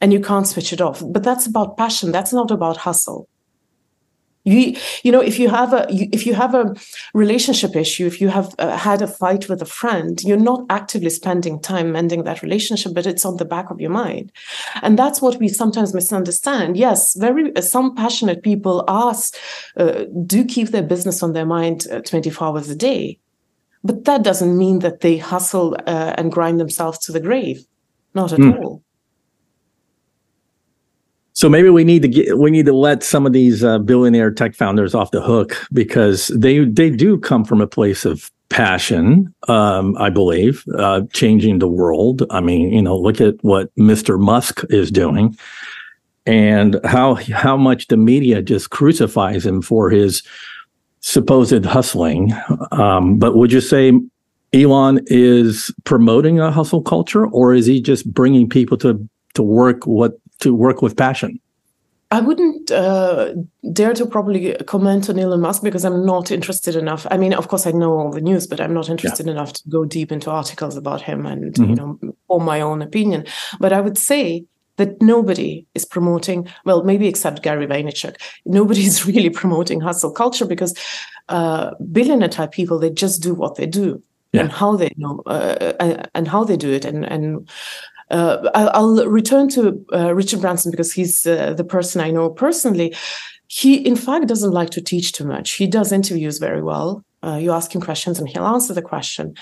and 0.00 0.12
you 0.12 0.20
can't 0.20 0.46
switch 0.46 0.72
it 0.72 0.80
off. 0.80 1.02
But 1.04 1.22
that's 1.22 1.46
about 1.46 1.76
passion. 1.76 2.12
That's 2.12 2.32
not 2.32 2.50
about 2.50 2.76
hustle. 2.76 3.28
You, 4.44 4.76
you 5.02 5.12
know, 5.12 5.20
if 5.20 5.38
you 5.38 5.50
have 5.50 5.74
a 5.74 5.86
if 5.90 6.24
you 6.24 6.32
have 6.32 6.54
a 6.54 6.74
relationship 7.12 7.76
issue, 7.76 8.06
if 8.06 8.18
you 8.18 8.28
have 8.28 8.54
uh, 8.58 8.76
had 8.78 9.02
a 9.02 9.06
fight 9.06 9.48
with 9.48 9.60
a 9.60 9.66
friend, 9.66 10.18
you're 10.22 10.38
not 10.38 10.64
actively 10.70 11.10
spending 11.10 11.60
time 11.60 11.92
mending 11.92 12.24
that 12.24 12.40
relationship, 12.40 12.94
but 12.94 13.06
it's 13.06 13.26
on 13.26 13.36
the 13.36 13.44
back 13.44 13.68
of 13.70 13.78
your 13.78 13.90
mind, 13.90 14.32
and 14.80 14.98
that's 14.98 15.20
what 15.20 15.38
we 15.38 15.48
sometimes 15.48 15.92
misunderstand. 15.92 16.78
Yes, 16.78 17.14
very 17.14 17.54
uh, 17.56 17.60
some 17.60 17.94
passionate 17.94 18.42
people 18.42 18.84
ask 18.88 19.36
uh, 19.76 20.04
do 20.24 20.44
keep 20.46 20.68
their 20.68 20.84
business 20.84 21.22
on 21.22 21.34
their 21.34 21.46
mind 21.46 21.86
uh, 21.92 22.00
24 22.00 22.48
hours 22.48 22.70
a 22.70 22.76
day, 22.76 23.18
but 23.84 24.04
that 24.04 24.22
doesn't 24.22 24.56
mean 24.56 24.78
that 24.78 25.00
they 25.00 25.18
hustle 25.18 25.76
uh, 25.86 26.14
and 26.16 26.32
grind 26.32 26.58
themselves 26.58 26.98
to 27.00 27.12
the 27.12 27.20
grave. 27.20 27.66
Not 28.14 28.32
at 28.32 28.38
mm. 28.38 28.58
all. 28.62 28.82
So 31.38 31.48
maybe 31.48 31.70
we 31.70 31.84
need 31.84 32.02
to 32.02 32.08
get 32.08 32.36
we 32.36 32.50
need 32.50 32.66
to 32.66 32.72
let 32.72 33.04
some 33.04 33.24
of 33.24 33.32
these 33.32 33.62
uh, 33.62 33.78
billionaire 33.78 34.32
tech 34.32 34.56
founders 34.56 34.92
off 34.92 35.12
the 35.12 35.20
hook 35.20 35.56
because 35.72 36.26
they 36.36 36.64
they 36.64 36.90
do 36.90 37.16
come 37.16 37.44
from 37.44 37.60
a 37.60 37.66
place 37.68 38.04
of 38.04 38.28
passion. 38.48 39.32
Um, 39.46 39.96
I 39.98 40.10
believe 40.10 40.64
uh, 40.76 41.02
changing 41.12 41.60
the 41.60 41.68
world. 41.68 42.24
I 42.30 42.40
mean, 42.40 42.72
you 42.72 42.82
know, 42.82 42.98
look 42.98 43.20
at 43.20 43.36
what 43.42 43.72
Mr. 43.76 44.18
Musk 44.18 44.64
is 44.68 44.90
doing, 44.90 45.38
and 46.26 46.80
how 46.84 47.14
how 47.14 47.56
much 47.56 47.86
the 47.86 47.96
media 47.96 48.42
just 48.42 48.70
crucifies 48.70 49.46
him 49.46 49.62
for 49.62 49.90
his 49.90 50.24
supposed 51.02 51.64
hustling. 51.64 52.32
Um, 52.72 53.16
but 53.16 53.36
would 53.36 53.52
you 53.52 53.60
say 53.60 53.92
Elon 54.52 54.98
is 55.06 55.72
promoting 55.84 56.40
a 56.40 56.50
hustle 56.50 56.82
culture, 56.82 57.28
or 57.28 57.54
is 57.54 57.66
he 57.66 57.80
just 57.80 58.12
bringing 58.12 58.48
people 58.48 58.76
to 58.78 59.08
to 59.34 59.42
work 59.44 59.86
what 59.86 60.14
to 60.40 60.54
work 60.54 60.82
with 60.82 60.96
passion? 60.96 61.40
I 62.10 62.20
wouldn't 62.20 62.70
uh, 62.70 63.34
dare 63.72 63.92
to 63.92 64.06
probably 64.06 64.54
comment 64.66 65.10
on 65.10 65.18
Elon 65.18 65.42
Musk 65.42 65.62
because 65.62 65.84
I'm 65.84 66.06
not 66.06 66.30
interested 66.30 66.74
enough. 66.74 67.06
I 67.10 67.18
mean, 67.18 67.34
of 67.34 67.48
course, 67.48 67.66
I 67.66 67.72
know 67.72 67.92
all 67.92 68.10
the 68.10 68.22
news, 68.22 68.46
but 68.46 68.60
I'm 68.60 68.72
not 68.72 68.88
interested 68.88 69.26
yeah. 69.26 69.32
enough 69.32 69.52
to 69.54 69.62
go 69.68 69.84
deep 69.84 70.10
into 70.10 70.30
articles 70.30 70.76
about 70.76 71.02
him 71.02 71.26
and 71.26 71.52
mm-hmm. 71.52 71.70
you 71.70 71.76
know 71.76 71.98
form 72.26 72.44
my 72.44 72.62
own 72.62 72.80
opinion. 72.80 73.26
But 73.60 73.74
I 73.74 73.82
would 73.82 73.98
say 73.98 74.46
that 74.76 75.02
nobody 75.02 75.66
is 75.74 75.84
promoting. 75.84 76.48
Well, 76.64 76.82
maybe 76.82 77.08
except 77.08 77.42
Gary 77.42 77.66
Vaynerchuk, 77.66 78.16
nobody 78.46 78.80
is 78.86 79.04
really 79.04 79.30
promoting 79.30 79.80
hustle 79.80 80.12
culture 80.12 80.46
because 80.46 80.74
uh, 81.28 81.72
billionaire 81.92 82.28
type 82.28 82.52
people 82.52 82.78
they 82.78 82.90
just 82.90 83.22
do 83.22 83.34
what 83.34 83.56
they 83.56 83.66
do. 83.66 84.02
Yeah. 84.32 84.42
and 84.42 84.52
how 84.52 84.76
they 84.76 84.90
know 84.98 85.22
uh, 85.24 85.72
uh 85.80 86.02
and 86.14 86.28
how 86.28 86.44
they 86.44 86.58
do 86.58 86.70
it 86.70 86.84
and 86.84 87.02
and 87.06 87.48
uh, 88.10 88.50
I'll 88.54 89.06
return 89.06 89.48
to 89.50 89.84
uh, 89.92 90.14
Richard 90.14 90.40
Branson 90.40 90.70
because 90.70 90.92
he's 90.92 91.26
uh, 91.26 91.54
the 91.54 91.64
person 91.64 92.00
I 92.00 92.10
know 92.10 92.30
personally. 92.30 92.94
He, 93.48 93.76
in 93.76 93.96
fact, 93.96 94.26
doesn't 94.26 94.52
like 94.52 94.70
to 94.70 94.82
teach 94.82 95.12
too 95.12 95.24
much. 95.24 95.52
He 95.52 95.66
does 95.66 95.90
interviews 95.90 96.38
very 96.38 96.62
well. 96.62 97.02
Uh, 97.24 97.36
you 97.36 97.50
ask 97.50 97.74
him 97.74 97.80
questions 97.80 98.18
and 98.18 98.28
he'll 98.28 98.46
answer 98.46 98.72
the 98.72 98.82
question. 98.82 99.34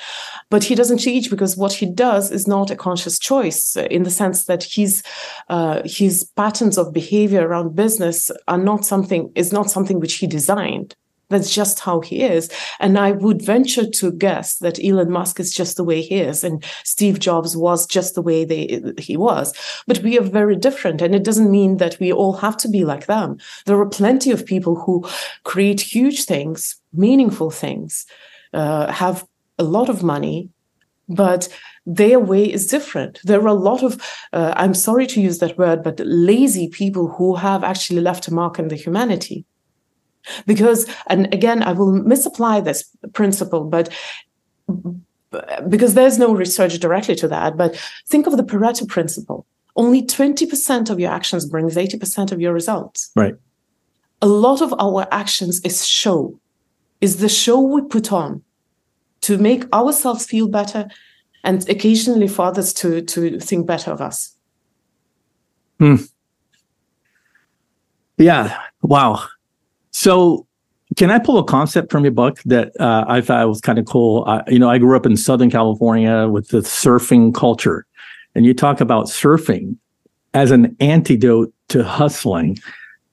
But 0.49 0.65
he 0.65 0.75
doesn't 0.75 0.99
teach 0.99 1.29
because 1.29 1.57
what 1.57 1.75
he 1.75 1.87
does 1.87 2.31
is 2.31 2.47
not 2.47 2.71
a 2.71 2.77
conscious 2.77 3.19
choice 3.19 3.77
in 3.77 4.05
the 4.05 4.11
sense 4.11 4.47
that 4.47 4.65
his 4.65 5.03
uh, 5.49 5.83
his 5.85 6.25
patterns 6.37 6.79
of 6.79 6.95
behavior 6.95 7.47
around 7.47 7.77
business 7.77 8.31
are 8.49 8.59
not 8.59 8.87
something 8.87 9.31
is 9.35 9.53
not 9.53 9.71
something 9.71 10.01
which 10.01 10.15
he 10.15 10.27
designed. 10.27 10.95
That's 11.29 11.53
just 11.53 11.81
how 11.81 12.01
he 12.01 12.23
is. 12.23 12.49
And 12.79 12.97
I 12.99 13.11
would 13.13 13.43
venture 13.43 13.89
to 13.89 14.13
guess 14.13 14.59
that 14.59 14.79
Elon 14.83 15.11
Musk 15.11 15.41
is 15.41 15.53
just 15.53 15.77
the 15.77 15.85
way 15.85 16.01
he 16.01 16.21
is, 16.21 16.45
and 16.45 16.65
Steve 16.85 17.19
Jobs 17.19 17.57
was 17.57 17.87
just 17.87 18.15
the 18.15 18.23
way 18.23 18.45
they, 18.45 18.81
he 18.99 19.17
was. 19.17 19.53
But 19.87 19.99
we 20.05 20.19
are 20.19 20.23
very 20.23 20.57
different. 20.57 21.03
And 21.03 21.15
it 21.15 21.25
doesn't 21.25 21.51
mean 21.51 21.79
that 21.79 21.99
we 21.99 22.13
all 22.13 22.35
have 22.35 22.57
to 22.59 22.69
be 22.69 22.85
like 22.85 23.07
them. 23.07 23.39
There 23.65 23.81
are 23.81 23.89
plenty 23.89 24.31
of 24.31 24.47
people 24.47 24.77
who 24.77 25.05
create 25.43 25.81
huge 25.81 26.25
things, 26.25 26.77
meaningful 26.93 27.51
things, 27.51 28.07
uh, 28.55 28.93
have 28.93 29.27
a 29.59 29.65
lot 29.65 29.89
of 29.89 30.03
money, 30.05 30.51
but 31.09 31.49
their 31.87 32.21
way 32.21 32.45
is 32.45 32.67
different. 32.67 33.21
There 33.25 33.41
are 33.41 33.49
a 33.49 33.55
lot 33.55 33.83
of, 33.83 34.01
uh, 34.33 34.53
I'm 34.57 34.75
sorry 34.75 35.07
to 35.09 35.21
use 35.21 35.39
that 35.39 35.59
word, 35.59 35.83
but 35.83 36.01
lazy 36.05 36.69
people 36.69 37.09
who 37.09 37.35
have 37.37 37.65
actually 37.65 38.01
left 38.01 38.29
a 38.29 38.35
mark 38.35 38.59
in 38.59 38.69
the 38.69 38.77
humanity 38.77 39.45
Because, 40.47 40.87
and 41.07 41.33
again, 41.33 41.63
I 41.63 41.73
will 41.73 41.93
misapply 41.93 42.61
this 42.61 42.85
principle, 43.13 43.65
but 43.65 43.93
because 45.69 45.95
there's 45.95 46.19
no 46.19 46.35
research 46.35 46.79
directly 46.79 47.15
to 47.17 47.29
that, 47.29 47.57
but 47.57 47.77
think 48.07 48.27
of 48.27 48.37
the 48.37 48.43
Pareto 48.43 48.89
principle. 48.89 49.47
Only 49.75 50.03
20% 50.03 50.91
of 50.91 50.99
your 50.99 51.11
actions 51.11 51.45
brings 51.45 51.77
80% 51.77 52.33
of 52.33 52.41
your 52.41 52.53
results. 52.53 53.11
Right. 53.15 53.35
A 54.23 54.27
lot 54.27 54.63
of 54.63 54.75
our 54.79 55.07
actions 55.13 55.61
is 55.61 55.87
show, 55.87 56.39
is 57.01 57.19
the 57.19 57.29
show 57.29 57.61
we 57.61 57.83
put 57.83 58.13
on 58.13 58.43
to 59.23 59.37
make 59.37 59.71
ourselves 59.75 60.25
feel 60.25 60.49
better 60.49 60.89
and 61.45 61.69
occasionally 61.69 62.29
for 62.29 62.47
others 62.47 62.73
to, 62.75 63.03
to 63.03 63.39
think 63.39 63.67
better 63.67 63.91
of 63.91 64.01
us. 64.01 64.35
Hmm. 65.79 65.97
Yeah. 68.17 68.59
Wow. 68.83 69.25
So, 69.99 70.47
can 70.99 71.11
I 71.11 71.19
pull 71.19 71.39
a 71.39 71.45
concept 71.45 71.91
from 71.91 72.05
your 72.05 72.13
book 72.13 72.43
that 72.45 72.79
uh, 72.79 73.07
I 73.09 73.23
thought 73.23 73.49
was 73.49 73.63
kind 73.63 73.79
of 73.79 73.87
cool? 73.87 74.29
You 74.47 74.59
know, 74.59 74.69
I 74.69 74.77
grew 74.77 74.95
up 74.95 75.07
in 75.07 75.17
Southern 75.17 75.51
California 75.51 76.29
with 76.29 76.49
the 76.49 76.59
surfing 76.59 77.35
culture, 77.35 77.87
and 78.35 78.45
you 78.45 78.53
talk 78.53 78.83
about 78.83 79.07
surfing 79.07 79.75
as 80.35 80.51
an 80.51 80.77
antidote 80.81 81.51
to 81.69 81.83
hustling. 81.83 82.59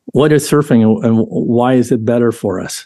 What 0.08 0.34
is 0.34 0.46
surfing, 0.46 1.06
and 1.06 1.26
why 1.30 1.76
is 1.76 1.90
it 1.90 2.04
better 2.04 2.34
for 2.34 2.60
us? 2.60 2.86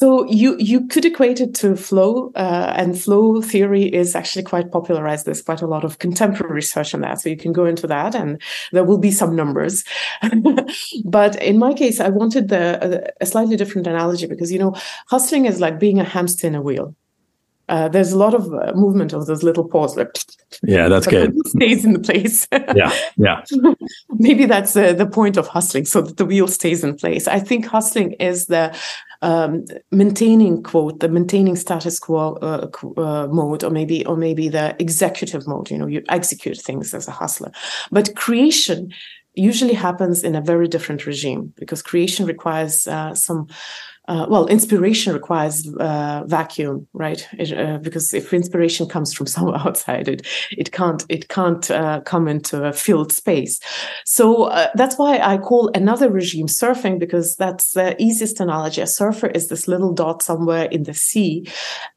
So 0.00 0.24
you 0.24 0.56
you 0.58 0.86
could 0.86 1.04
equate 1.04 1.42
it 1.42 1.54
to 1.56 1.76
flow, 1.76 2.32
uh, 2.34 2.72
and 2.74 2.98
flow 2.98 3.42
theory 3.42 3.82
is 3.82 4.16
actually 4.16 4.44
quite 4.44 4.72
popularized. 4.72 5.26
There's 5.26 5.42
quite 5.42 5.60
a 5.60 5.66
lot 5.66 5.84
of 5.84 5.98
contemporary 5.98 6.54
research 6.54 6.94
on 6.94 7.02
that, 7.02 7.20
so 7.20 7.28
you 7.28 7.36
can 7.36 7.52
go 7.52 7.66
into 7.66 7.86
that, 7.86 8.14
and 8.14 8.40
there 8.72 8.82
will 8.82 8.96
be 8.96 9.10
some 9.10 9.36
numbers. 9.36 9.84
but 11.04 11.36
in 11.42 11.58
my 11.58 11.74
case, 11.74 12.00
I 12.00 12.08
wanted 12.08 12.48
the 12.48 13.12
a 13.20 13.26
slightly 13.26 13.56
different 13.56 13.86
analogy 13.86 14.26
because 14.26 14.50
you 14.50 14.58
know 14.58 14.74
hustling 15.08 15.44
is 15.44 15.60
like 15.60 15.78
being 15.78 16.00
a 16.00 16.04
hamster 16.04 16.46
in 16.46 16.54
a 16.54 16.62
wheel. 16.62 16.96
Uh, 17.68 17.88
there's 17.88 18.12
a 18.12 18.18
lot 18.18 18.34
of 18.34 18.52
uh, 18.54 18.72
movement 18.74 19.12
of 19.12 19.26
those 19.26 19.42
little 19.42 19.68
paws. 19.68 19.96
Like, 19.98 20.08
yeah, 20.62 20.88
that's 20.88 21.06
good. 21.06 21.32
Stays 21.46 21.84
in 21.84 21.92
the 21.92 22.00
place. 22.00 22.48
yeah, 22.74 22.90
yeah. 23.18 23.44
Maybe 24.08 24.46
that's 24.46 24.74
uh, 24.74 24.94
the 24.94 25.06
point 25.06 25.36
of 25.36 25.46
hustling, 25.46 25.84
so 25.84 26.00
that 26.00 26.16
the 26.16 26.24
wheel 26.24 26.48
stays 26.48 26.82
in 26.82 26.96
place. 26.96 27.28
I 27.28 27.38
think 27.38 27.66
hustling 27.66 28.12
is 28.12 28.46
the 28.46 28.74
um, 29.22 29.64
maintaining 29.90 30.62
quote 30.62 31.00
the 31.00 31.08
maintaining 31.08 31.56
status 31.56 31.98
quo 31.98 32.34
uh, 32.42 32.68
uh, 32.96 33.26
mode 33.28 33.62
or 33.62 33.70
maybe 33.70 34.04
or 34.06 34.16
maybe 34.16 34.48
the 34.48 34.74
executive 34.78 35.46
mode 35.46 35.70
you 35.70 35.78
know 35.78 35.86
you 35.86 36.02
execute 36.08 36.58
things 36.58 36.94
as 36.94 37.06
a 37.08 37.12
hustler. 37.12 37.52
But 37.90 38.14
creation 38.16 38.92
usually 39.34 39.74
happens 39.74 40.24
in 40.24 40.34
a 40.34 40.40
very 40.40 40.68
different 40.68 41.06
regime 41.06 41.52
because 41.56 41.82
creation 41.82 42.26
requires 42.26 42.86
uh, 42.86 43.14
some 43.14 43.46
uh, 44.10 44.26
well, 44.28 44.48
inspiration 44.48 45.12
requires 45.12 45.72
uh, 45.78 46.24
vacuum, 46.26 46.84
right? 46.94 47.28
It, 47.38 47.56
uh, 47.56 47.78
because 47.78 48.12
if 48.12 48.34
inspiration 48.34 48.88
comes 48.88 49.14
from 49.14 49.26
somewhere 49.34 49.60
outside, 49.60 50.08
it 50.08 50.26
it 50.50 50.72
can't 50.72 51.04
it 51.08 51.28
can't 51.28 51.70
uh, 51.70 52.00
come 52.00 52.26
into 52.26 52.64
a 52.64 52.72
filled 52.72 53.12
space. 53.12 53.60
So 54.04 54.44
uh, 54.44 54.70
that's 54.74 54.98
why 54.98 55.18
I 55.18 55.38
call 55.38 55.70
another 55.74 56.10
regime 56.10 56.48
surfing 56.48 56.98
because 56.98 57.36
that's 57.36 57.72
the 57.74 57.94
easiest 58.02 58.40
analogy. 58.40 58.80
A 58.80 58.86
surfer 58.88 59.28
is 59.28 59.46
this 59.46 59.68
little 59.68 59.94
dot 59.94 60.22
somewhere 60.22 60.64
in 60.64 60.82
the 60.82 60.94
sea, 60.94 61.46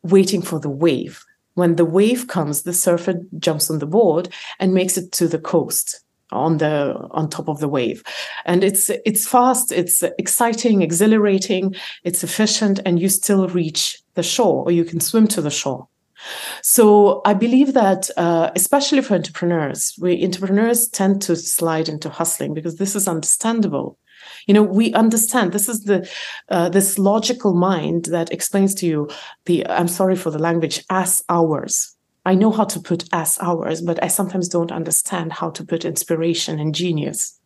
waiting 0.04 0.44
for 0.44 0.60
the 0.60 0.70
wave. 0.70 1.24
When 1.56 1.78
the 1.78 1.86
wave 1.86 2.28
comes, 2.28 2.62
the 2.62 2.74
surfer 2.74 3.16
jumps 3.40 3.72
on 3.72 3.80
the 3.80 3.88
board 3.88 4.30
and 4.60 4.74
makes 4.74 4.98
it 4.98 5.12
to 5.14 5.28
the 5.28 5.40
coast 5.40 6.03
on 6.34 6.58
the 6.58 6.96
on 7.12 7.30
top 7.30 7.48
of 7.48 7.60
the 7.60 7.68
wave. 7.68 8.04
And 8.46 8.64
it's 8.64 8.90
it's 9.06 9.28
fast 9.28 9.72
it's 9.72 10.04
exciting 10.18 10.82
exhilarating 10.82 11.76
it's 12.04 12.24
efficient 12.24 12.80
and 12.86 13.00
you 13.00 13.10
still 13.10 13.48
reach 13.48 14.02
the 14.16 14.24
shore 14.24 14.64
or 14.66 14.72
you 14.72 14.86
can 14.86 15.00
swim 15.00 15.28
to 15.28 15.42
the 15.42 15.52
shore. 15.52 15.88
So 16.62 17.22
i 17.26 17.34
believe 17.34 17.74
that 17.74 18.10
uh, 18.18 18.52
especially 18.56 19.02
for 19.02 19.16
entrepreneurs 19.16 19.94
we 20.00 20.24
entrepreneurs 20.24 20.88
tend 20.90 21.22
to 21.24 21.36
slide 21.36 21.90
into 21.90 22.10
hustling 22.10 22.54
because 22.54 22.78
this 22.78 22.96
is 22.96 23.08
understandable. 23.08 23.98
You 24.48 24.54
know 24.54 24.64
we 24.64 24.94
understand 24.94 25.52
this 25.52 25.70
is 25.70 25.84
the 25.84 26.10
uh, 26.50 26.70
this 26.70 26.98
logical 26.98 27.54
mind 27.54 28.06
that 28.06 28.32
explains 28.32 28.74
to 28.76 28.86
you 28.86 29.10
the 29.46 29.66
i'm 29.68 29.88
sorry 29.88 30.16
for 30.16 30.32
the 30.32 30.40
language 30.40 30.84
ass 30.90 31.22
hours 31.30 31.93
I 32.26 32.36
know 32.36 32.52
how 32.52 32.64
to 32.66 32.80
put 32.80 33.14
S 33.14 33.38
hours, 33.42 33.82
but 33.82 34.02
I 34.02 34.08
sometimes 34.08 34.48
don't 34.48 34.72
understand 34.72 35.34
how 35.34 35.50
to 35.52 35.66
put 35.66 35.86
inspiration 35.86 36.60
and 36.60 36.74
genius. 36.74 37.40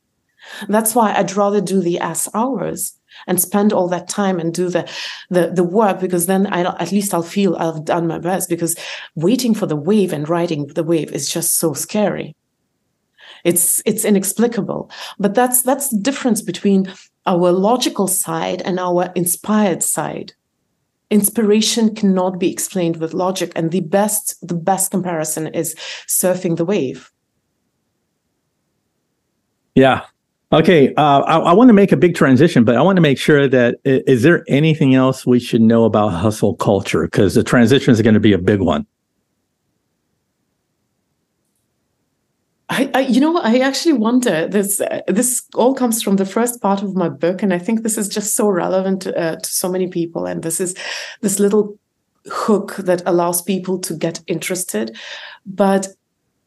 That's 0.67 0.93
why 0.95 1.13
I'd 1.13 1.35
rather 1.35 1.61
do 1.61 1.81
the 1.81 1.99
S 1.99 2.29
hours 2.33 2.93
and 3.25 3.41
spend 3.41 3.73
all 3.73 3.87
that 3.89 4.07
time 4.07 4.39
and 4.39 4.53
do 4.53 4.69
the 4.69 4.89
the, 5.29 5.51
the 5.51 5.63
work 5.63 5.99
because 5.99 6.27
then 6.27 6.47
I 6.47 6.61
at 6.61 6.91
least 6.91 7.13
I'll 7.13 7.23
feel 7.23 7.55
I've 7.55 7.85
done 7.85 8.07
my 8.07 8.19
best 8.19 8.49
because 8.49 8.75
waiting 9.15 9.53
for 9.55 9.65
the 9.65 9.75
wave 9.75 10.13
and 10.13 10.29
riding 10.29 10.67
the 10.67 10.83
wave 10.83 11.11
is 11.11 11.29
just 11.29 11.57
so 11.57 11.73
scary. 11.73 12.35
It's 13.43 13.81
it's 13.85 14.05
inexplicable. 14.05 14.91
But 15.19 15.33
that's 15.33 15.63
that's 15.63 15.89
the 15.89 15.99
difference 15.99 16.41
between 16.41 16.93
our 17.25 17.51
logical 17.51 18.07
side 18.07 18.61
and 18.61 18.79
our 18.79 19.11
inspired 19.15 19.83
side 19.83 20.33
inspiration 21.09 21.95
cannot 21.95 22.39
be 22.39 22.51
explained 22.51 22.97
with 22.97 23.13
logic 23.13 23.51
and 23.55 23.71
the 23.71 23.81
best 23.81 24.35
the 24.45 24.53
best 24.53 24.91
comparison 24.91 25.47
is 25.47 25.75
surfing 26.07 26.57
the 26.57 26.65
wave. 26.65 27.11
Yeah. 29.75 30.05
Okay 30.51 30.93
uh, 30.95 31.19
I, 31.21 31.37
I, 31.39 31.53
want 31.53 31.67
to 31.67 31.73
make 31.73 31.91
a 31.91 31.97
big 31.97 32.15
transition 32.15 32.63
but 32.63 32.77
i 32.77 32.81
want 32.81 32.95
to 32.95 33.01
make 33.01 33.17
sure 33.17 33.49
that 33.49 33.75
is 33.83 34.23
there 34.23 34.45
anything 34.47 34.95
else 34.95 35.25
we 35.25 35.39
should 35.41 35.61
know 35.61 35.83
about 35.83 36.09
hustle 36.09 36.55
culture? 36.55 37.03
Because 37.03 37.35
the 37.35 37.43
transition 37.43 37.91
is 37.91 38.01
going 38.01 38.13
to 38.13 38.21
be 38.21 38.31
a 38.31 38.37
big 38.37 38.61
one 38.61 38.85
I, 42.77 42.91
I, 42.93 42.99
you 42.99 43.19
know, 43.19 43.37
I 43.37 43.57
actually 43.59 43.93
wonder. 43.93 44.47
This 44.47 44.79
uh, 44.79 45.01
this 45.07 45.43
all 45.55 45.73
comes 45.73 46.03
from 46.03 46.17
the 46.17 46.25
first 46.25 46.61
part 46.61 46.83
of 46.83 46.95
my 46.95 47.09
book, 47.09 47.41
and 47.41 47.51
I 47.51 47.57
think 47.57 47.81
this 47.81 47.97
is 47.97 48.07
just 48.07 48.35
so 48.35 48.49
relevant 48.49 49.07
uh, 49.07 49.37
to 49.37 49.49
so 49.49 49.67
many 49.67 49.87
people. 49.87 50.27
And 50.27 50.43
this 50.43 50.59
is 50.59 50.75
this 51.21 51.39
little 51.39 51.79
hook 52.31 52.75
that 52.75 53.01
allows 53.07 53.41
people 53.41 53.79
to 53.79 53.95
get 53.95 54.21
interested. 54.27 54.95
But 55.43 55.87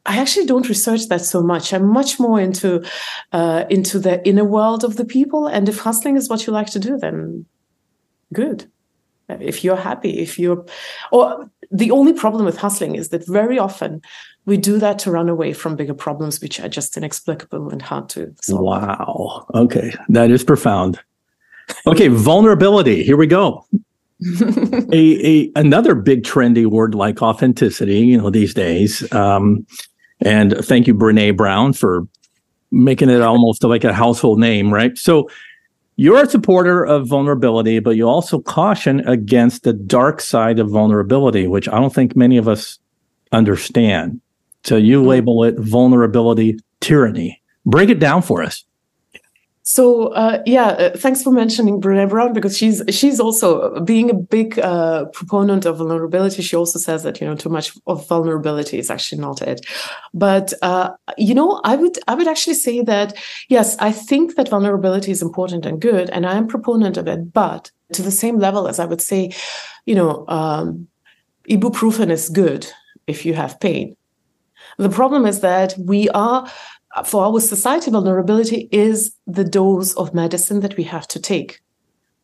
I 0.07 0.19
actually 0.19 0.47
don't 0.47 0.69
research 0.69 1.09
that 1.09 1.23
so 1.23 1.43
much. 1.43 1.73
I'm 1.73 1.89
much 1.89 2.21
more 2.21 2.41
into 2.41 2.85
uh, 3.33 3.65
into 3.69 3.99
the 3.99 4.25
inner 4.25 4.45
world 4.45 4.85
of 4.85 4.97
the 4.97 5.05
people. 5.05 5.49
And 5.49 5.69
if 5.69 5.81
hustling 5.81 6.17
is 6.17 6.29
what 6.29 6.47
you 6.47 6.53
like 6.53 6.71
to 6.71 6.79
do, 6.79 6.97
then 6.97 7.45
good. 8.33 8.71
If 9.29 9.63
you're 9.65 9.77
happy, 9.77 10.19
if 10.19 10.39
you're, 10.39 10.65
or 11.13 11.51
the 11.71 11.91
only 11.93 12.13
problem 12.13 12.45
with 12.45 12.57
hustling 12.57 12.97
is 12.97 13.11
that 13.11 13.27
very 13.29 13.59
often 13.59 14.03
we 14.51 14.57
do 14.57 14.79
that 14.81 14.99
to 14.99 15.13
run 15.13 15.29
away 15.29 15.53
from 15.53 15.77
bigger 15.77 15.95
problems 15.95 16.41
which 16.41 16.59
are 16.59 16.69
just 16.69 16.97
inexplicable 16.97 17.71
and 17.71 17.81
hard 17.81 18.09
to 18.11 18.35
solve. 18.43 18.61
Wow. 18.61 19.47
Okay. 19.55 19.95
That 20.09 20.33
is 20.33 20.43
profound. 20.43 20.99
Okay, 21.87 22.09
vulnerability. 22.09 23.05
Here 23.05 23.17
we 23.17 23.29
go. 23.29 23.65
a, 24.93 24.93
a 24.93 25.53
another 25.55 25.95
big 25.95 26.25
trendy 26.25 26.67
word 26.67 26.97
like 26.97 27.23
authenticity, 27.23 28.01
you 28.01 28.19
know, 28.19 28.29
these 28.29 28.53
days. 28.53 29.11
Um, 29.13 29.65
and 30.21 30.57
thank 30.65 30.89
you, 30.89 30.95
Brene 30.95 31.37
Brown, 31.37 31.73
for 31.73 32.09
making 32.73 33.09
it 33.09 33.23
almost 33.23 33.63
like 33.63 33.85
a 33.85 33.95
household 33.95 34.41
name, 34.41 34.75
right? 34.75 34.99
So 34.99 35.31
you're 35.95 36.25
a 36.25 36.29
supporter 36.29 36.85
of 36.85 37.07
vulnerability, 37.07 37.79
but 37.79 37.95
you 37.95 38.09
also 38.09 38.41
caution 38.41 39.07
against 39.09 39.63
the 39.63 39.73
dark 39.73 40.21
side 40.21 40.59
of 40.59 40.69
vulnerability, 40.71 41.47
which 41.47 41.69
I 41.69 41.79
don't 41.79 41.95
think 41.95 42.17
many 42.17 42.37
of 42.37 42.49
us 42.49 42.81
understand. 43.31 44.21
So 44.65 44.77
you 44.77 45.01
hmm. 45.03 45.09
label 45.09 45.45
it 45.45 45.59
vulnerability 45.59 46.59
tyranny. 46.81 47.41
Break 47.67 47.91
it 47.91 47.99
down 47.99 48.23
for 48.23 48.43
us. 48.43 48.65
So 49.63 50.09
uh, 50.15 50.43
yeah, 50.47 50.69
uh, 50.69 50.97
thanks 50.97 51.23
for 51.23 51.31
mentioning 51.31 51.81
Brene 51.81 52.09
Brown 52.09 52.33
because 52.33 52.59
she's 52.59 52.83
she's 52.89 53.21
also 53.21 53.79
being 53.81 54.11
a 54.11 54.15
big 54.15 54.59
uh, 54.59 55.05
proponent 55.13 55.65
of 55.65 55.77
vulnerability. 55.79 56.43
She 56.43 56.57
also 56.57 56.81
says 56.81 57.05
that 57.05 57.21
you 57.21 57.27
know 57.27 57.37
too 57.37 57.51
much 57.51 57.79
of 57.87 58.09
vulnerability 58.09 58.79
is 58.79 58.91
actually 58.91 59.21
not 59.21 59.43
it. 59.43 59.65
But 60.13 60.53
uh, 60.63 60.91
you 61.19 61.35
know, 61.35 61.61
I 61.63 61.77
would 61.77 61.99
I 62.09 62.15
would 62.17 62.27
actually 62.27 62.55
say 62.55 62.83
that 62.83 63.17
yes, 63.49 63.77
I 63.79 63.93
think 63.93 64.35
that 64.35 64.49
vulnerability 64.49 65.13
is 65.13 65.23
important 65.23 65.65
and 65.65 65.81
good, 65.81 66.11
and 66.11 66.27
I 66.27 66.35
am 66.37 66.49
proponent 66.49 66.97
of 66.97 67.07
it. 67.07 67.33
But 67.33 67.71
to 67.93 68.03
the 68.03 68.11
same 68.11 68.39
level 68.39 68.67
as 68.67 68.81
I 68.81 68.87
would 68.87 69.03
say, 69.03 69.31
you 69.85 69.95
know, 69.95 70.25
um, 70.27 70.89
ibuprofen 71.49 72.11
is 72.11 72.29
good 72.29 72.67
if 73.07 73.25
you 73.25 73.35
have 73.35 73.61
pain 73.61 73.95
the 74.81 74.89
problem 74.89 75.27
is 75.27 75.41
that 75.41 75.75
we 75.79 76.09
are, 76.11 76.51
for 77.05 77.25
our 77.25 77.41
society, 77.41 77.91
vulnerability 77.91 78.69
is 78.73 79.15
the 79.27 79.45
dose 79.45 79.95
of 79.95 80.15
medicine 80.15 80.61
that 80.61 80.77
we 80.77 80.85
have 80.85 81.07
to 81.09 81.21
take 81.21 81.61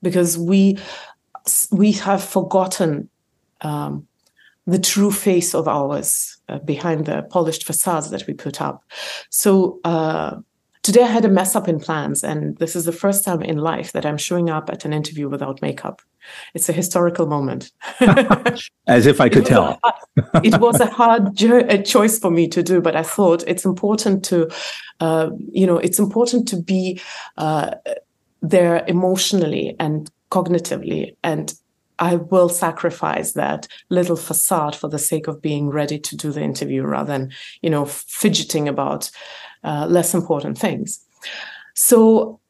because 0.02 0.38
we 0.38 0.78
we 1.70 1.92
have 1.92 2.24
forgotten 2.24 3.08
um, 3.60 4.06
the 4.66 4.80
true 4.80 5.12
face 5.12 5.54
of 5.54 5.68
ours 5.68 6.38
uh, 6.48 6.58
behind 6.58 7.06
the 7.06 7.22
polished 7.30 7.64
facades 7.64 8.10
that 8.10 8.26
we 8.26 8.34
put 8.34 8.60
up. 8.60 8.82
So 9.30 9.78
uh, 9.84 10.36
today 10.82 11.02
I 11.02 11.06
had 11.08 11.24
a 11.24 11.28
mess 11.28 11.54
up 11.54 11.68
in 11.68 11.78
plans, 11.78 12.24
and 12.24 12.56
this 12.58 12.74
is 12.74 12.84
the 12.84 12.92
first 12.92 13.24
time 13.24 13.42
in 13.42 13.58
life 13.58 13.92
that 13.92 14.06
I'm 14.06 14.18
showing 14.18 14.50
up 14.50 14.70
at 14.70 14.84
an 14.84 14.92
interview 14.92 15.28
without 15.28 15.62
makeup. 15.62 16.02
It's 16.54 16.68
a 16.68 16.72
historical 16.72 17.26
moment. 17.26 17.72
As 18.86 19.06
if 19.06 19.20
I 19.20 19.28
could 19.28 19.42
it 19.42 19.46
tell. 19.46 19.80
It 20.42 20.58
was 20.60 20.80
a 20.80 20.86
hard 20.86 21.34
jo- 21.34 21.66
a 21.68 21.82
choice 21.82 22.18
for 22.18 22.30
me 22.30 22.48
to 22.48 22.62
do, 22.62 22.80
but 22.80 22.96
I 22.96 23.02
thought 23.02 23.44
it's 23.46 23.64
important 23.64 24.24
to, 24.26 24.50
uh, 25.00 25.30
you 25.50 25.66
know, 25.66 25.78
it's 25.78 25.98
important 25.98 26.48
to 26.48 26.60
be 26.60 27.00
uh, 27.36 27.74
there 28.42 28.84
emotionally 28.86 29.76
and 29.78 30.10
cognitively 30.30 31.16
and 31.22 31.54
I 31.98 32.16
will 32.16 32.48
sacrifice 32.48 33.32
that 33.32 33.66
little 33.88 34.16
facade 34.16 34.76
for 34.76 34.88
the 34.88 34.98
sake 34.98 35.28
of 35.28 35.40
being 35.40 35.70
ready 35.70 35.98
to 35.98 36.16
do 36.16 36.30
the 36.30 36.42
interview 36.42 36.82
rather 36.82 37.12
than, 37.12 37.32
you 37.62 37.70
know, 37.70 37.86
fidgeting 37.86 38.68
about 38.68 39.10
uh, 39.64 39.86
less 39.88 40.14
important 40.14 40.58
things. 40.58 41.00
So 41.74 42.40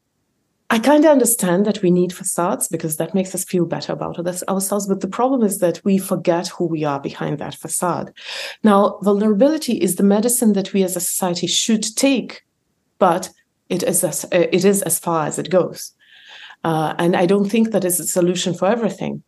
I 0.69 0.81
kind 0.81 1.05
of 1.05 1.13
understand 1.13 1.65
that 1.67 1.83
we 1.83 1.93
need 1.93 2.13
facades 2.13 2.67
because 2.67 2.97
that 2.97 3.15
makes 3.15 3.35
us 3.35 3.45
feel 3.45 3.67
better 3.67 3.93
about 3.93 4.19
ourselves. 4.49 4.87
But 4.89 5.01
the 5.01 5.09
problem 5.09 5.43
is 5.43 5.59
that 5.59 5.81
we 5.85 5.97
forget 5.97 6.49
who 6.49 6.67
we 6.67 6.83
are 6.83 7.01
behind 7.01 7.39
that 7.39 7.55
facade. 7.55 8.13
Now, 8.65 8.99
vulnerability 9.03 9.75
is 9.75 9.95
the 9.95 10.03
medicine 10.03 10.55
that 10.55 10.73
we 10.73 10.83
as 10.83 10.97
a 10.97 11.01
society 11.01 11.47
should 11.47 11.85
take, 11.97 12.43
but 12.99 13.31
it 13.69 13.85
is 13.85 14.03
as, 14.03 14.25
it 14.33 14.65
is 14.65 14.83
as 14.83 14.99
far 14.99 15.27
as 15.27 15.39
it 15.39 15.51
goes. 15.51 15.93
Uh, 16.65 16.95
and 16.99 17.15
I 17.15 17.27
don't 17.27 17.49
think 17.49 17.71
that 17.71 17.85
is 17.85 18.01
a 18.01 18.07
solution 18.07 18.53
for 18.53 18.67
everything 18.67 19.23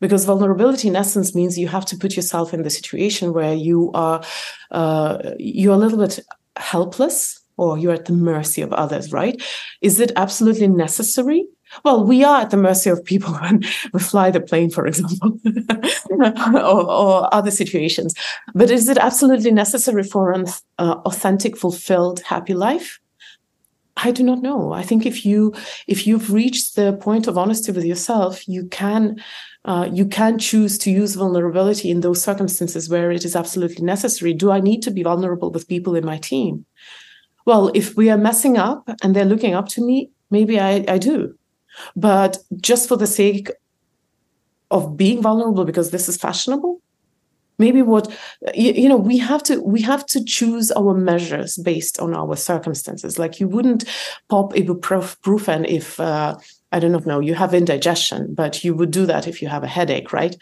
because 0.00 0.24
vulnerability 0.24 0.88
in 0.88 0.96
essence 0.96 1.34
means 1.34 1.58
you 1.58 1.68
have 1.68 1.86
to 1.86 1.96
put 1.96 2.16
yourself 2.16 2.52
in 2.52 2.62
the 2.62 2.70
situation 2.70 3.32
where 3.32 3.54
you 3.54 3.92
are 3.94 4.22
uh, 4.70 5.18
you're 5.38 5.74
a 5.74 5.78
little 5.78 5.98
bit 5.98 6.18
helpless 6.56 7.39
or 7.60 7.78
you're 7.78 7.98
at 8.00 8.06
the 8.06 8.12
mercy 8.12 8.62
of 8.62 8.72
others 8.72 9.12
right 9.12 9.36
is 9.80 10.00
it 10.00 10.12
absolutely 10.16 10.68
necessary 10.68 11.46
well, 11.84 12.04
we 12.04 12.24
are 12.24 12.40
at 12.40 12.50
the 12.50 12.56
mercy 12.56 12.90
of 12.90 13.04
people 13.04 13.32
when 13.40 13.62
we 13.92 14.00
fly 14.00 14.30
the 14.30 14.40
plane, 14.40 14.70
for 14.70 14.86
example, 14.86 15.38
or, 16.54 16.90
or, 16.90 17.34
other 17.34 17.50
situations. 17.50 18.14
But 18.54 18.70
is 18.70 18.88
it 18.88 18.98
absolutely 18.98 19.52
necessary 19.52 20.02
for 20.02 20.32
an 20.32 20.46
uh, 20.78 20.96
authentic, 21.06 21.56
fulfilled, 21.56 22.22
happy 22.22 22.54
life? 22.54 22.98
I 23.96 24.10
do 24.12 24.22
not 24.22 24.42
know. 24.42 24.72
I 24.72 24.82
think 24.82 25.04
if 25.04 25.26
you 25.26 25.52
if 25.86 26.06
you've 26.06 26.32
reached 26.32 26.74
the 26.74 26.94
point 26.94 27.26
of 27.26 27.36
honesty 27.36 27.70
with 27.72 27.84
yourself, 27.84 28.48
you 28.48 28.66
can 28.68 29.22
uh, 29.66 29.88
you 29.92 30.06
can 30.06 30.38
choose 30.38 30.78
to 30.78 30.90
use 30.90 31.16
vulnerability 31.16 31.90
in 31.90 32.00
those 32.00 32.22
circumstances 32.22 32.88
where 32.88 33.10
it 33.10 33.24
is 33.24 33.36
absolutely 33.36 33.84
necessary. 33.84 34.32
Do 34.32 34.50
I 34.50 34.60
need 34.60 34.82
to 34.82 34.90
be 34.90 35.02
vulnerable 35.02 35.50
with 35.50 35.68
people 35.68 35.96
in 35.96 36.04
my 36.06 36.16
team? 36.16 36.64
Well, 37.46 37.70
if 37.74 37.96
we 37.96 38.10
are 38.10 38.18
messing 38.18 38.58
up 38.58 38.88
and 39.02 39.14
they're 39.14 39.24
looking 39.24 39.54
up 39.54 39.68
to 39.68 39.84
me, 39.84 40.10
maybe 40.30 40.60
I, 40.60 40.84
I 40.88 40.98
do. 40.98 41.34
But 41.96 42.38
just 42.56 42.88
for 42.88 42.96
the 42.96 43.06
sake 43.06 43.50
of 44.70 44.96
being 44.96 45.22
vulnerable 45.22 45.64
because 45.64 45.90
this 45.90 46.08
is 46.08 46.16
fashionable, 46.16 46.80
maybe 47.60 47.82
what 47.82 48.10
you, 48.54 48.72
you, 48.72 48.88
know 48.88 48.96
we 48.96 49.18
have 49.18 49.42
to 49.44 49.60
we 49.60 49.82
have 49.82 50.04
to 50.06 50.24
choose 50.24 50.72
our 50.72 50.94
measures 50.94 51.58
based 51.58 52.00
on 52.00 52.14
our 52.14 52.34
circumstances 52.34 53.18
like 53.18 53.38
you 53.38 53.46
wouldn't 53.46 53.84
pop 54.28 54.54
ibuprofen 54.54 55.68
if 55.68 56.00
uh, 56.00 56.36
i 56.72 56.80
don't 56.80 57.06
know 57.06 57.20
you 57.20 57.34
have 57.34 57.52
indigestion 57.54 58.34
but 58.34 58.64
you 58.64 58.74
would 58.74 58.90
do 58.90 59.04
that 59.04 59.28
if 59.28 59.42
you 59.42 59.48
have 59.48 59.62
a 59.62 59.74
headache 59.76 60.12
right 60.12 60.36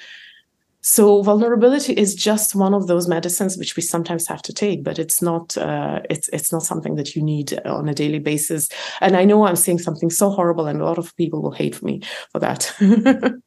so 0.80 1.22
vulnerability 1.22 1.92
is 1.92 2.14
just 2.14 2.54
one 2.54 2.72
of 2.72 2.86
those 2.86 3.08
medicines 3.08 3.58
which 3.58 3.76
we 3.76 3.82
sometimes 3.82 4.26
have 4.26 4.42
to 4.42 4.52
take 4.52 4.84
but 4.84 4.98
it's 4.98 5.20
not 5.20 5.56
uh, 5.56 6.00
it's 6.08 6.28
it's 6.28 6.52
not 6.52 6.62
something 6.62 6.94
that 6.94 7.16
you 7.16 7.22
need 7.22 7.58
on 7.66 7.88
a 7.88 7.94
daily 7.94 8.18
basis. 8.18 8.68
And 9.00 9.16
i 9.16 9.24
know 9.24 9.44
i'm 9.44 9.56
saying 9.56 9.80
something 9.80 10.10
so 10.10 10.30
horrible 10.30 10.66
and 10.66 10.80
a 10.80 10.84
lot 10.84 10.98
of 10.98 11.14
people 11.16 11.42
will 11.42 11.52
hate 11.52 11.82
me 11.82 12.02
for 12.32 12.38
that. 12.38 12.74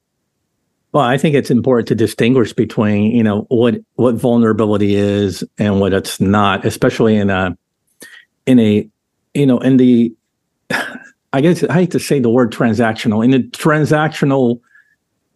Well, 0.93 1.05
I 1.05 1.17
think 1.17 1.36
it's 1.36 1.49
important 1.49 1.88
to 1.88 1.95
distinguish 1.95 2.51
between, 2.51 3.15
you 3.15 3.23
know, 3.23 3.45
what 3.47 3.75
what 3.95 4.15
vulnerability 4.15 4.95
is 4.95 5.43
and 5.57 5.79
what 5.79 5.93
it's 5.93 6.19
not, 6.19 6.65
especially 6.65 7.15
in 7.15 7.29
a 7.29 7.57
in 8.45 8.59
a 8.59 8.89
you 9.34 9.45
know, 9.45 9.59
in 9.59 9.77
the 9.77 10.13
I 11.34 11.39
guess 11.39 11.63
I 11.63 11.73
hate 11.73 11.91
to 11.91 11.99
say 11.99 12.19
the 12.19 12.29
word 12.29 12.51
transactional, 12.51 13.23
in 13.23 13.34
a 13.34 13.39
transactional 13.39 14.59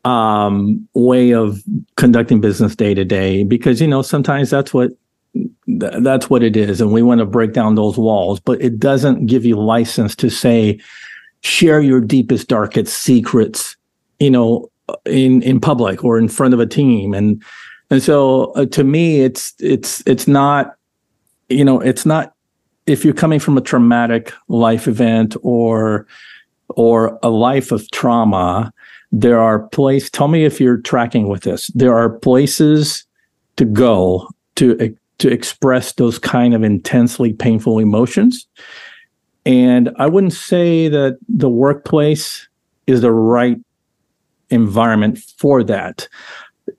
um, 0.05 0.87
way 0.93 1.31
of 1.31 1.61
conducting 1.97 2.39
business 2.39 2.75
day 2.75 2.93
to 2.93 3.03
day, 3.03 3.43
because 3.43 3.81
you 3.81 3.87
know 3.87 4.01
sometimes 4.01 4.49
that's 4.49 4.73
what 4.73 4.91
that's 5.67 6.29
what 6.29 6.43
it 6.43 6.55
is, 6.55 6.79
and 6.79 6.91
we 6.93 7.01
want 7.01 7.19
to 7.19 7.25
break 7.25 7.53
down 7.53 7.75
those 7.75 7.97
walls, 7.97 8.39
but 8.39 8.61
it 8.61 8.79
doesn't 8.79 9.25
give 9.25 9.43
you 9.43 9.59
license 9.59 10.15
to 10.15 10.29
say 10.29 10.79
share 11.41 11.81
your 11.81 12.01
deepest, 12.01 12.47
darkest 12.47 12.97
secrets, 12.97 13.75
you 14.19 14.31
know, 14.31 14.69
in 15.05 15.41
in 15.41 15.59
public 15.59 16.03
or 16.03 16.17
in 16.17 16.27
front 16.27 16.53
of 16.53 16.59
a 16.59 16.65
team 16.65 17.13
and 17.13 17.41
and 17.89 18.01
so 18.03 18.51
uh, 18.53 18.65
to 18.65 18.83
me 18.83 19.21
it's 19.21 19.53
it's 19.59 20.03
it's 20.05 20.27
not 20.27 20.75
you 21.49 21.65
know 21.65 21.79
it's 21.79 22.05
not 22.05 22.33
if 22.85 23.03
you're 23.03 23.13
coming 23.13 23.39
from 23.39 23.57
a 23.57 23.61
traumatic 23.61 24.31
life 24.47 24.87
event 24.87 25.35
or 25.41 26.05
or 26.69 27.19
a 27.23 27.29
life 27.29 27.71
of 27.71 27.89
trauma 27.91 28.71
there 29.17 29.39
are 29.39 29.67
places 29.69 30.09
tell 30.09 30.27
me 30.27 30.45
if 30.45 30.59
you're 30.59 30.77
tracking 30.77 31.27
with 31.27 31.43
this 31.43 31.67
there 31.67 31.95
are 31.95 32.09
places 32.09 33.05
to 33.55 33.65
go 33.65 34.27
to 34.55 34.77
eh, 34.79 34.89
to 35.17 35.31
express 35.31 35.93
those 35.93 36.19
kind 36.19 36.53
of 36.53 36.63
intensely 36.63 37.31
painful 37.31 37.79
emotions 37.79 38.47
and 39.45 39.89
i 39.97 40.05
wouldn't 40.05 40.33
say 40.33 40.87
that 40.89 41.17
the 41.29 41.49
workplace 41.49 42.47
is 42.87 43.01
the 43.01 43.11
right 43.11 43.57
environment 44.49 45.19
for 45.37 45.63
that. 45.63 46.07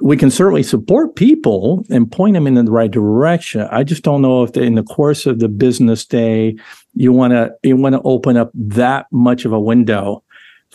We 0.01 0.17
can 0.17 0.31
certainly 0.31 0.65
support 0.65 1.15
people 1.15 1.85
and 1.91 2.11
point 2.11 2.35
them 2.35 2.47
in 2.47 2.55
the 2.55 2.65
right 2.65 2.91
direction. 2.91 3.69
I 3.71 3.85
just 3.85 4.03
don't 4.03 4.23
know 4.23 4.43
if 4.43 4.57
in 4.57 4.75
the 4.75 4.83
course 4.83 5.27
of 5.27 5.39
the 5.39 5.49
business 5.49 6.05
day 6.05 6.57
you 6.95 7.13
want 7.13 7.33
to 7.33 7.55
you 7.63 7.77
want 7.77 7.95
to 7.95 8.03
open 8.03 8.37
up 8.37 8.51
that 8.55 9.07
much 9.13 9.45
of 9.45 9.53
a 9.53 9.61
window 9.61 10.25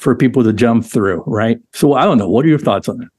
for 0.01 0.15
people 0.15 0.43
to 0.43 0.51
jump 0.51 0.83
through, 0.83 1.23
right? 1.27 1.59
So 1.73 1.93
I 1.93 2.05
don't 2.05 2.17
know. 2.17 2.27
What 2.27 2.43
are 2.43 2.49
your 2.49 2.57
thoughts 2.57 2.89
on 2.89 2.97
that? 2.97 3.09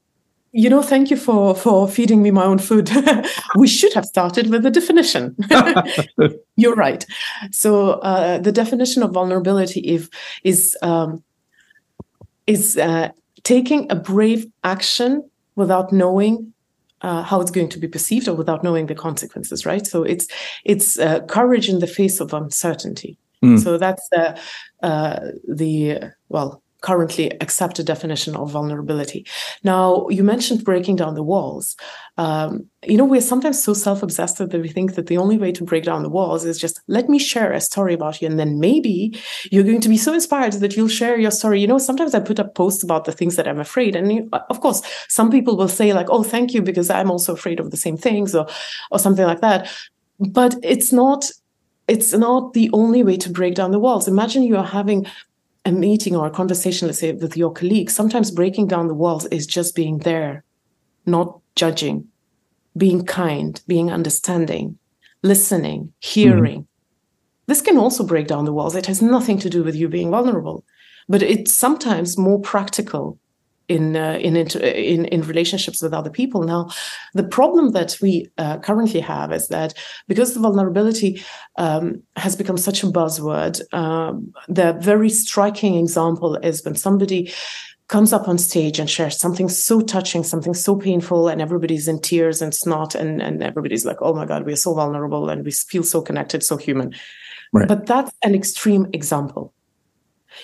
You 0.51 0.69
know, 0.69 0.83
thank 0.83 1.09
you 1.09 1.17
for 1.17 1.55
for 1.55 1.87
feeding 1.87 2.21
me 2.21 2.29
my 2.29 2.43
own 2.43 2.59
food. 2.59 2.91
we 3.55 3.67
should 3.67 3.93
have 3.93 4.05
started 4.05 4.51
with 4.51 4.61
the 4.61 4.69
definition. 4.69 5.35
You're 6.55 6.75
right. 6.75 7.03
So 7.51 7.93
uh, 8.01 8.37
the 8.37 8.51
definition 8.51 9.01
of 9.01 9.11
vulnerability 9.11 9.79
if, 9.79 10.09
is 10.43 10.77
um, 10.83 11.23
is 12.45 12.77
uh, 12.77 13.09
taking 13.43 13.91
a 13.91 13.95
brave 13.95 14.45
action 14.63 15.27
without 15.55 15.91
knowing 15.91 16.53
uh, 17.01 17.23
how 17.23 17.41
it's 17.41 17.51
going 17.51 17.69
to 17.69 17.79
be 17.79 17.87
perceived 17.87 18.27
or 18.27 18.35
without 18.35 18.63
knowing 18.63 18.85
the 18.87 18.95
consequences 18.95 19.65
right 19.65 19.85
so 19.85 20.03
it's 20.03 20.25
it's 20.63 20.97
uh, 20.99 21.19
courage 21.27 21.67
in 21.67 21.79
the 21.79 21.87
face 21.87 22.21
of 22.21 22.33
uncertainty 22.33 23.17
mm. 23.43 23.59
so 23.61 23.77
that's 23.77 24.07
uh, 24.13 25.19
the 25.45 26.13
well 26.29 26.62
currently 26.83 27.31
accepted 27.41 27.85
definition 27.85 28.35
of 28.35 28.51
vulnerability. 28.51 29.25
Now, 29.63 30.05
you 30.09 30.21
mentioned 30.21 30.65
breaking 30.65 30.97
down 30.97 31.15
the 31.15 31.23
walls. 31.23 31.77
Um, 32.17 32.67
you 32.85 32.97
know, 32.97 33.05
we're 33.05 33.21
sometimes 33.21 33.63
so 33.63 33.73
self 33.73 34.03
obsessed 34.03 34.37
that 34.37 34.51
we 34.51 34.67
think 34.67 34.95
that 34.95 35.07
the 35.07 35.17
only 35.17 35.37
way 35.37 35.53
to 35.53 35.63
break 35.63 35.85
down 35.85 36.03
the 36.03 36.09
walls 36.09 36.43
is 36.43 36.59
just 36.59 36.81
let 36.87 37.07
me 37.07 37.17
share 37.17 37.53
a 37.53 37.61
story 37.61 37.93
about 37.93 38.21
you. 38.21 38.27
And 38.27 38.37
then 38.37 38.59
maybe 38.59 39.17
you're 39.49 39.63
going 39.63 39.79
to 39.81 39.89
be 39.89 39.97
so 39.97 40.13
inspired 40.13 40.53
that 40.53 40.75
you'll 40.75 40.89
share 40.89 41.17
your 41.17 41.31
story. 41.31 41.61
You 41.61 41.67
know, 41.67 41.77
sometimes 41.77 42.13
I 42.13 42.19
put 42.19 42.39
up 42.39 42.53
posts 42.53 42.83
about 42.83 43.05
the 43.05 43.13
things 43.13 43.37
that 43.37 43.47
I'm 43.47 43.59
afraid. 43.59 43.95
And 43.95 44.11
you, 44.11 44.29
of 44.49 44.59
course, 44.59 44.81
some 45.07 45.31
people 45.31 45.55
will 45.55 45.69
say, 45.69 45.93
like, 45.93 46.09
oh, 46.09 46.23
thank 46.23 46.53
you, 46.53 46.61
because 46.61 46.89
I'm 46.89 47.09
also 47.09 47.33
afraid 47.33 47.61
of 47.61 47.71
the 47.71 47.77
same 47.77 47.95
things 47.95 48.35
or, 48.35 48.45
or 48.91 48.99
something 48.99 49.25
like 49.25 49.39
that. 49.39 49.69
But 50.19 50.55
it's 50.61 50.91
not 50.91 51.31
it's 51.87 52.13
not 52.13 52.53
the 52.53 52.69
only 52.71 53.03
way 53.03 53.17
to 53.17 53.29
break 53.29 53.55
down 53.55 53.71
the 53.71 53.79
walls. 53.79 54.07
Imagine 54.07 54.43
you're 54.43 54.63
having 54.63 55.05
a 55.65 55.71
meeting 55.71 56.15
or 56.15 56.27
a 56.27 56.31
conversation, 56.31 56.87
let's 56.87 56.99
say 56.99 57.11
with 57.13 57.37
your 57.37 57.51
colleagues, 57.51 57.93
sometimes 57.93 58.31
breaking 58.31 58.67
down 58.67 58.87
the 58.87 58.93
walls 58.93 59.25
is 59.27 59.47
just 59.47 59.75
being 59.75 59.99
there, 59.99 60.43
not 61.05 61.39
judging, 61.55 62.07
being 62.75 63.05
kind, 63.05 63.61
being 63.67 63.91
understanding, 63.91 64.77
listening, 65.21 65.93
hearing. 65.99 66.61
Mm-hmm. 66.61 67.47
This 67.47 67.61
can 67.61 67.77
also 67.77 68.05
break 68.05 68.27
down 68.27 68.45
the 68.45 68.53
walls. 68.53 68.75
It 68.75 68.85
has 68.87 69.01
nothing 69.01 69.37
to 69.39 69.49
do 69.49 69.63
with 69.63 69.75
you 69.75 69.87
being 69.87 70.11
vulnerable, 70.11 70.65
but 71.07 71.21
it's 71.21 71.53
sometimes 71.53 72.17
more 72.17 72.39
practical 72.39 73.17
in 73.73 73.95
uh, 73.95 74.17
in, 74.21 74.35
in 74.35 75.05
in 75.05 75.21
relationships 75.21 75.81
with 75.81 75.93
other 75.93 76.09
people. 76.09 76.43
Now, 76.43 76.69
the 77.13 77.23
problem 77.23 77.71
that 77.71 77.97
we 78.01 78.29
uh, 78.37 78.59
currently 78.59 78.99
have 78.99 79.31
is 79.33 79.47
that 79.47 79.73
because 80.07 80.33
the 80.33 80.39
vulnerability 80.39 81.23
um, 81.57 82.03
has 82.15 82.35
become 82.35 82.57
such 82.57 82.83
a 82.83 82.87
buzzword, 82.87 83.61
um, 83.73 84.33
the 84.47 84.73
very 84.73 85.09
striking 85.09 85.75
example 85.75 86.35
is 86.37 86.63
when 86.63 86.75
somebody 86.75 87.31
comes 87.87 88.13
up 88.13 88.27
on 88.27 88.37
stage 88.37 88.79
and 88.79 88.89
shares 88.89 89.17
something 89.19 89.49
so 89.49 89.81
touching, 89.81 90.23
something 90.23 90.53
so 90.53 90.75
painful, 90.75 91.27
and 91.27 91.41
everybody's 91.41 91.87
in 91.87 91.99
tears 91.99 92.41
and 92.41 92.53
snot, 92.53 92.95
and 92.95 93.21
and 93.21 93.43
everybody's 93.43 93.85
like, 93.85 94.01
"Oh 94.01 94.13
my 94.13 94.25
God, 94.25 94.45
we 94.45 94.53
are 94.53 94.63
so 94.67 94.73
vulnerable 94.73 95.29
and 95.29 95.43
we 95.43 95.51
feel 95.51 95.83
so 95.83 96.01
connected, 96.01 96.43
so 96.43 96.57
human." 96.57 96.93
Right. 97.53 97.67
But 97.67 97.85
that's 97.85 98.11
an 98.23 98.33
extreme 98.35 98.87
example. 98.93 99.53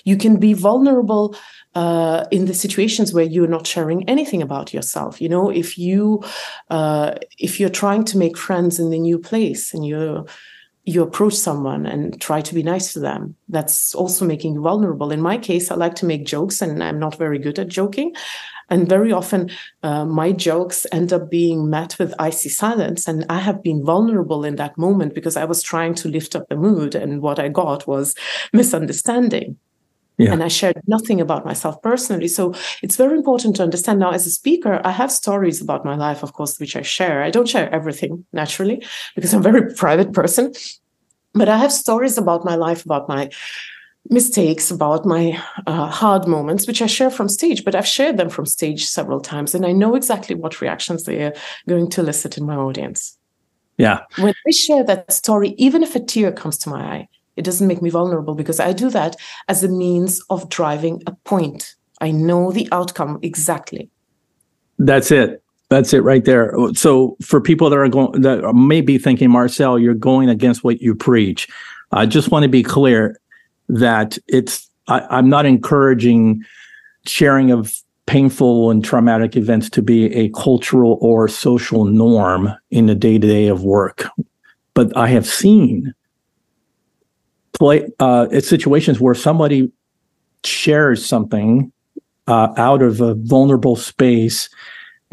You 0.03 0.17
can 0.17 0.37
be 0.37 0.53
vulnerable 0.53 1.35
uh, 1.75 2.25
in 2.31 2.45
the 2.45 2.53
situations 2.53 3.13
where 3.13 3.25
you're 3.25 3.47
not 3.47 3.67
sharing 3.67 4.07
anything 4.09 4.41
about 4.41 4.73
yourself. 4.73 5.21
You 5.21 5.29
know, 5.29 5.49
if 5.49 5.77
you 5.77 6.23
uh, 6.69 7.15
if 7.37 7.59
you're 7.59 7.69
trying 7.69 8.03
to 8.05 8.17
make 8.17 8.37
friends 8.37 8.79
in 8.79 8.89
the 8.89 8.99
new 8.99 9.19
place 9.19 9.73
and 9.73 9.85
you 9.85 10.25
you 10.85 11.03
approach 11.03 11.35
someone 11.35 11.85
and 11.85 12.19
try 12.19 12.41
to 12.41 12.55
be 12.55 12.63
nice 12.63 12.93
to 12.93 12.99
them, 12.99 13.35
that's 13.47 13.93
also 13.93 14.25
making 14.25 14.55
you 14.55 14.61
vulnerable. 14.61 15.11
In 15.11 15.21
my 15.21 15.37
case, 15.37 15.69
I 15.69 15.75
like 15.75 15.95
to 15.95 16.05
make 16.05 16.25
jokes, 16.25 16.61
and 16.61 16.83
I'm 16.83 16.99
not 16.99 17.17
very 17.17 17.37
good 17.37 17.59
at 17.59 17.67
joking. 17.67 18.15
And 18.69 18.87
very 18.87 19.11
often, 19.11 19.49
uh, 19.81 20.05
my 20.05 20.31
jokes 20.31 20.85
end 20.91 21.11
up 21.11 21.29
being 21.29 21.69
met 21.69 21.97
with 21.99 22.13
icy 22.19 22.49
silence. 22.49 23.07
And 23.07 23.25
I 23.29 23.39
have 23.39 23.63
been 23.63 23.83
vulnerable 23.83 24.45
in 24.45 24.57
that 24.57 24.77
moment 24.77 25.15
because 25.15 25.35
I 25.35 25.45
was 25.45 25.63
trying 25.63 25.95
to 25.95 26.07
lift 26.07 26.35
up 26.35 26.47
the 26.49 26.55
mood. 26.55 26.95
And 26.95 27.21
what 27.21 27.39
I 27.39 27.49
got 27.49 27.87
was 27.87 28.15
misunderstanding. 28.53 29.57
Yeah. 30.19 30.33
And 30.33 30.43
I 30.43 30.49
shared 30.49 30.81
nothing 30.85 31.21
about 31.21 31.45
myself 31.45 31.81
personally. 31.81 32.27
So 32.27 32.53
it's 32.83 32.97
very 32.97 33.15
important 33.15 33.55
to 33.55 33.63
understand 33.63 33.99
now 33.99 34.11
as 34.11 34.27
a 34.27 34.29
speaker, 34.29 34.81
I 34.83 34.91
have 34.91 35.13
stories 35.13 35.61
about 35.61 35.85
my 35.85 35.95
life, 35.95 36.23
of 36.23 36.33
course, 36.33 36.59
which 36.59 36.75
I 36.75 36.81
share. 36.81 37.23
I 37.23 37.29
don't 37.29 37.47
share 37.47 37.73
everything 37.73 38.25
naturally 38.33 38.85
because 39.15 39.33
I'm 39.33 39.39
a 39.39 39.51
very 39.51 39.73
private 39.83 40.11
person, 40.11 40.51
but 41.33 41.47
I 41.47 41.57
have 41.57 41.71
stories 41.71 42.17
about 42.17 42.43
my 42.43 42.55
life, 42.55 42.83
about 42.83 43.07
my 43.07 43.29
mistakes, 44.09 44.69
about 44.69 45.05
my 45.05 45.41
uh, 45.67 45.87
hard 45.87 46.27
moments, 46.27 46.67
which 46.67 46.81
I 46.81 46.87
share 46.87 47.11
from 47.11 47.29
stage, 47.29 47.63
but 47.63 47.73
I've 47.73 47.87
shared 47.87 48.17
them 48.17 48.29
from 48.29 48.45
stage 48.45 48.85
several 48.85 49.21
times. 49.21 49.55
And 49.55 49.65
I 49.65 49.71
know 49.71 49.95
exactly 49.95 50.35
what 50.35 50.59
reactions 50.59 51.05
they 51.05 51.23
are 51.23 51.33
going 51.65 51.89
to 51.91 52.01
elicit 52.01 52.37
in 52.37 52.45
my 52.45 52.57
audience. 52.57 53.17
Yeah. 53.77 54.01
When 54.17 54.33
I 54.45 54.51
share 54.51 54.83
that 54.83 55.13
story, 55.13 55.55
even 55.57 55.81
if 55.81 55.95
a 55.95 56.01
tear 56.01 56.33
comes 56.33 56.57
to 56.59 56.69
my 56.69 56.81
eye, 56.81 57.07
it 57.39 57.45
doesn't 57.45 57.67
make 57.67 57.81
me 57.81 57.89
vulnerable 57.89 58.35
because 58.35 58.59
I 58.59 58.73
do 58.73 58.89
that 58.89 59.15
as 59.47 59.63
a 59.63 59.69
means 59.69 60.21
of 60.29 60.49
driving 60.49 61.01
a 61.07 61.13
point. 61.23 61.73
I 62.01 62.11
know 62.11 62.51
the 62.51 62.67
outcome 62.71 63.17
exactly. 63.21 63.89
That's 64.77 65.09
it. 65.09 65.41
That's 65.69 65.93
it 65.93 66.03
right 66.03 66.25
there. 66.25 66.53
So 66.73 67.15
for 67.21 67.39
people 67.39 67.69
that 67.69 67.77
are 67.77 67.87
going 67.87 68.21
that 68.21 68.53
may 68.53 68.81
be 68.81 68.97
thinking, 68.97 69.29
Marcel, 69.29 69.79
you're 69.79 69.93
going 69.93 70.29
against 70.29 70.63
what 70.63 70.81
you 70.81 70.95
preach. 70.95 71.47
I 71.91 72.05
just 72.05 72.29
want 72.29 72.43
to 72.43 72.49
be 72.49 72.63
clear 72.63 73.19
that 73.69 74.17
it's 74.27 74.69
I, 74.87 74.99
I'm 75.09 75.29
not 75.29 75.45
encouraging 75.45 76.43
sharing 77.05 77.51
of 77.51 77.73
painful 78.05 78.71
and 78.71 78.83
traumatic 78.83 79.37
events 79.37 79.69
to 79.69 79.81
be 79.81 80.13
a 80.15 80.29
cultural 80.29 80.97
or 80.99 81.27
social 81.27 81.85
norm 81.85 82.51
in 82.71 82.87
the 82.87 82.95
day 82.95 83.17
to 83.17 83.27
day 83.27 83.47
of 83.47 83.63
work. 83.63 84.07
But 84.73 84.95
I 84.97 85.07
have 85.07 85.27
seen 85.27 85.93
play 87.59 87.87
uh, 87.99 88.27
situations 88.39 88.99
where 88.99 89.13
somebody 89.13 89.71
shares 90.43 91.05
something 91.05 91.71
uh, 92.27 92.53
out 92.57 92.81
of 92.81 93.01
a 93.01 93.13
vulnerable 93.15 93.75
space 93.75 94.49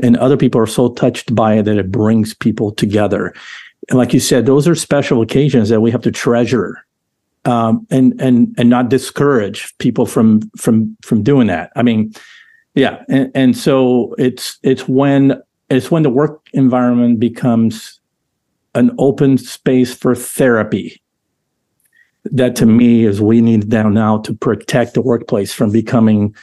and 0.03 0.16
other 0.18 0.36
people 0.36 0.61
are 0.61 0.66
so 0.66 0.90
touched 0.90 1.34
by 1.34 1.55
it 1.55 1.64
that 1.64 1.78
it 1.78 1.90
brings 1.90 2.34
people 2.34 2.70
together. 2.70 3.34
And 3.88 3.99
like 3.99 4.14
you 4.14 4.20
said 4.20 4.47
those 4.47 4.68
are 4.68 4.74
special 4.74 5.22
occasions 5.22 5.68
that 5.68 5.80
we 5.80 5.90
have 5.90 6.03
to 6.03 6.12
treasure 6.12 6.84
um, 7.44 7.86
and 7.90 8.20
and 8.20 8.55
and 8.59 8.68
not 8.70 8.88
discourage 8.88 9.76
people 9.78 10.07
from 10.07 10.49
from 10.57 10.97
from 11.03 11.22
doing 11.22 11.47
that. 11.49 11.72
I 11.76 11.82
mean 11.82 12.12
yeah 12.74 13.03
and, 13.09 13.30
and 13.34 13.57
so 13.57 14.14
it's 14.18 14.59
it's 14.62 14.86
when 14.86 15.40
it's 15.70 15.90
when 15.90 16.03
the 16.03 16.11
work 16.11 16.47
environment 16.53 17.18
becomes 17.18 18.01
an 18.74 18.94
open 18.99 19.38
space 19.38 19.94
for 19.94 20.14
therapy 20.14 21.01
that 22.33 22.57
to 22.57 22.66
me 22.66 23.05
is 23.05 23.20
we 23.20 23.41
need 23.41 23.68
now 23.68 23.89
now 23.89 24.18
to 24.18 24.35
protect 24.35 24.95
the 24.95 25.03
workplace 25.03 25.53
from 25.53 25.70
becoming 25.70 26.35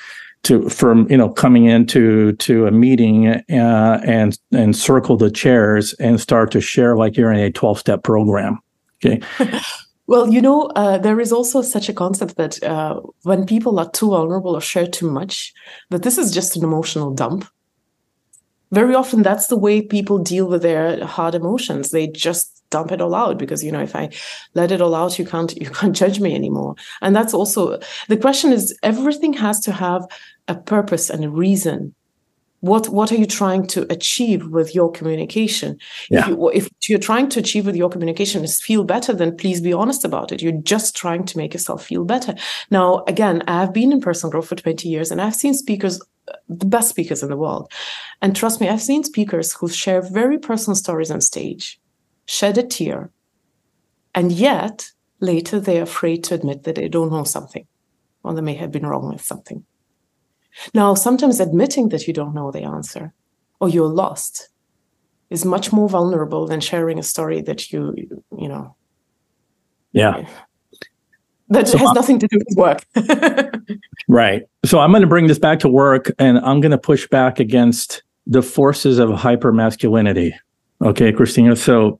to 0.43 0.69
from 0.69 1.09
you 1.09 1.17
know 1.17 1.29
coming 1.29 1.65
into 1.65 2.33
to 2.33 2.67
a 2.67 2.71
meeting 2.71 3.27
uh, 3.27 4.01
and 4.05 4.37
and 4.51 4.75
circle 4.75 5.17
the 5.17 5.31
chairs 5.31 5.93
and 5.93 6.19
start 6.19 6.51
to 6.51 6.61
share 6.61 6.95
like 6.95 7.17
you're 7.17 7.31
in 7.31 7.39
a 7.39 7.51
12 7.51 7.79
step 7.79 8.03
program 8.03 8.59
okay? 9.03 9.21
Well 10.05 10.27
you 10.27 10.41
know 10.41 10.63
uh, 10.75 10.97
there 10.97 11.21
is 11.21 11.31
also 11.31 11.61
such 11.61 11.87
a 11.87 11.93
concept 11.93 12.35
that 12.35 12.61
uh, 12.61 12.99
when 13.21 13.45
people 13.45 13.79
are 13.79 13.89
too 13.89 14.09
vulnerable 14.09 14.53
or 14.53 14.61
share 14.61 14.85
too 14.85 15.09
much 15.09 15.53
that 15.91 16.03
this 16.03 16.17
is 16.17 16.33
just 16.33 16.57
an 16.57 16.63
emotional 16.63 17.13
dump 17.13 17.47
very 18.73 18.95
often 18.95 19.21
that's 19.21 19.47
the 19.47 19.57
way 19.57 19.81
people 19.81 20.17
deal 20.17 20.47
with 20.47 20.63
their 20.63 21.05
hard 21.05 21.35
emotions. 21.35 21.91
They 21.91 22.07
just 22.07 22.63
dump 22.69 22.91
it 22.91 23.01
all 23.01 23.13
out 23.13 23.37
because 23.37 23.63
you 23.63 23.71
know 23.71 23.83
if 23.83 23.95
i 23.95 24.09
let 24.55 24.71
it 24.71 24.81
all 24.81 24.95
out 24.95 25.19
you 25.19 25.25
can't 25.25 25.55
you 25.61 25.69
can't 25.69 25.95
judge 25.95 26.19
me 26.19 26.33
anymore. 26.33 26.75
And 27.01 27.15
that's 27.15 27.33
also 27.33 27.79
the 28.07 28.17
question 28.17 28.51
is 28.51 28.77
everything 28.81 29.33
has 29.33 29.59
to 29.61 29.71
have 29.71 30.07
a 30.47 30.55
purpose 30.55 31.09
and 31.09 31.23
a 31.23 31.29
reason 31.29 31.93
what 32.63 32.87
what 32.89 33.11
are 33.11 33.15
you 33.15 33.25
trying 33.25 33.65
to 33.67 33.85
achieve 33.91 34.47
with 34.47 34.73
your 34.73 34.91
communication 34.91 35.77
yeah. 36.09 36.21
if, 36.21 36.27
you, 36.27 36.49
if 36.51 36.69
you're 36.89 36.99
trying 36.99 37.29
to 37.29 37.39
achieve 37.39 37.65
with 37.65 37.75
your 37.75 37.89
communication 37.89 38.43
is 38.43 38.61
feel 38.61 38.83
better 38.83 39.13
then 39.13 39.35
please 39.35 39.61
be 39.61 39.73
honest 39.73 40.03
about 40.05 40.31
it 40.31 40.41
you're 40.41 40.61
just 40.63 40.95
trying 40.95 41.25
to 41.25 41.37
make 41.37 41.53
yourself 41.53 41.85
feel 41.85 42.05
better 42.05 42.33
now 42.71 43.03
again 43.07 43.43
i've 43.47 43.73
been 43.73 43.91
in 43.91 44.01
personal 44.01 44.31
growth 44.31 44.47
for 44.47 44.55
20 44.55 44.87
years 44.87 45.11
and 45.11 45.21
i've 45.21 45.35
seen 45.35 45.53
speakers 45.53 46.01
uh, 46.29 46.33
the 46.47 46.65
best 46.65 46.89
speakers 46.89 47.21
in 47.21 47.29
the 47.29 47.37
world 47.37 47.71
and 48.21 48.35
trust 48.35 48.61
me 48.61 48.69
i've 48.69 48.81
seen 48.81 49.03
speakers 49.03 49.53
who 49.53 49.67
share 49.67 50.01
very 50.01 50.39
personal 50.39 50.75
stories 50.75 51.11
on 51.11 51.21
stage 51.21 51.79
shed 52.25 52.57
a 52.57 52.63
tear, 52.63 53.11
and 54.15 54.31
yet 54.31 54.91
later 55.19 55.59
they're 55.59 55.83
afraid 55.83 56.23
to 56.25 56.35
admit 56.35 56.63
that 56.63 56.75
they 56.75 56.87
don't 56.87 57.11
know 57.11 57.23
something 57.23 57.67
or 58.23 58.33
they 58.33 58.41
may 58.41 58.55
have 58.55 58.71
been 58.71 58.85
wrong 58.85 59.11
with 59.11 59.21
something. 59.21 59.65
Now, 60.73 60.93
sometimes 60.93 61.39
admitting 61.39 61.89
that 61.89 62.07
you 62.07 62.13
don't 62.13 62.33
know 62.33 62.51
the 62.51 62.63
answer 62.63 63.13
or 63.59 63.69
you're 63.69 63.87
lost 63.87 64.49
is 65.29 65.45
much 65.45 65.73
more 65.73 65.89
vulnerable 65.89 66.47
than 66.47 66.59
sharing 66.59 66.99
a 66.99 67.03
story 67.03 67.41
that 67.41 67.71
you, 67.71 67.95
you 68.37 68.47
know. 68.47 68.75
Yeah. 69.91 70.27
That 71.49 71.67
so 71.67 71.77
has 71.77 71.89
I'm, 71.89 71.93
nothing 71.93 72.19
to 72.19 72.27
do 72.27 72.39
with 72.39 72.57
work. 72.57 72.85
right. 74.07 74.43
So 74.65 74.79
I'm 74.79 74.91
going 74.91 75.01
to 75.01 75.07
bring 75.07 75.27
this 75.27 75.39
back 75.39 75.59
to 75.59 75.69
work 75.69 76.11
and 76.19 76.37
I'm 76.39 76.61
going 76.61 76.71
to 76.71 76.77
push 76.77 77.07
back 77.07 77.39
against 77.39 78.03
the 78.25 78.41
forces 78.41 78.99
of 78.99 79.09
hypermasculinity. 79.09 80.33
Okay, 80.83 81.11
Kristina. 81.11 81.57
So 81.57 81.99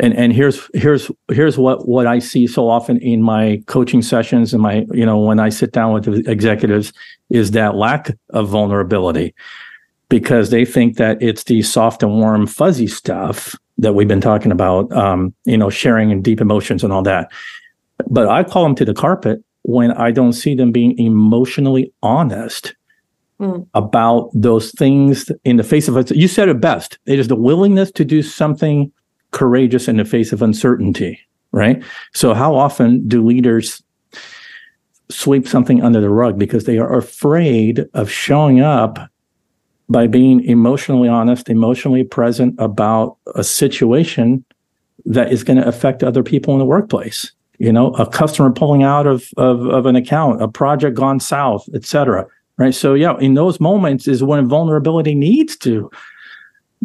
and 0.00 0.14
and 0.14 0.32
here's 0.32 0.68
here's 0.74 1.10
here's 1.30 1.58
what 1.58 1.88
what 1.88 2.06
I 2.06 2.18
see 2.18 2.46
so 2.46 2.68
often 2.68 2.98
in 2.98 3.22
my 3.22 3.62
coaching 3.66 4.02
sessions 4.02 4.52
and 4.52 4.62
my 4.62 4.86
you 4.92 5.04
know 5.04 5.18
when 5.18 5.40
I 5.40 5.48
sit 5.48 5.72
down 5.72 5.92
with 5.92 6.04
the 6.04 6.30
executives 6.30 6.92
is 7.30 7.52
that 7.52 7.74
lack 7.74 8.10
of 8.30 8.48
vulnerability 8.48 9.34
because 10.08 10.50
they 10.50 10.64
think 10.64 10.96
that 10.96 11.22
it's 11.22 11.44
the 11.44 11.62
soft 11.62 12.02
and 12.02 12.12
warm 12.12 12.46
fuzzy 12.46 12.86
stuff 12.86 13.54
that 13.76 13.94
we've 13.94 14.08
been 14.08 14.20
talking 14.20 14.52
about 14.52 14.90
um, 14.92 15.34
you 15.44 15.56
know 15.56 15.70
sharing 15.70 16.12
and 16.12 16.24
deep 16.24 16.40
emotions 16.40 16.84
and 16.84 16.92
all 16.92 17.02
that. 17.02 17.30
But 18.08 18.28
I 18.28 18.44
call 18.44 18.62
them 18.62 18.74
to 18.76 18.84
the 18.84 18.94
carpet 18.94 19.42
when 19.62 19.92
I 19.92 20.10
don't 20.10 20.32
see 20.32 20.54
them 20.54 20.72
being 20.72 20.98
emotionally 20.98 21.92
honest 22.02 22.74
mm. 23.40 23.66
about 23.74 24.30
those 24.32 24.70
things 24.72 25.30
in 25.44 25.56
the 25.56 25.64
face 25.64 25.88
of 25.88 25.96
it 25.96 26.10
you 26.12 26.28
said 26.28 26.48
it 26.48 26.60
best. 26.60 26.98
It 27.06 27.18
is 27.18 27.28
the 27.28 27.36
willingness 27.36 27.90
to 27.92 28.04
do 28.04 28.22
something 28.22 28.92
courageous 29.30 29.88
in 29.88 29.96
the 29.96 30.04
face 30.04 30.32
of 30.32 30.42
uncertainty, 30.42 31.20
right? 31.52 31.82
So, 32.14 32.34
how 32.34 32.54
often 32.54 33.06
do 33.08 33.24
leaders 33.24 33.82
sweep 35.10 35.48
something 35.48 35.82
under 35.82 36.00
the 36.00 36.10
rug 36.10 36.38
because 36.38 36.64
they 36.64 36.78
are 36.78 36.96
afraid 36.96 37.86
of 37.94 38.10
showing 38.10 38.60
up 38.60 38.98
by 39.88 40.06
being 40.06 40.44
emotionally 40.44 41.08
honest, 41.08 41.48
emotionally 41.48 42.04
present 42.04 42.54
about 42.58 43.16
a 43.34 43.42
situation 43.42 44.44
that 45.06 45.32
is 45.32 45.42
going 45.42 45.56
to 45.56 45.66
affect 45.66 46.02
other 46.02 46.22
people 46.22 46.52
in 46.52 46.58
the 46.58 46.66
workplace? 46.66 47.32
You 47.58 47.72
know, 47.72 47.92
a 47.94 48.08
customer 48.08 48.52
pulling 48.52 48.82
out 48.82 49.06
of, 49.06 49.30
of, 49.36 49.66
of 49.66 49.86
an 49.86 49.96
account, 49.96 50.42
a 50.42 50.48
project 50.48 50.96
gone 50.96 51.18
south, 51.18 51.68
et 51.74 51.84
cetera. 51.84 52.26
Right. 52.56 52.74
So, 52.74 52.94
yeah, 52.94 53.16
in 53.18 53.34
those 53.34 53.60
moments 53.60 54.08
is 54.08 54.22
when 54.22 54.48
vulnerability 54.48 55.14
needs 55.14 55.56
to 55.58 55.90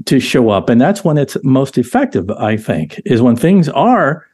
to 0.05 0.19
show 0.19 0.49
up. 0.49 0.69
And 0.69 0.79
that's 0.79 1.03
when 1.03 1.17
it's 1.17 1.37
most 1.43 1.77
effective, 1.77 2.29
I 2.31 2.57
think, 2.57 3.01
is 3.05 3.21
when 3.21 3.35
things 3.35 3.69
are 3.69 4.25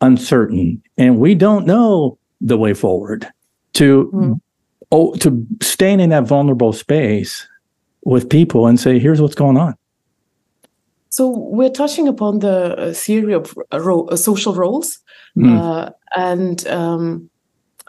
uncertain 0.00 0.82
and 0.96 1.18
we 1.18 1.34
don't 1.34 1.66
know 1.66 2.18
the 2.40 2.56
way 2.56 2.74
forward 2.74 3.26
to 3.74 4.10
mm. 4.14 4.40
oh, 4.92 5.14
to 5.16 5.46
stand 5.60 6.00
in 6.00 6.10
that 6.10 6.24
vulnerable 6.24 6.72
space 6.72 7.48
with 8.04 8.28
people 8.28 8.66
and 8.66 8.78
say, 8.78 8.98
here's 8.98 9.20
what's 9.20 9.34
going 9.34 9.56
on. 9.56 9.74
So 11.10 11.28
we're 11.28 11.70
touching 11.70 12.06
upon 12.06 12.40
the 12.40 12.76
uh, 12.76 12.92
theory 12.92 13.32
of 13.32 13.54
ro- 13.72 14.06
uh, 14.06 14.16
social 14.16 14.54
roles, 14.54 14.98
mm. 15.36 15.58
uh, 15.58 15.90
and 16.14 16.66
um, 16.68 17.30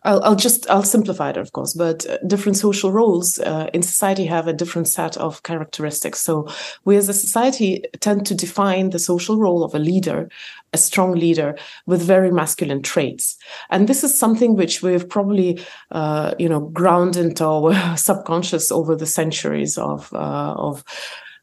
I'll, 0.04 0.24
I'll, 0.24 0.36
just 0.36 0.70
I'll 0.70 0.84
simplify 0.84 1.32
it, 1.32 1.38
of 1.38 1.52
course, 1.52 1.74
but 1.74 2.10
uh, 2.10 2.18
different 2.26 2.58
social 2.58 2.91
roles 2.91 3.38
uh, 3.39 3.70
in 3.74 3.82
society 3.82 4.26
have 4.26 4.47
a 4.47 4.54
different 4.54 4.88
set 4.88 5.18
of 5.18 5.43
characteristics. 5.43 6.22
So 6.22 6.47
we 6.86 6.95
as 6.95 7.10
a 7.10 7.14
society 7.14 7.84
tend 8.00 8.26
to 8.28 8.36
define 8.36 8.91
the 8.91 9.00
social 9.00 9.38
role 9.38 9.64
of 9.64 9.76
a 9.76 9.80
leader, 9.80 10.30
a 10.74 10.78
strong 10.78 11.14
leader, 11.14 11.58
with 11.86 12.02
very 12.02 12.32
masculine 12.32 12.82
traits, 12.82 13.38
and 13.70 13.88
this 13.88 14.04
is 14.04 14.18
something 14.18 14.56
which 14.56 14.82
we've 14.82 15.10
probably 15.10 15.60
uh, 15.91 16.34
you 16.39 16.47
know 16.47 16.62
ground 16.62 17.18
into 17.18 17.45
our 17.45 17.97
subconscious 17.97 18.72
over 18.72 18.95
the 18.95 19.06
centuries 19.06 19.78
of 19.78 20.14
uh, 20.14 20.54
of 20.58 20.84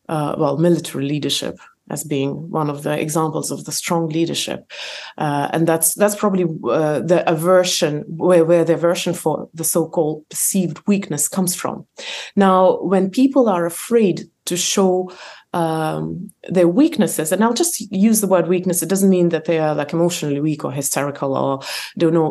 uh, 0.08 0.34
well 0.38 0.56
military 0.56 1.04
leadership 1.04 1.58
as 1.90 2.04
being 2.04 2.50
one 2.50 2.70
of 2.70 2.82
the 2.82 2.98
examples 2.98 3.50
of 3.50 3.64
the 3.64 3.72
strong 3.72 4.08
leadership, 4.08 4.70
uh, 5.18 5.48
and 5.52 5.66
that's 5.66 5.94
that's 5.94 6.16
probably 6.16 6.44
uh, 6.44 7.00
the 7.00 7.22
aversion 7.30 8.04
where 8.08 8.44
where 8.44 8.64
the 8.64 8.74
aversion 8.74 9.14
for 9.14 9.48
the 9.54 9.64
so-called 9.64 10.28
perceived 10.28 10.86
weakness 10.86 11.28
comes 11.28 11.54
from. 11.54 11.86
Now, 12.34 12.80
when 12.82 13.10
people 13.10 13.48
are 13.48 13.66
afraid 13.66 14.28
to 14.46 14.56
show 14.56 15.10
um, 15.52 16.30
their 16.48 16.68
weaknesses, 16.68 17.32
and 17.32 17.42
I'll 17.42 17.54
just 17.54 17.80
use 17.90 18.20
the 18.20 18.26
word 18.26 18.46
weakness. 18.46 18.82
It 18.82 18.88
doesn't 18.88 19.08
mean 19.08 19.30
that 19.30 19.46
they 19.46 19.58
are 19.58 19.74
like 19.74 19.92
emotionally 19.92 20.40
weak 20.40 20.64
or 20.64 20.72
hysterical 20.72 21.36
or 21.36 21.60
don't 21.96 22.12
know 22.12 22.28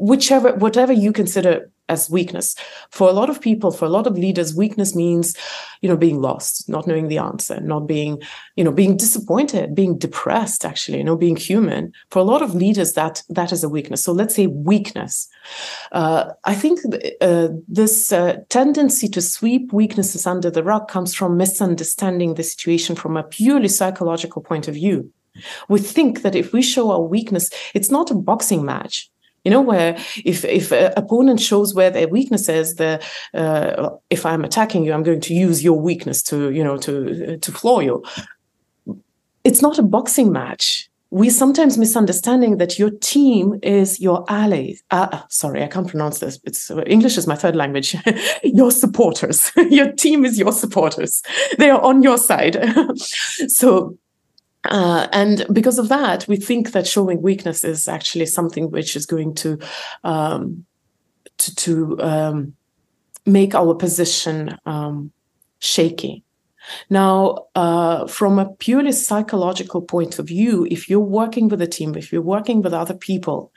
whichever 0.00 0.54
whatever 0.56 0.92
you 0.92 1.12
consider 1.12 1.70
as 1.88 2.10
weakness. 2.10 2.54
For 2.90 3.08
a 3.08 3.12
lot 3.12 3.30
of 3.30 3.40
people, 3.40 3.70
for 3.70 3.84
a 3.84 3.90
lot 3.90 4.06
of 4.06 4.18
leaders, 4.18 4.54
weakness 4.54 4.94
means, 4.94 5.36
you 5.80 5.88
know, 5.88 5.96
being 5.96 6.20
lost, 6.20 6.68
not 6.68 6.86
knowing 6.86 7.08
the 7.08 7.18
answer, 7.18 7.60
not 7.60 7.86
being, 7.86 8.20
you 8.56 8.64
know, 8.64 8.72
being 8.72 8.96
disappointed, 8.96 9.74
being 9.74 9.98
depressed, 9.98 10.64
actually, 10.64 10.98
you 10.98 11.04
know, 11.04 11.16
being 11.16 11.36
human. 11.36 11.92
For 12.10 12.18
a 12.18 12.24
lot 12.24 12.42
of 12.42 12.54
leaders, 12.54 12.92
that 12.94 13.22
that 13.28 13.52
is 13.52 13.64
a 13.64 13.68
weakness. 13.68 14.04
So 14.04 14.12
let's 14.12 14.34
say 14.34 14.46
weakness. 14.46 15.28
Uh, 15.92 16.32
I 16.44 16.54
think 16.54 16.80
uh, 17.20 17.48
this 17.66 18.12
uh, 18.12 18.38
tendency 18.48 19.08
to 19.08 19.20
sweep 19.20 19.72
weaknesses 19.72 20.26
under 20.26 20.50
the 20.50 20.62
rug 20.62 20.88
comes 20.88 21.14
from 21.14 21.36
misunderstanding 21.36 22.34
the 22.34 22.42
situation 22.42 22.96
from 22.96 23.16
a 23.16 23.22
purely 23.22 23.68
psychological 23.68 24.42
point 24.42 24.68
of 24.68 24.74
view. 24.74 25.10
We 25.68 25.78
think 25.78 26.22
that 26.22 26.34
if 26.34 26.52
we 26.52 26.62
show 26.62 26.90
our 26.90 27.00
weakness, 27.00 27.50
it's 27.74 27.90
not 27.90 28.10
a 28.10 28.14
boxing 28.14 28.64
match 28.64 29.08
you 29.48 29.54
know 29.54 29.62
where 29.62 29.96
if 30.26 30.44
if 30.44 30.70
an 30.72 30.92
opponent 30.98 31.40
shows 31.40 31.74
where 31.74 31.90
their 31.90 32.06
weakness 32.06 32.50
is 32.50 32.74
the 32.74 33.02
uh, 33.32 33.88
if 34.10 34.26
i'm 34.26 34.44
attacking 34.44 34.84
you 34.84 34.92
i'm 34.92 35.02
going 35.02 35.22
to 35.22 35.32
use 35.32 35.64
your 35.64 35.80
weakness 35.80 36.22
to 36.22 36.50
you 36.50 36.62
know 36.62 36.76
to 36.76 37.38
to 37.38 37.50
floor 37.50 37.82
you 37.82 38.04
it's 39.44 39.62
not 39.62 39.78
a 39.78 39.82
boxing 39.82 40.30
match 40.30 40.90
we 41.10 41.30
sometimes 41.30 41.78
misunderstanding 41.78 42.58
that 42.58 42.78
your 42.78 42.90
team 42.90 43.58
is 43.62 43.98
your 43.98 44.26
allies. 44.28 44.82
Uh, 44.90 45.22
sorry, 45.30 45.62
I 45.62 45.66
can't 45.66 45.88
pronounce 45.88 46.18
this. 46.18 46.38
It's 46.44 46.70
English 46.86 47.16
is 47.16 47.26
my 47.26 47.34
third 47.34 47.56
language. 47.56 47.96
your 48.42 48.70
supporters. 48.70 49.50
your 49.70 49.90
team 49.92 50.26
is 50.26 50.38
your 50.38 50.52
supporters. 50.52 51.22
They 51.56 51.70
are 51.70 51.80
on 51.80 52.02
your 52.02 52.18
side. 52.18 52.58
so 53.48 53.96
uh, 54.64 55.08
and 55.12 55.46
because 55.52 55.78
of 55.78 55.88
that, 55.88 56.26
we 56.28 56.36
think 56.36 56.72
that 56.72 56.86
showing 56.86 57.22
weakness 57.22 57.64
is 57.64 57.88
actually 57.88 58.26
something 58.26 58.70
which 58.70 58.96
is 58.96 59.06
going 59.06 59.34
to 59.34 59.58
um, 60.04 60.64
to, 61.38 61.54
to 61.54 62.00
um, 62.00 62.54
make 63.24 63.54
our 63.54 63.74
position 63.74 64.58
um, 64.66 65.12
shaky. 65.60 66.24
Now, 66.90 67.46
uh, 67.54 68.06
from 68.06 68.38
a 68.38 68.50
purely 68.56 68.92
psychological 68.92 69.80
point 69.80 70.18
of 70.18 70.26
view, 70.26 70.66
if 70.70 70.88
you're 70.88 71.00
working 71.00 71.48
with 71.48 71.62
a 71.62 71.66
team, 71.66 71.94
if 71.94 72.12
you're 72.12 72.20
working 72.20 72.60
with 72.60 72.74
other 72.74 72.94
people, 72.94 73.52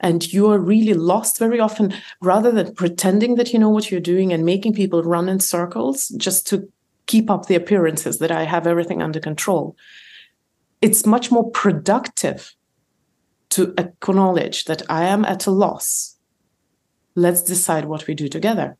and 0.00 0.32
you 0.32 0.50
are 0.50 0.58
really 0.58 0.94
lost 0.94 1.38
very 1.38 1.60
often, 1.60 1.92
rather 2.22 2.50
than 2.50 2.74
pretending 2.74 3.34
that 3.34 3.52
you 3.52 3.58
know 3.58 3.68
what 3.68 3.90
you're 3.90 4.00
doing 4.00 4.32
and 4.32 4.46
making 4.46 4.72
people 4.72 5.02
run 5.02 5.28
in 5.28 5.40
circles 5.40 6.08
just 6.16 6.46
to 6.46 6.66
keep 7.06 7.28
up 7.28 7.46
the 7.46 7.54
appearances 7.54 8.18
that 8.18 8.30
I 8.30 8.44
have 8.44 8.66
everything 8.66 9.02
under 9.02 9.20
control, 9.20 9.76
it's 10.84 11.06
much 11.06 11.30
more 11.30 11.50
productive 11.50 12.54
to 13.48 13.72
acknowledge 13.78 14.66
that 14.66 14.82
I 14.90 15.04
am 15.04 15.24
at 15.24 15.46
a 15.46 15.50
loss. 15.50 16.18
Let's 17.14 17.40
decide 17.40 17.86
what 17.86 18.06
we 18.06 18.12
do 18.12 18.28
together 18.28 18.76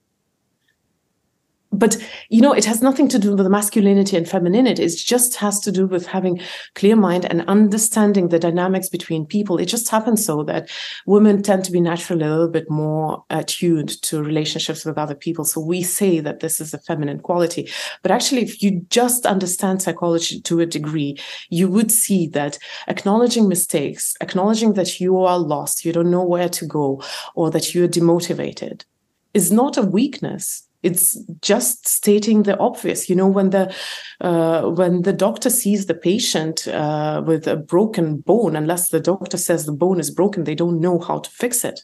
but 1.78 1.96
you 2.28 2.40
know 2.40 2.52
it 2.52 2.64
has 2.64 2.82
nothing 2.82 3.08
to 3.08 3.18
do 3.18 3.34
with 3.34 3.46
masculinity 3.46 4.16
and 4.16 4.28
femininity. 4.28 4.82
It 4.82 4.96
just 4.96 5.36
has 5.36 5.60
to 5.60 5.72
do 5.72 5.86
with 5.86 6.06
having 6.06 6.40
clear 6.74 6.96
mind 6.96 7.24
and 7.26 7.42
understanding 7.48 8.28
the 8.28 8.38
dynamics 8.38 8.88
between 8.88 9.26
people. 9.26 9.58
It 9.58 9.66
just 9.66 9.88
happens 9.88 10.24
so 10.24 10.42
that 10.44 10.70
women 11.06 11.42
tend 11.42 11.64
to 11.64 11.72
be 11.72 11.80
naturally 11.80 12.24
a 12.24 12.30
little 12.30 12.48
bit 12.48 12.70
more 12.70 13.24
attuned 13.30 14.00
to 14.02 14.22
relationships 14.22 14.84
with 14.84 14.98
other 14.98 15.14
people. 15.14 15.44
So 15.44 15.60
we 15.60 15.82
say 15.82 16.20
that 16.20 16.40
this 16.40 16.60
is 16.60 16.72
a 16.74 16.78
feminine 16.78 17.20
quality. 17.20 17.70
But 18.02 18.10
actually 18.10 18.42
if 18.42 18.62
you 18.62 18.84
just 18.90 19.26
understand 19.26 19.82
psychology 19.82 20.40
to 20.40 20.60
a 20.60 20.66
degree 20.66 21.18
you 21.50 21.68
would 21.68 21.90
see 21.90 22.26
that 22.28 22.58
acknowledging 22.88 23.48
mistakes 23.48 24.14
acknowledging 24.20 24.74
that 24.74 25.00
you 25.00 25.18
are 25.18 25.38
lost 25.38 25.84
you 25.84 25.92
don't 25.92 26.10
know 26.10 26.24
where 26.24 26.48
to 26.48 26.66
go 26.66 27.02
or 27.34 27.50
that 27.50 27.74
you're 27.74 27.88
demotivated 27.88 28.84
is 29.32 29.50
not 29.50 29.76
a 29.76 29.82
weakness 29.82 30.68
it's 30.84 31.16
just 31.40 31.88
stating 31.88 32.42
the 32.42 32.56
obvious. 32.58 33.08
You 33.08 33.16
know 33.16 33.26
when 33.26 33.50
the 33.50 33.74
uh, 34.20 34.62
when 34.62 35.02
the 35.02 35.12
doctor 35.12 35.50
sees 35.50 35.86
the 35.86 35.94
patient 35.94 36.68
uh, 36.68 37.22
with 37.26 37.46
a 37.48 37.56
broken 37.56 38.18
bone 38.18 38.54
unless 38.54 38.90
the 38.90 39.00
doctor 39.00 39.38
says 39.38 39.64
the 39.64 39.72
bone 39.72 39.98
is 39.98 40.10
broken 40.10 40.44
they 40.44 40.54
don't 40.54 40.80
know 40.80 40.98
how 40.98 41.18
to 41.18 41.30
fix 41.30 41.64
it. 41.64 41.80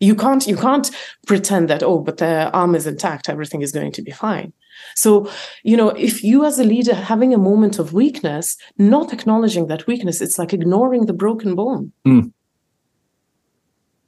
You 0.00 0.14
can't 0.14 0.46
you 0.46 0.56
can't 0.56 0.90
pretend 1.26 1.68
that 1.68 1.82
oh 1.82 1.98
but 1.98 2.16
the 2.16 2.50
arm 2.52 2.74
is 2.74 2.86
intact 2.86 3.28
everything 3.28 3.60
is 3.60 3.70
going 3.70 3.92
to 3.92 4.02
be 4.02 4.12
fine. 4.12 4.52
So 4.96 5.30
you 5.62 5.76
know 5.76 5.90
if 5.90 6.24
you 6.24 6.44
as 6.46 6.58
a 6.58 6.64
leader 6.64 6.94
having 6.94 7.34
a 7.34 7.38
moment 7.38 7.78
of 7.78 7.92
weakness 7.92 8.56
not 8.78 9.12
acknowledging 9.12 9.66
that 9.66 9.86
weakness 9.86 10.22
it's 10.22 10.38
like 10.38 10.54
ignoring 10.54 11.04
the 11.06 11.12
broken 11.12 11.54
bone. 11.54 11.92
Mm. 12.06 12.32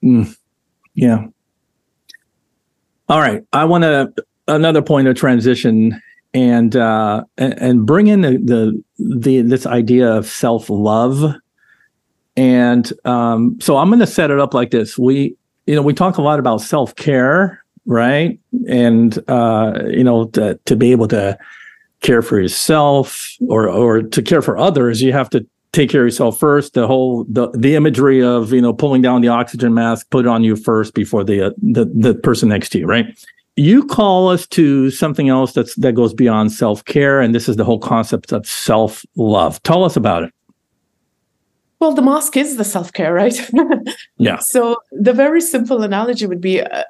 Mm. 0.02 0.36
yeah 0.94 1.26
all 3.12 3.20
right. 3.20 3.44
I 3.52 3.66
want 3.66 3.84
to 3.84 4.10
another 4.48 4.80
point 4.80 5.06
of 5.06 5.14
transition 5.14 6.00
and 6.32 6.74
uh, 6.74 7.24
and 7.36 7.84
bring 7.84 8.06
in 8.06 8.22
the, 8.22 8.38
the, 8.38 8.82
the 8.98 9.42
this 9.42 9.66
idea 9.66 10.10
of 10.10 10.26
self 10.26 10.70
love. 10.70 11.34
And 12.38 12.90
um, 13.04 13.58
so 13.60 13.76
I'm 13.76 13.90
going 13.90 14.00
to 14.00 14.06
set 14.06 14.30
it 14.30 14.40
up 14.40 14.54
like 14.54 14.70
this. 14.70 14.96
We 14.96 15.36
you 15.66 15.74
know 15.74 15.82
we 15.82 15.92
talk 15.92 16.16
a 16.16 16.22
lot 16.22 16.38
about 16.38 16.62
self 16.62 16.96
care, 16.96 17.62
right? 17.84 18.40
And 18.66 19.22
uh, 19.28 19.80
you 19.88 20.04
know 20.04 20.28
to, 20.28 20.58
to 20.64 20.74
be 20.74 20.90
able 20.92 21.08
to 21.08 21.38
care 22.00 22.22
for 22.22 22.40
yourself 22.40 23.36
or 23.46 23.68
or 23.68 24.00
to 24.00 24.22
care 24.22 24.40
for 24.40 24.56
others, 24.56 25.02
you 25.02 25.12
have 25.12 25.28
to 25.28 25.46
take 25.72 25.90
care 25.90 26.02
of 26.02 26.06
yourself 26.06 26.38
first. 26.38 26.74
The 26.74 26.86
whole 26.86 27.24
the 27.24 27.50
the 27.50 27.74
imagery 27.74 28.22
of 28.22 28.52
you 28.52 28.60
know 28.60 28.72
pulling 28.72 29.02
down 29.02 29.20
the 29.20 29.28
oxygen 29.28 29.74
mask, 29.74 30.08
put 30.10 30.26
it 30.26 30.28
on 30.28 30.44
you 30.44 30.56
first 30.56 30.94
before 30.94 31.24
the 31.24 31.46
uh, 31.46 31.50
the 31.60 31.86
the 31.86 32.14
person 32.14 32.48
next 32.48 32.70
to 32.70 32.78
you, 32.78 32.86
right? 32.86 33.06
You 33.56 33.84
call 33.84 34.28
us 34.28 34.46
to 34.48 34.90
something 34.90 35.28
else 35.28 35.52
that's 35.52 35.74
that 35.76 35.92
goes 35.92 36.14
beyond 36.14 36.52
self 36.52 36.84
care, 36.84 37.20
and 37.20 37.34
this 37.34 37.48
is 37.48 37.56
the 37.56 37.64
whole 37.64 37.78
concept 37.78 38.32
of 38.32 38.46
self 38.46 39.04
love. 39.16 39.62
Tell 39.62 39.84
us 39.84 39.96
about 39.96 40.24
it. 40.24 40.32
Well, 41.80 41.94
the 41.94 42.02
mask 42.02 42.36
is 42.36 42.56
the 42.56 42.64
self 42.64 42.92
care, 42.92 43.12
right? 43.12 43.38
yeah. 44.18 44.38
So 44.38 44.76
the 44.92 45.12
very 45.12 45.40
simple 45.40 45.82
analogy 45.82 46.26
would 46.26 46.40
be. 46.40 46.60
Uh, 46.60 46.84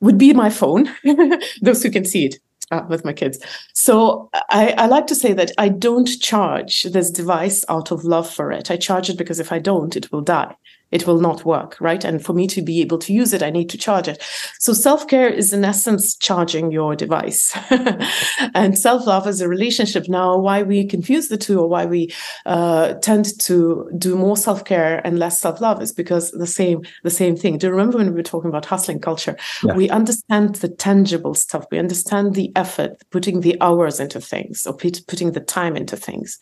would 0.00 0.18
be 0.18 0.34
my 0.34 0.50
phone, 0.50 0.86
those 1.62 1.82
who 1.82 1.90
can 1.90 2.04
see 2.04 2.26
it 2.26 2.36
uh, 2.70 2.82
with 2.88 3.04
my 3.04 3.12
kids. 3.12 3.38
So 3.72 4.30
I, 4.50 4.74
I, 4.78 4.86
like 4.86 5.06
to 5.08 5.14
say 5.14 5.32
that 5.34 5.52
I 5.58 5.68
don't 5.68 6.08
charge 6.20 6.84
this 6.84 7.10
device 7.10 7.64
out 7.68 7.90
of 7.90 8.04
love 8.04 8.28
for 8.28 8.52
it. 8.52 8.70
I 8.70 8.76
charge 8.76 9.10
it 9.10 9.18
because 9.18 9.40
if 9.40 9.52
I 9.52 9.58
don't, 9.58 9.96
it 9.96 10.10
will 10.10 10.22
die 10.22 10.56
it 10.94 11.08
will 11.08 11.20
not 11.20 11.44
work, 11.44 11.76
right? 11.80 12.04
And 12.04 12.24
for 12.24 12.32
me 12.32 12.46
to 12.46 12.62
be 12.62 12.80
able 12.80 12.98
to 12.98 13.12
use 13.12 13.32
it, 13.32 13.42
I 13.42 13.50
need 13.50 13.68
to 13.70 13.76
charge 13.76 14.06
it. 14.06 14.22
So 14.60 14.72
self 14.72 15.08
care 15.08 15.28
is 15.28 15.52
in 15.52 15.64
essence 15.64 16.14
charging 16.14 16.70
your 16.70 16.94
device. 16.94 17.52
and 18.54 18.78
self 18.78 19.04
love 19.04 19.26
is 19.26 19.40
a 19.40 19.48
relationship. 19.48 20.08
Now, 20.08 20.38
why 20.38 20.62
we 20.62 20.86
confuse 20.86 21.26
the 21.26 21.36
two 21.36 21.58
or 21.60 21.68
why 21.68 21.84
we 21.84 22.14
uh, 22.46 22.94
tend 23.02 23.38
to 23.40 23.90
do 23.98 24.14
more 24.16 24.36
self 24.36 24.64
care 24.64 25.04
and 25.04 25.18
less 25.18 25.40
self 25.40 25.60
love 25.60 25.82
is 25.82 25.90
because 25.90 26.30
the 26.30 26.46
same 26.46 26.82
the 27.02 27.10
same 27.10 27.36
thing. 27.36 27.58
Do 27.58 27.66
you 27.66 27.72
remember 27.72 27.98
when 27.98 28.10
we 28.10 28.14
were 28.14 28.22
talking 28.22 28.50
about 28.50 28.64
hustling 28.64 29.00
culture? 29.00 29.36
Yeah. 29.64 29.74
We 29.74 29.90
understand 29.90 30.54
the 30.56 30.68
tangible 30.68 31.34
stuff. 31.34 31.66
We 31.72 31.80
understand 31.80 32.34
the 32.34 32.52
effort, 32.54 33.02
putting 33.10 33.40
the 33.40 33.60
hours 33.60 33.98
into 33.98 34.20
things 34.20 34.64
or 34.64 34.76
putting 34.76 35.32
the 35.32 35.40
time 35.40 35.76
into 35.76 35.96
things. 35.96 36.38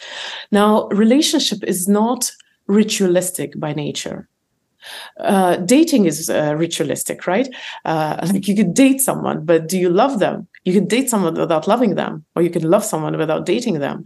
Now, 0.51 0.89
relationship 0.89 1.65
is 1.65 1.89
not 1.89 2.31
ritualistic 2.67 3.59
by 3.59 3.73
nature. 3.73 4.29
Uh, 5.19 5.57
dating 5.57 6.07
is 6.07 6.29
uh, 6.31 6.55
ritualistic, 6.57 7.27
right? 7.27 7.49
Uh, 7.85 8.19
like 8.33 8.49
you 8.49 8.57
could 8.57 8.75
date 8.75 9.01
someone, 9.01 9.45
but 9.45 9.69
do 9.69 9.79
you 9.79 9.89
love 9.89 10.19
them? 10.19 10.47
You 10.65 10.73
can 10.73 10.87
date 10.87 11.11
someone 11.11 11.35
without 11.35 11.67
loving 11.67 11.95
them, 11.95 12.25
or 12.37 12.43
you 12.43 12.51
can 12.51 12.63
love 12.63 12.85
someone 12.85 13.17
without 13.19 13.47
dating 13.47 13.81
them. 13.81 14.05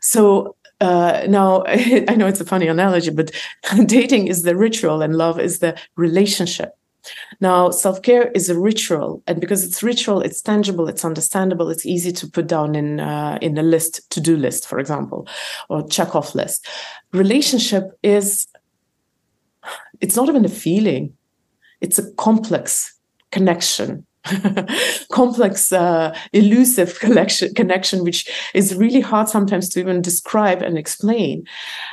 So 0.00 0.56
uh, 0.80 1.26
now 1.28 1.64
I 1.66 2.14
know 2.16 2.26
it's 2.26 2.40
a 2.40 2.44
funny 2.44 2.68
analogy, 2.68 3.10
but 3.10 3.30
dating 3.86 4.28
is 4.28 4.42
the 4.42 4.56
ritual 4.56 5.02
and 5.02 5.16
love 5.16 5.40
is 5.40 5.58
the 5.58 5.78
relationship. 5.96 6.70
Now, 7.40 7.70
self 7.70 8.00
care 8.00 8.30
is 8.30 8.48
a 8.48 8.58
ritual, 8.58 9.22
and 9.26 9.38
because 9.38 9.62
it's 9.62 9.82
ritual, 9.82 10.22
it's 10.22 10.40
tangible, 10.40 10.88
it's 10.88 11.04
understandable, 11.04 11.68
it's 11.68 11.84
easy 11.84 12.12
to 12.12 12.26
put 12.26 12.46
down 12.46 12.74
in 12.74 12.98
uh, 12.98 13.38
in 13.42 13.58
a 13.58 13.62
list, 13.62 14.08
to 14.10 14.20
do 14.20 14.36
list, 14.36 14.66
for 14.66 14.78
example, 14.78 15.28
or 15.68 15.86
check 15.88 16.14
off 16.16 16.34
list. 16.34 16.66
Relationship 17.12 17.90
is 18.02 18.46
it's 20.00 20.16
not 20.16 20.28
even 20.28 20.44
a 20.44 20.48
feeling; 20.48 21.14
it's 21.80 21.98
a 21.98 22.12
complex 22.14 22.98
connection 23.30 24.06
complex, 25.12 25.72
uh, 25.72 26.16
elusive 26.32 26.98
connection, 27.00 27.52
connection, 27.54 28.02
which 28.02 28.30
is 28.54 28.74
really 28.74 29.00
hard 29.00 29.28
sometimes 29.28 29.68
to 29.68 29.80
even 29.80 30.00
describe 30.00 30.62
and 30.62 30.78
explain. 30.78 31.44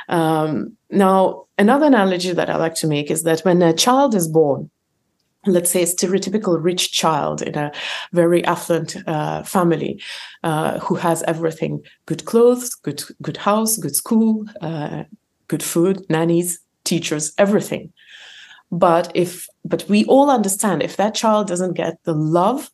Um, 0.08 0.76
now, 0.90 1.44
another 1.58 1.86
analogy 1.86 2.32
that 2.32 2.48
I 2.48 2.56
like 2.56 2.74
to 2.76 2.86
make 2.86 3.10
is 3.10 3.22
that 3.24 3.40
when 3.40 3.60
a 3.62 3.74
child 3.74 4.14
is 4.14 4.28
born, 4.28 4.70
let's 5.46 5.70
say 5.70 5.82
a 5.82 5.86
stereotypical 5.86 6.62
rich 6.62 6.92
child 6.92 7.42
in 7.42 7.56
a 7.56 7.72
very 8.12 8.44
affluent 8.44 8.96
uh, 9.06 9.42
family 9.42 10.00
uh, 10.42 10.78
who 10.78 10.94
has 10.94 11.22
everything 11.24 11.82
good 12.06 12.24
clothes 12.24 12.76
good 12.76 13.02
good 13.22 13.38
house 13.38 13.76
good 13.76 13.96
school 13.96 14.44
uh, 14.60 15.02
good 15.48 15.60
food 15.60 16.08
nannies 16.08 16.60
teachers 16.92 17.32
everything 17.38 17.92
but 18.70 19.10
if 19.14 19.46
but 19.64 19.84
we 19.88 20.04
all 20.06 20.30
understand 20.38 20.82
if 20.82 20.96
that 20.96 21.14
child 21.22 21.46
doesn't 21.46 21.80
get 21.82 21.98
the 22.04 22.14
love 22.14 22.70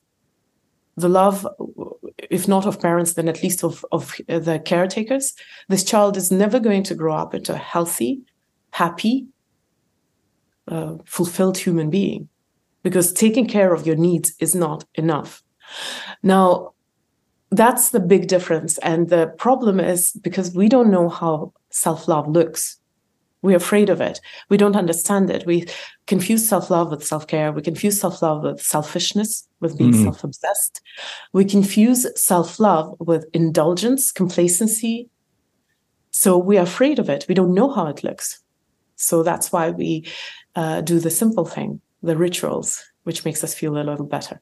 the 0.96 1.08
love 1.08 1.46
if 2.36 2.48
not 2.48 2.66
of 2.66 2.80
parents 2.80 3.12
then 3.14 3.28
at 3.28 3.42
least 3.42 3.64
of, 3.64 3.84
of 3.92 4.02
the 4.26 4.60
caretakers 4.64 5.34
this 5.68 5.84
child 5.84 6.16
is 6.16 6.30
never 6.30 6.58
going 6.68 6.82
to 6.82 6.94
grow 6.94 7.14
up 7.14 7.34
into 7.34 7.52
a 7.52 7.64
healthy 7.74 8.20
happy 8.70 9.26
uh, 10.68 10.94
fulfilled 11.04 11.58
human 11.58 11.90
being 11.90 12.28
because 12.82 13.12
taking 13.12 13.46
care 13.46 13.72
of 13.72 13.86
your 13.86 13.96
needs 13.96 14.34
is 14.40 14.54
not 14.54 14.84
enough. 14.94 15.42
Now, 16.22 16.74
that's 17.50 17.90
the 17.90 18.00
big 18.00 18.28
difference. 18.28 18.78
And 18.78 19.08
the 19.08 19.28
problem 19.38 19.80
is 19.80 20.12
because 20.12 20.54
we 20.54 20.68
don't 20.68 20.90
know 20.90 21.08
how 21.08 21.52
self 21.70 22.08
love 22.08 22.28
looks. 22.28 22.78
We're 23.42 23.56
afraid 23.56 23.88
of 23.88 24.00
it. 24.00 24.20
We 24.48 24.56
don't 24.56 24.76
understand 24.76 25.30
it. 25.30 25.46
We 25.46 25.66
confuse 26.06 26.48
self 26.48 26.70
love 26.70 26.90
with 26.90 27.04
self 27.04 27.26
care. 27.26 27.52
We 27.52 27.62
confuse 27.62 28.00
self 28.00 28.20
love 28.20 28.42
with 28.42 28.60
selfishness, 28.60 29.48
with 29.60 29.78
being 29.78 29.92
mm. 29.92 30.04
self 30.04 30.24
obsessed. 30.24 30.80
We 31.32 31.44
confuse 31.44 32.06
self 32.20 32.58
love 32.58 32.96
with 32.98 33.26
indulgence, 33.32 34.10
complacency. 34.10 35.08
So 36.10 36.36
we 36.36 36.58
are 36.58 36.64
afraid 36.64 36.98
of 36.98 37.08
it. 37.08 37.26
We 37.28 37.34
don't 37.34 37.54
know 37.54 37.70
how 37.70 37.86
it 37.86 38.02
looks. 38.02 38.40
So 38.96 39.22
that's 39.22 39.52
why 39.52 39.70
we 39.70 40.06
uh, 40.56 40.80
do 40.80 40.98
the 40.98 41.10
simple 41.10 41.44
thing 41.44 41.80
the 42.02 42.16
rituals, 42.16 42.84
which 43.04 43.24
makes 43.24 43.42
us 43.42 43.54
feel 43.54 43.76
a 43.76 43.82
little 43.82 44.06
better. 44.06 44.40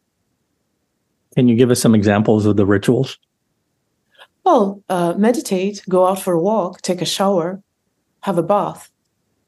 Can 1.35 1.49
you 1.49 1.57
give 1.57 1.71
us 1.71 1.81
some 1.81 1.95
examples 1.95 2.47
of 2.47 2.57
the 2.57 2.67
rituals? 2.67 3.19
Well, 4.45 4.83
uh, 4.89 5.15
meditate, 5.17 5.83
go 5.89 6.07
out 6.07 6.21
for 6.21 6.35
a 6.35 6.41
walk, 6.41 6.81
take 6.83 7.03
a 7.03 7.07
shower, 7.07 7.63
have 8.27 8.39
a 8.39 8.43
bath. 8.43 8.91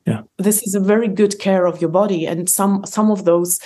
Yeah. 0.07 0.23
This 0.39 0.63
is 0.63 0.75
a 0.75 0.81
very 0.81 1.09
good 1.09 1.39
care 1.39 1.67
of 1.67 1.81
your 1.81 1.91
body, 1.91 2.27
and 2.27 2.49
some 2.49 2.85
some 2.87 3.11
of 3.11 3.25
those 3.25 3.61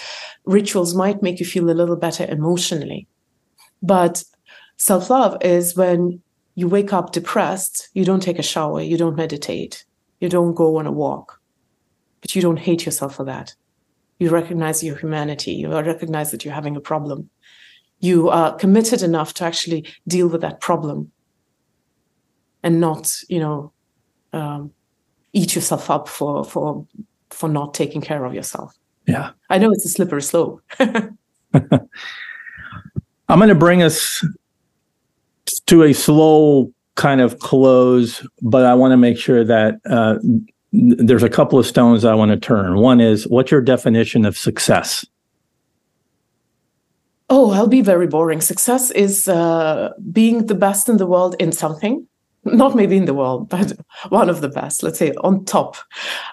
rituals 0.44 0.94
might 0.94 1.22
make 1.22 1.38
you 1.38 1.46
feel 1.46 1.70
a 1.70 1.80
little 1.80 1.96
better 1.96 2.24
emotionally. 2.38 3.06
But 3.82 4.24
self 4.76 5.10
love 5.10 5.36
is 5.40 5.76
when 5.76 6.20
you 6.54 6.68
wake 6.68 6.92
up 6.92 7.12
depressed, 7.12 7.88
you 7.94 8.04
don't 8.04 8.22
take 8.22 8.38
a 8.38 8.50
shower, 8.52 8.80
you 8.82 8.96
don't 8.96 9.16
meditate, 9.16 9.84
you 10.20 10.28
don't 10.28 10.54
go 10.54 10.76
on 10.78 10.86
a 10.86 10.92
walk, 10.92 11.40
but 12.20 12.34
you 12.34 12.42
don't 12.42 12.58
hate 12.58 12.84
yourself 12.84 13.14
for 13.16 13.24
that 13.24 13.54
you 14.22 14.30
recognize 14.30 14.84
your 14.84 14.96
humanity 14.96 15.52
you 15.52 15.68
recognize 15.68 16.30
that 16.30 16.44
you're 16.44 16.54
having 16.54 16.76
a 16.76 16.80
problem 16.80 17.28
you 17.98 18.28
are 18.28 18.54
committed 18.54 19.02
enough 19.02 19.34
to 19.34 19.44
actually 19.44 19.84
deal 20.06 20.28
with 20.28 20.40
that 20.40 20.60
problem 20.60 21.10
and 22.62 22.80
not 22.80 23.16
you 23.28 23.40
know 23.40 23.72
um, 24.32 24.70
eat 25.32 25.54
yourself 25.54 25.90
up 25.90 26.08
for 26.08 26.44
for 26.44 26.86
for 27.30 27.48
not 27.48 27.74
taking 27.74 28.00
care 28.00 28.24
of 28.24 28.34
yourself 28.34 28.74
yeah 29.06 29.30
i 29.50 29.58
know 29.58 29.70
it's 29.70 29.84
a 29.84 29.88
slippery 29.88 30.22
slope 30.22 30.62
i'm 30.80 31.08
going 33.28 33.48
to 33.48 33.54
bring 33.54 33.82
us 33.82 34.24
to 35.66 35.82
a 35.82 35.92
slow 35.92 36.72
kind 36.94 37.20
of 37.20 37.38
close 37.38 38.26
but 38.42 38.64
i 38.64 38.74
want 38.74 38.92
to 38.92 38.96
make 38.96 39.16
sure 39.16 39.44
that 39.44 39.80
uh, 39.88 40.18
there's 40.72 41.22
a 41.22 41.28
couple 41.28 41.58
of 41.58 41.66
stones 41.66 42.04
I 42.04 42.14
want 42.14 42.30
to 42.30 42.36
turn. 42.36 42.78
One 42.78 43.00
is 43.00 43.28
what's 43.28 43.50
your 43.50 43.60
definition 43.60 44.24
of 44.24 44.36
success? 44.38 45.04
Oh, 47.28 47.50
I'll 47.52 47.66
be 47.66 47.82
very 47.82 48.06
boring. 48.06 48.40
Success 48.40 48.90
is 48.90 49.28
uh, 49.28 49.90
being 50.10 50.46
the 50.46 50.54
best 50.54 50.88
in 50.88 50.96
the 50.96 51.06
world 51.06 51.36
in 51.38 51.52
something, 51.52 52.06
not 52.44 52.74
maybe 52.74 52.96
in 52.96 53.04
the 53.04 53.14
world, 53.14 53.48
but 53.48 53.72
one 54.08 54.28
of 54.28 54.40
the 54.40 54.48
best, 54.48 54.82
let's 54.82 54.98
say 54.98 55.12
on 55.22 55.44
top, 55.44 55.76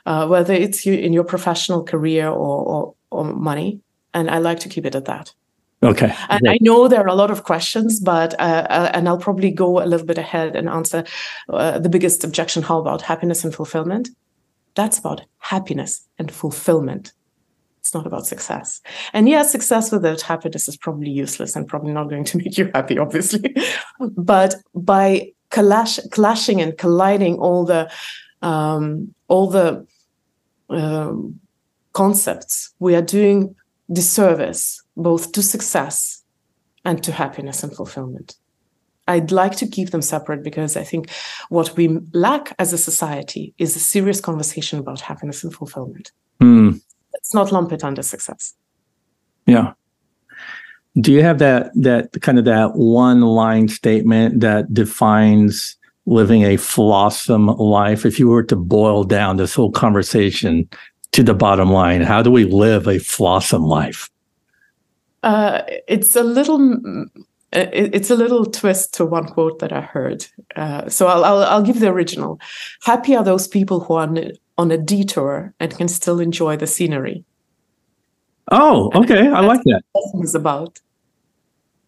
uh, 0.05 0.27
whether 0.27 0.53
it's 0.53 0.85
you 0.85 0.93
in 0.93 1.13
your 1.13 1.23
professional 1.23 1.83
career 1.83 2.27
or, 2.27 2.33
or, 2.65 2.95
or 3.11 3.23
money. 3.25 3.81
And 4.13 4.29
I 4.29 4.39
like 4.39 4.59
to 4.61 4.69
keep 4.69 4.85
it 4.85 4.95
at 4.95 5.05
that. 5.05 5.33
Okay. 5.81 6.13
And 6.27 6.49
I 6.49 6.57
know 6.59 6.87
there 6.87 7.01
are 7.01 7.07
a 7.07 7.15
lot 7.15 7.31
of 7.31 7.43
questions, 7.43 8.01
but 8.01 8.33
uh, 8.39 8.67
uh, 8.69 8.91
and 8.93 9.07
I'll 9.07 9.17
probably 9.17 9.49
go 9.49 9.81
a 9.81 9.85
little 9.85 10.05
bit 10.05 10.17
ahead 10.17 10.55
and 10.55 10.67
answer 10.67 11.05
uh, 11.47 11.79
the 11.79 11.87
biggest 11.87 12.23
objection. 12.23 12.63
How 12.63 12.79
about 12.79 13.01
happiness 13.01 13.45
and 13.45 13.55
fulfillment? 13.55 14.09
That's 14.75 14.99
about 14.99 15.21
happiness 15.37 16.05
and 16.17 16.31
fulfillment. 16.31 17.13
It's 17.79 17.93
not 17.93 18.05
about 18.05 18.27
success. 18.27 18.81
And 19.13 19.29
yes, 19.29 19.53
success 19.53 19.89
without 19.91 20.21
happiness 20.21 20.67
is 20.67 20.75
probably 20.75 21.11
useless 21.11 21.55
and 21.55 21.65
probably 21.65 21.93
not 21.93 22.09
going 22.09 22.25
to 22.25 22.37
make 22.39 22.57
you 22.57 22.69
happy, 22.73 22.97
obviously. 22.97 23.55
but 23.99 24.55
by 24.75 25.31
clash, 25.49 25.99
clashing 26.11 26.61
and 26.61 26.77
colliding 26.77 27.37
all 27.37 27.65
the 27.65 27.91
um, 28.41 29.13
all 29.27 29.49
the 29.49 29.85
um, 30.69 31.39
concepts, 31.93 32.73
we 32.79 32.95
are 32.95 33.01
doing 33.01 33.55
disservice 33.91 34.81
both 34.95 35.31
to 35.33 35.41
success 35.41 36.23
and 36.85 37.03
to 37.03 37.11
happiness 37.11 37.63
and 37.63 37.75
fulfillment. 37.75 38.35
I'd 39.07 39.31
like 39.31 39.55
to 39.57 39.67
keep 39.67 39.89
them 39.89 40.03
separate 40.03 40.43
because 40.43 40.77
I 40.77 40.83
think 40.83 41.09
what 41.49 41.75
we 41.75 41.99
lack 42.13 42.55
as 42.59 42.73
a 42.73 42.77
society 42.77 43.53
is 43.57 43.75
a 43.75 43.79
serious 43.79 44.21
conversation 44.21 44.77
about 44.79 45.01
happiness 45.01 45.43
and 45.43 45.53
fulfillment. 45.53 46.11
Mm. 46.39 46.79
Let's 47.13 47.33
not 47.33 47.51
lump 47.51 47.71
it 47.71 47.83
under 47.83 48.03
success. 48.03 48.53
Yeah. 49.47 49.73
Do 50.99 51.11
you 51.13 51.21
have 51.21 51.39
that 51.39 51.71
that 51.75 52.21
kind 52.21 52.39
of 52.39 52.45
that 52.45 52.75
one 52.75 53.21
line 53.21 53.67
statement 53.67 54.39
that 54.41 54.73
defines 54.73 55.77
living 56.05 56.43
a 56.43 56.57
flawsome 56.57 57.57
life? 57.59 58.05
If 58.05 58.19
you 58.19 58.27
were 58.27 58.43
to 58.43 58.55
boil 58.55 59.03
down 59.03 59.37
this 59.37 59.53
whole 59.53 59.71
conversation 59.71 60.67
to 61.11 61.23
the 61.23 61.33
bottom 61.33 61.69
line, 61.71 62.01
how 62.01 62.21
do 62.21 62.31
we 62.31 62.45
live 62.45 62.87
a 62.87 62.95
flawsome 62.95 63.65
life? 63.65 64.09
Uh, 65.23 65.61
it's 65.87 66.15
a 66.15 66.23
little 66.23 66.79
it's 67.51 68.09
a 68.09 68.15
little 68.15 68.45
twist 68.45 68.93
to 68.95 69.05
one 69.05 69.25
quote 69.25 69.59
that 69.59 69.73
I 69.73 69.81
heard. 69.81 70.25
Uh, 70.55 70.87
so 70.87 71.07
I'll, 71.07 71.25
I'll, 71.25 71.43
I'll 71.43 71.63
give 71.63 71.79
the 71.79 71.89
original. 71.89 72.39
Happy 72.83 73.15
are 73.15 73.23
those 73.23 73.47
people 73.47 73.79
who 73.79 73.95
are 73.95 74.03
on 74.03 74.17
a, 74.17 74.31
on 74.57 74.71
a 74.71 74.77
detour 74.77 75.53
and 75.59 75.75
can 75.75 75.87
still 75.87 76.19
enjoy 76.19 76.57
the 76.57 76.67
scenery. 76.67 77.23
Oh, 78.51 78.91
okay, 78.95 79.27
I 79.27 79.41
like 79.41 79.61
that. 79.63 79.81
Is 80.21 80.35
about. 80.35 80.79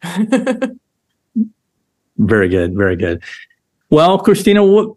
very 2.18 2.50
good, 2.50 2.76
very 2.76 2.96
good. 2.96 3.24
Well, 3.90 4.20
Kristina, 4.20 4.68
what 4.68 4.96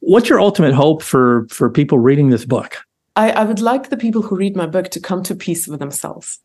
what's 0.00 0.28
your 0.28 0.40
ultimate 0.40 0.74
hope 0.74 1.02
for 1.02 1.46
for 1.50 1.70
people 1.70 1.98
reading 1.98 2.30
this 2.30 2.44
book? 2.44 2.78
I, 3.16 3.30
I 3.30 3.44
would 3.44 3.60
like 3.60 3.90
the 3.90 3.96
people 3.96 4.22
who 4.22 4.36
read 4.36 4.56
my 4.56 4.66
book 4.66 4.90
to 4.90 5.00
come 5.00 5.22
to 5.24 5.34
peace 5.34 5.68
with 5.68 5.80
themselves. 5.80 6.40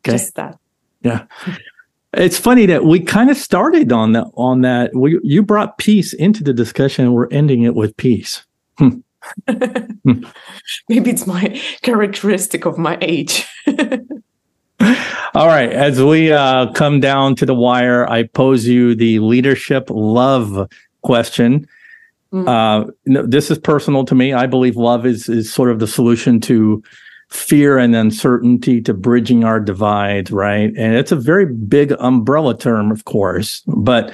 Okay. 0.00 0.12
Just 0.12 0.34
that. 0.36 0.58
Yeah. 1.02 1.24
It's 2.14 2.38
funny 2.38 2.66
that 2.66 2.84
we 2.84 3.00
kind 3.00 3.30
of 3.30 3.36
started 3.36 3.92
on 3.92 4.12
that 4.12 4.26
on 4.34 4.62
that. 4.62 4.94
We 4.94 5.20
you 5.22 5.42
brought 5.42 5.78
peace 5.78 6.12
into 6.14 6.42
the 6.42 6.54
discussion. 6.54 7.06
And 7.06 7.14
we're 7.14 7.28
ending 7.30 7.62
it 7.62 7.74
with 7.74 7.96
peace. 7.96 8.44
Hmm. 8.78 9.00
Maybe 9.48 11.10
it's 11.10 11.26
my 11.26 11.60
characteristic 11.82 12.64
of 12.64 12.78
my 12.78 12.96
age. 13.00 13.46
All 15.34 15.46
right. 15.46 15.70
As 15.70 16.02
we 16.02 16.32
uh, 16.32 16.72
come 16.72 17.00
down 17.00 17.34
to 17.36 17.46
the 17.46 17.54
wire, 17.54 18.08
I 18.10 18.24
pose 18.24 18.66
you 18.66 18.94
the 18.94 19.18
leadership 19.18 19.88
love 19.90 20.70
question. 21.02 21.68
Mm. 22.32 22.48
Uh, 22.48 22.90
this 23.04 23.50
is 23.50 23.58
personal 23.58 24.04
to 24.04 24.14
me. 24.14 24.32
I 24.32 24.46
believe 24.46 24.76
love 24.76 25.06
is 25.06 25.28
is 25.28 25.52
sort 25.52 25.70
of 25.70 25.78
the 25.78 25.86
solution 25.86 26.40
to 26.42 26.82
fear 27.28 27.78
and 27.78 27.94
uncertainty 27.94 28.80
to 28.82 28.94
bridging 28.94 29.44
our 29.44 29.60
divide, 29.60 30.30
right? 30.30 30.72
And 30.76 30.94
it's 30.94 31.12
a 31.12 31.16
very 31.16 31.46
big 31.46 31.92
umbrella 31.98 32.56
term, 32.56 32.90
of 32.90 33.04
course, 33.04 33.62
but 33.66 34.12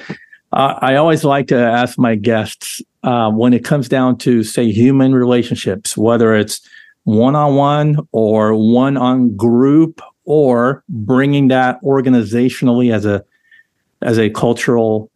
Uh, 0.53 0.77
I 0.81 0.97
always 0.97 1.23
like 1.23 1.47
to 1.47 1.57
ask 1.57 1.97
my 1.97 2.13
guests 2.13 2.79
uh, 3.01 3.31
when 3.31 3.53
it 3.53 3.65
comes 3.65 3.89
down 3.89 4.17
to, 4.19 4.43
say, 4.43 4.71
human 4.71 5.15
relationships, 5.15 5.97
whether 5.97 6.35
it's 6.35 6.61
one 7.05 7.35
on 7.35 7.55
one 7.55 7.97
or 8.11 8.53
one 8.53 8.95
on 8.95 9.35
group 9.35 9.99
or 10.25 10.83
bringing 10.89 11.47
that 11.49 11.81
organizationally 11.83 12.93
as 12.93 13.05
a 13.05 13.23
as 14.01 14.17
a 14.17 14.29
cultural 14.29 15.09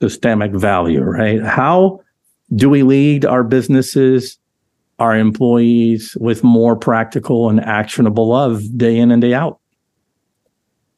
systemic 0.00 0.52
value 0.52 1.02
right 1.02 1.42
how 1.42 2.00
do 2.54 2.68
we 2.68 2.82
lead 2.82 3.24
our 3.24 3.42
businesses 3.42 4.38
our 4.98 5.16
employees 5.16 6.16
with 6.20 6.42
more 6.42 6.76
practical 6.76 7.48
and 7.50 7.60
actionable 7.60 8.28
love 8.28 8.62
day 8.76 8.96
in 8.96 9.10
and 9.10 9.22
day 9.22 9.34
out 9.34 9.58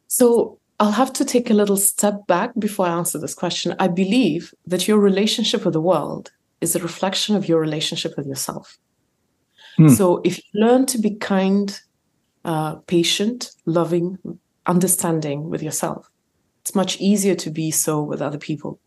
so 0.09 0.59
I'll 0.81 0.93
have 0.93 1.13
to 1.15 1.25
take 1.25 1.51
a 1.51 1.55
little 1.55 1.77
step 1.77 2.27
back 2.27 2.53
before 2.59 2.87
I 2.87 2.91
answer 2.91 3.19
this 3.19 3.35
question. 3.35 3.75
I 3.79 3.89
believe 3.89 4.55
that 4.67 4.87
your 4.87 4.99
relationship 4.99 5.65
with 5.65 5.75
the 5.75 5.81
world 5.81 6.31
is 6.61 6.77
a 6.77 6.81
reflection 6.81 7.35
of 7.35 7.49
your 7.49 7.61
relationship 7.61 8.17
with 8.17 8.27
yourself. 8.27 8.79
Hmm. 9.77 9.89
So 9.89 10.21
if 10.25 10.39
you 10.39 10.45
learn 10.55 10.87
to 10.87 10.99
be 10.99 11.17
kind, 11.17 11.81
uh, 12.45 12.77
patient, 12.87 13.51
loving, 13.67 14.19
understanding 14.67 15.51
with 15.51 15.63
yourself, 15.63 16.11
it's 16.63 16.75
much 16.75 17.01
easier 17.01 17.35
to 17.37 17.51
be 17.51 17.71
so 17.71 18.03
with 18.03 18.21
other 18.21 18.39
people. 18.39 18.79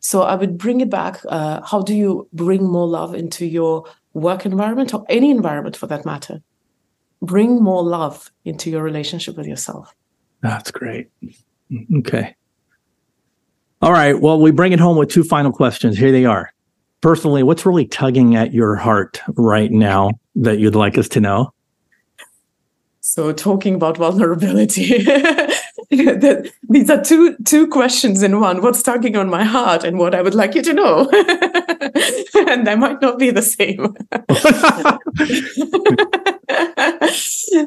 So 0.00 0.22
I 0.22 0.34
would 0.34 0.58
bring 0.58 0.80
it 0.80 0.90
back. 0.90 1.20
Uh, 1.26 1.62
how 1.62 1.80
do 1.80 1.94
you 1.94 2.28
bring 2.32 2.64
more 2.64 2.86
love 2.86 3.14
into 3.14 3.46
your 3.46 3.84
work 4.12 4.44
environment 4.44 4.92
or 4.92 5.04
any 5.08 5.30
environment 5.30 5.76
for 5.76 5.86
that 5.86 6.04
matter? 6.04 6.42
Bring 7.22 7.62
more 7.62 7.82
love 7.82 8.30
into 8.44 8.70
your 8.70 8.82
relationship 8.82 9.36
with 9.36 9.46
yourself. 9.46 9.94
That's 10.42 10.70
great. 10.70 11.08
Okay. 11.96 12.36
All 13.80 13.92
right. 13.92 14.20
Well, 14.20 14.38
we 14.38 14.50
bring 14.50 14.72
it 14.72 14.80
home 14.80 14.98
with 14.98 15.08
two 15.08 15.24
final 15.24 15.50
questions. 15.50 15.96
Here 15.96 16.12
they 16.12 16.26
are. 16.26 16.52
Personally, 17.00 17.42
what's 17.42 17.64
really 17.64 17.86
tugging 17.86 18.36
at 18.36 18.52
your 18.52 18.76
heart 18.76 19.22
right 19.36 19.70
now 19.70 20.10
that 20.36 20.58
you'd 20.58 20.74
like 20.74 20.98
us 20.98 21.08
to 21.10 21.20
know? 21.20 21.53
So, 23.06 23.34
talking 23.34 23.74
about 23.74 23.98
vulnerability, 23.98 25.04
these 25.90 26.88
are 26.88 27.04
two 27.04 27.36
two 27.44 27.66
questions 27.66 28.22
in 28.22 28.40
one. 28.40 28.62
What's 28.62 28.82
tugging 28.82 29.14
on 29.14 29.28
my 29.28 29.44
heart, 29.44 29.84
and 29.84 29.98
what 29.98 30.14
I 30.14 30.22
would 30.22 30.34
like 30.34 30.54
you 30.54 30.62
to 30.62 30.72
know, 30.72 31.10
and 32.48 32.66
they 32.66 32.74
might 32.74 33.02
not 33.02 33.18
be 33.18 33.30
the 33.30 33.42
same. 33.42 33.94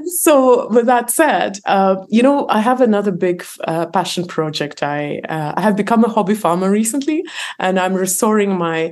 so, 0.08 0.70
with 0.70 0.88
that 0.88 1.12
said, 1.12 1.60
uh, 1.66 1.98
you 2.10 2.24
know, 2.24 2.48
I 2.50 2.60
have 2.60 2.82
another 2.82 3.12
big 3.12 3.46
uh, 3.66 3.86
passion 3.86 4.26
project. 4.26 4.82
I 4.82 5.20
uh, 5.30 5.54
I 5.56 5.62
have 5.62 5.76
become 5.76 6.04
a 6.04 6.10
hobby 6.10 6.34
farmer 6.34 6.72
recently, 6.72 7.24
and 7.60 7.80
I'm 7.80 7.94
restoring 7.94 8.58
my 8.58 8.92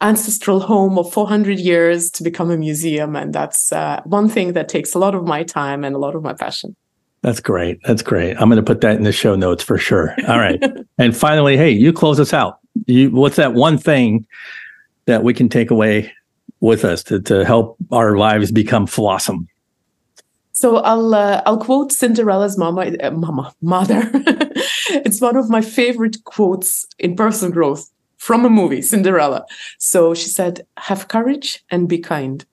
ancestral 0.00 0.60
home 0.60 0.98
of 0.98 1.12
400 1.12 1.58
years 1.58 2.10
to 2.12 2.22
become 2.22 2.50
a 2.50 2.56
museum. 2.56 3.16
And 3.16 3.32
that's 3.32 3.72
uh, 3.72 4.02
one 4.04 4.28
thing 4.28 4.52
that 4.52 4.68
takes 4.68 4.94
a 4.94 4.98
lot 4.98 5.14
of 5.14 5.24
my 5.24 5.42
time 5.42 5.84
and 5.84 5.94
a 5.94 5.98
lot 5.98 6.14
of 6.14 6.22
my 6.22 6.34
passion. 6.34 6.76
That's 7.22 7.40
great. 7.40 7.80
That's 7.84 8.02
great. 8.02 8.36
I'm 8.36 8.48
going 8.48 8.56
to 8.56 8.62
put 8.62 8.82
that 8.82 8.96
in 8.96 9.02
the 9.02 9.12
show 9.12 9.34
notes 9.34 9.62
for 9.64 9.78
sure. 9.78 10.14
All 10.28 10.38
right. 10.38 10.62
and 10.98 11.16
finally, 11.16 11.56
hey, 11.56 11.70
you 11.70 11.92
close 11.92 12.20
us 12.20 12.32
out. 12.32 12.58
You, 12.86 13.10
what's 13.10 13.36
that 13.36 13.54
one 13.54 13.78
thing 13.78 14.26
that 15.06 15.24
we 15.24 15.32
can 15.32 15.48
take 15.48 15.70
away 15.70 16.12
with 16.60 16.84
us 16.84 17.02
to, 17.04 17.20
to 17.22 17.44
help 17.44 17.76
our 17.90 18.16
lives 18.16 18.52
become 18.52 18.86
flawsome? 18.86 19.46
So 20.52 20.76
I'll 20.78 21.14
uh, 21.14 21.42
I'll 21.44 21.58
quote 21.58 21.92
Cinderella's 21.92 22.56
mama, 22.56 22.92
uh, 23.02 23.10
mama 23.10 23.54
mother. 23.60 24.10
it's 24.14 25.20
one 25.20 25.36
of 25.36 25.50
my 25.50 25.60
favorite 25.60 26.24
quotes 26.24 26.86
in 26.98 27.14
personal 27.14 27.52
growth 27.52 27.90
from 28.16 28.44
a 28.44 28.50
movie, 28.50 28.82
Cinderella. 28.82 29.44
So 29.78 30.14
she 30.14 30.28
said, 30.28 30.66
have 30.78 31.08
courage 31.08 31.64
and 31.70 31.88
be 31.88 31.98
kind. 31.98 32.44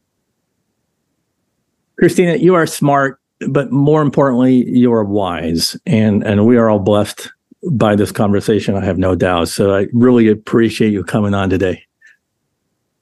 Kristina, 2.02 2.40
you 2.40 2.56
are 2.56 2.66
smart, 2.66 3.20
but 3.48 3.72
more 3.72 4.02
importantly, 4.02 4.68
you 4.70 4.92
are 4.94 5.04
wise. 5.04 5.78
And, 5.86 6.24
and 6.24 6.46
we 6.46 6.58
are 6.58 6.70
all 6.70 6.80
blessed 6.80 7.32
by 7.72 7.96
this 7.96 8.12
conversation, 8.12 8.76
I 8.76 8.84
have 8.84 8.98
no 8.98 9.16
doubt. 9.16 9.48
So 9.48 9.74
I 9.74 9.88
really 9.94 10.28
appreciate 10.28 10.92
you 10.92 11.04
coming 11.04 11.34
on 11.34 11.50
today. 11.50 11.86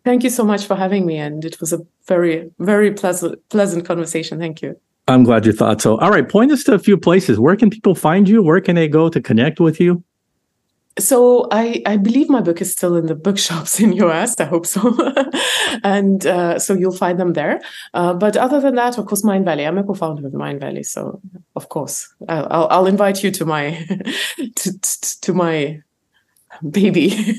Thank 0.03 0.23
you 0.23 0.29
so 0.29 0.43
much 0.43 0.65
for 0.65 0.75
having 0.75 1.05
me. 1.05 1.17
And 1.17 1.43
it 1.45 1.59
was 1.59 1.73
a 1.73 1.79
very, 2.07 2.51
very 2.59 2.91
pleasant, 2.91 3.37
pleasant 3.49 3.85
conversation. 3.85 4.39
Thank 4.39 4.61
you. 4.61 4.79
I'm 5.07 5.23
glad 5.23 5.45
you 5.45 5.51
thought 5.51 5.81
so. 5.81 5.97
All 5.97 6.11
right, 6.11 6.27
point 6.27 6.51
us 6.51 6.63
to 6.65 6.73
a 6.73 6.79
few 6.79 6.97
places. 6.97 7.39
Where 7.39 7.55
can 7.55 7.69
people 7.69 7.95
find 7.95 8.29
you? 8.29 8.43
Where 8.43 8.61
can 8.61 8.75
they 8.75 8.87
go 8.87 9.09
to 9.09 9.21
connect 9.21 9.59
with 9.59 9.79
you? 9.79 10.03
So 10.99 11.47
I, 11.51 11.81
I 11.85 11.97
believe 11.97 12.29
my 12.29 12.41
book 12.41 12.61
is 12.61 12.71
still 12.71 12.95
in 12.95 13.05
the 13.05 13.15
bookshops 13.27 13.79
in 13.79 13.93
US. 13.93 14.39
I 14.39 14.45
hope 14.45 14.65
so, 14.65 14.95
and 15.83 16.25
uh, 16.25 16.59
so 16.59 16.73
you'll 16.73 16.95
find 16.95 17.19
them 17.19 17.33
there. 17.33 17.61
Uh, 17.93 18.13
but 18.13 18.35
other 18.37 18.59
than 18.59 18.75
that, 18.75 18.97
of 18.97 19.05
course, 19.05 19.23
Mindvalley. 19.23 19.67
I'm 19.67 19.77
a 19.77 19.83
co-founder 19.83 20.27
of 20.27 20.33
Mindvalley, 20.33 20.85
so 20.85 21.21
of 21.55 21.69
course, 21.69 22.13
I'll, 22.27 22.67
I'll 22.69 22.87
invite 22.87 23.23
you 23.23 23.31
to 23.31 23.45
my 23.45 23.85
to, 24.55 24.79
to, 24.79 25.21
to 25.21 25.33
my 25.33 25.81
baby. 26.69 27.35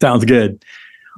Sounds 0.00 0.24
good. 0.24 0.64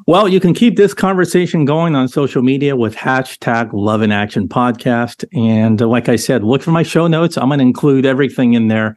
Well, 0.07 0.29
you 0.29 0.41
can 0.41 0.55
keep 0.55 0.77
this 0.77 0.93
conversation 0.93 1.65
going 1.65 1.95
on 1.95 2.09
social 2.09 2.43
media 2.43 2.75
with 2.75 2.97
hashtag 2.97 3.71
Love 3.73 4.03
in 4.03 4.11
Action 4.11 4.49
Podcast. 4.49 5.25
And 5.33 5.81
uh, 5.81 5.87
like 5.87 6.09
I 6.09 6.17
said, 6.17 6.43
look 6.43 6.63
for 6.63 6.73
my 6.73 6.83
show 6.83 7.07
notes. 7.07 7.39
I'm 7.39 7.49
going 7.49 7.61
to 7.61 7.65
include 7.65 8.05
everything 8.05 8.55
in 8.55 8.69
there 8.69 8.97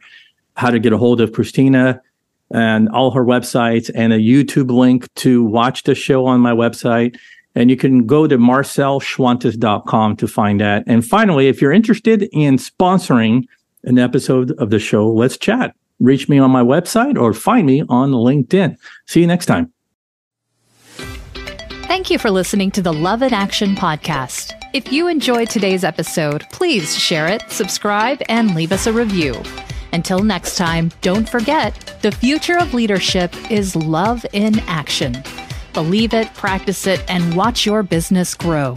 how 0.56 0.70
to 0.70 0.80
get 0.80 0.92
a 0.92 0.98
hold 0.98 1.20
of 1.20 1.30
Kristina, 1.30 2.00
and 2.50 2.88
all 2.88 3.10
her 3.10 3.24
websites 3.24 3.90
and 3.94 4.12
a 4.12 4.18
YouTube 4.18 4.70
link 4.70 5.12
to 5.16 5.44
watch 5.44 5.82
the 5.82 5.94
show 5.94 6.26
on 6.26 6.40
my 6.40 6.52
website. 6.52 7.16
And 7.54 7.70
you 7.70 7.76
can 7.76 8.06
go 8.06 8.26
to 8.26 8.38
marcelschwantes.com 8.38 10.16
to 10.16 10.28
find 10.28 10.60
that. 10.60 10.84
And 10.86 11.04
finally, 11.04 11.48
if 11.48 11.60
you're 11.60 11.72
interested 11.72 12.28
in 12.32 12.56
sponsoring 12.56 13.44
an 13.84 13.98
episode 13.98 14.52
of 14.52 14.70
the 14.70 14.78
show, 14.78 15.08
let's 15.10 15.36
chat. 15.36 15.74
Reach 16.00 16.28
me 16.28 16.38
on 16.38 16.50
my 16.50 16.62
website 16.62 17.20
or 17.20 17.32
find 17.32 17.66
me 17.66 17.82
on 17.88 18.12
LinkedIn. 18.12 18.76
See 19.06 19.20
you 19.20 19.26
next 19.26 19.46
time. 19.46 19.72
Thank 21.88 22.10
you 22.10 22.18
for 22.18 22.30
listening 22.30 22.70
to 22.72 22.82
the 22.82 22.92
Love 22.92 23.22
in 23.22 23.34
Action 23.34 23.74
podcast. 23.74 24.52
If 24.74 24.92
you 24.92 25.08
enjoyed 25.08 25.48
today's 25.50 25.82
episode, 25.82 26.44
please 26.52 26.96
share 26.96 27.26
it, 27.26 27.42
subscribe, 27.48 28.20
and 28.28 28.54
leave 28.54 28.72
us 28.72 28.86
a 28.86 28.92
review. 28.92 29.34
Until 29.92 30.20
next 30.20 30.56
time, 30.56 30.90
don't 31.00 31.28
forget 31.28 31.98
the 32.02 32.12
future 32.12 32.58
of 32.58 32.74
leadership 32.74 33.34
is 33.50 33.74
love 33.74 34.24
in 34.32 34.58
action. 34.60 35.22
Believe 35.72 36.14
it, 36.14 36.32
practice 36.34 36.86
it, 36.86 37.02
and 37.08 37.34
watch 37.34 37.64
your 37.64 37.82
business 37.82 38.34
grow. 38.34 38.74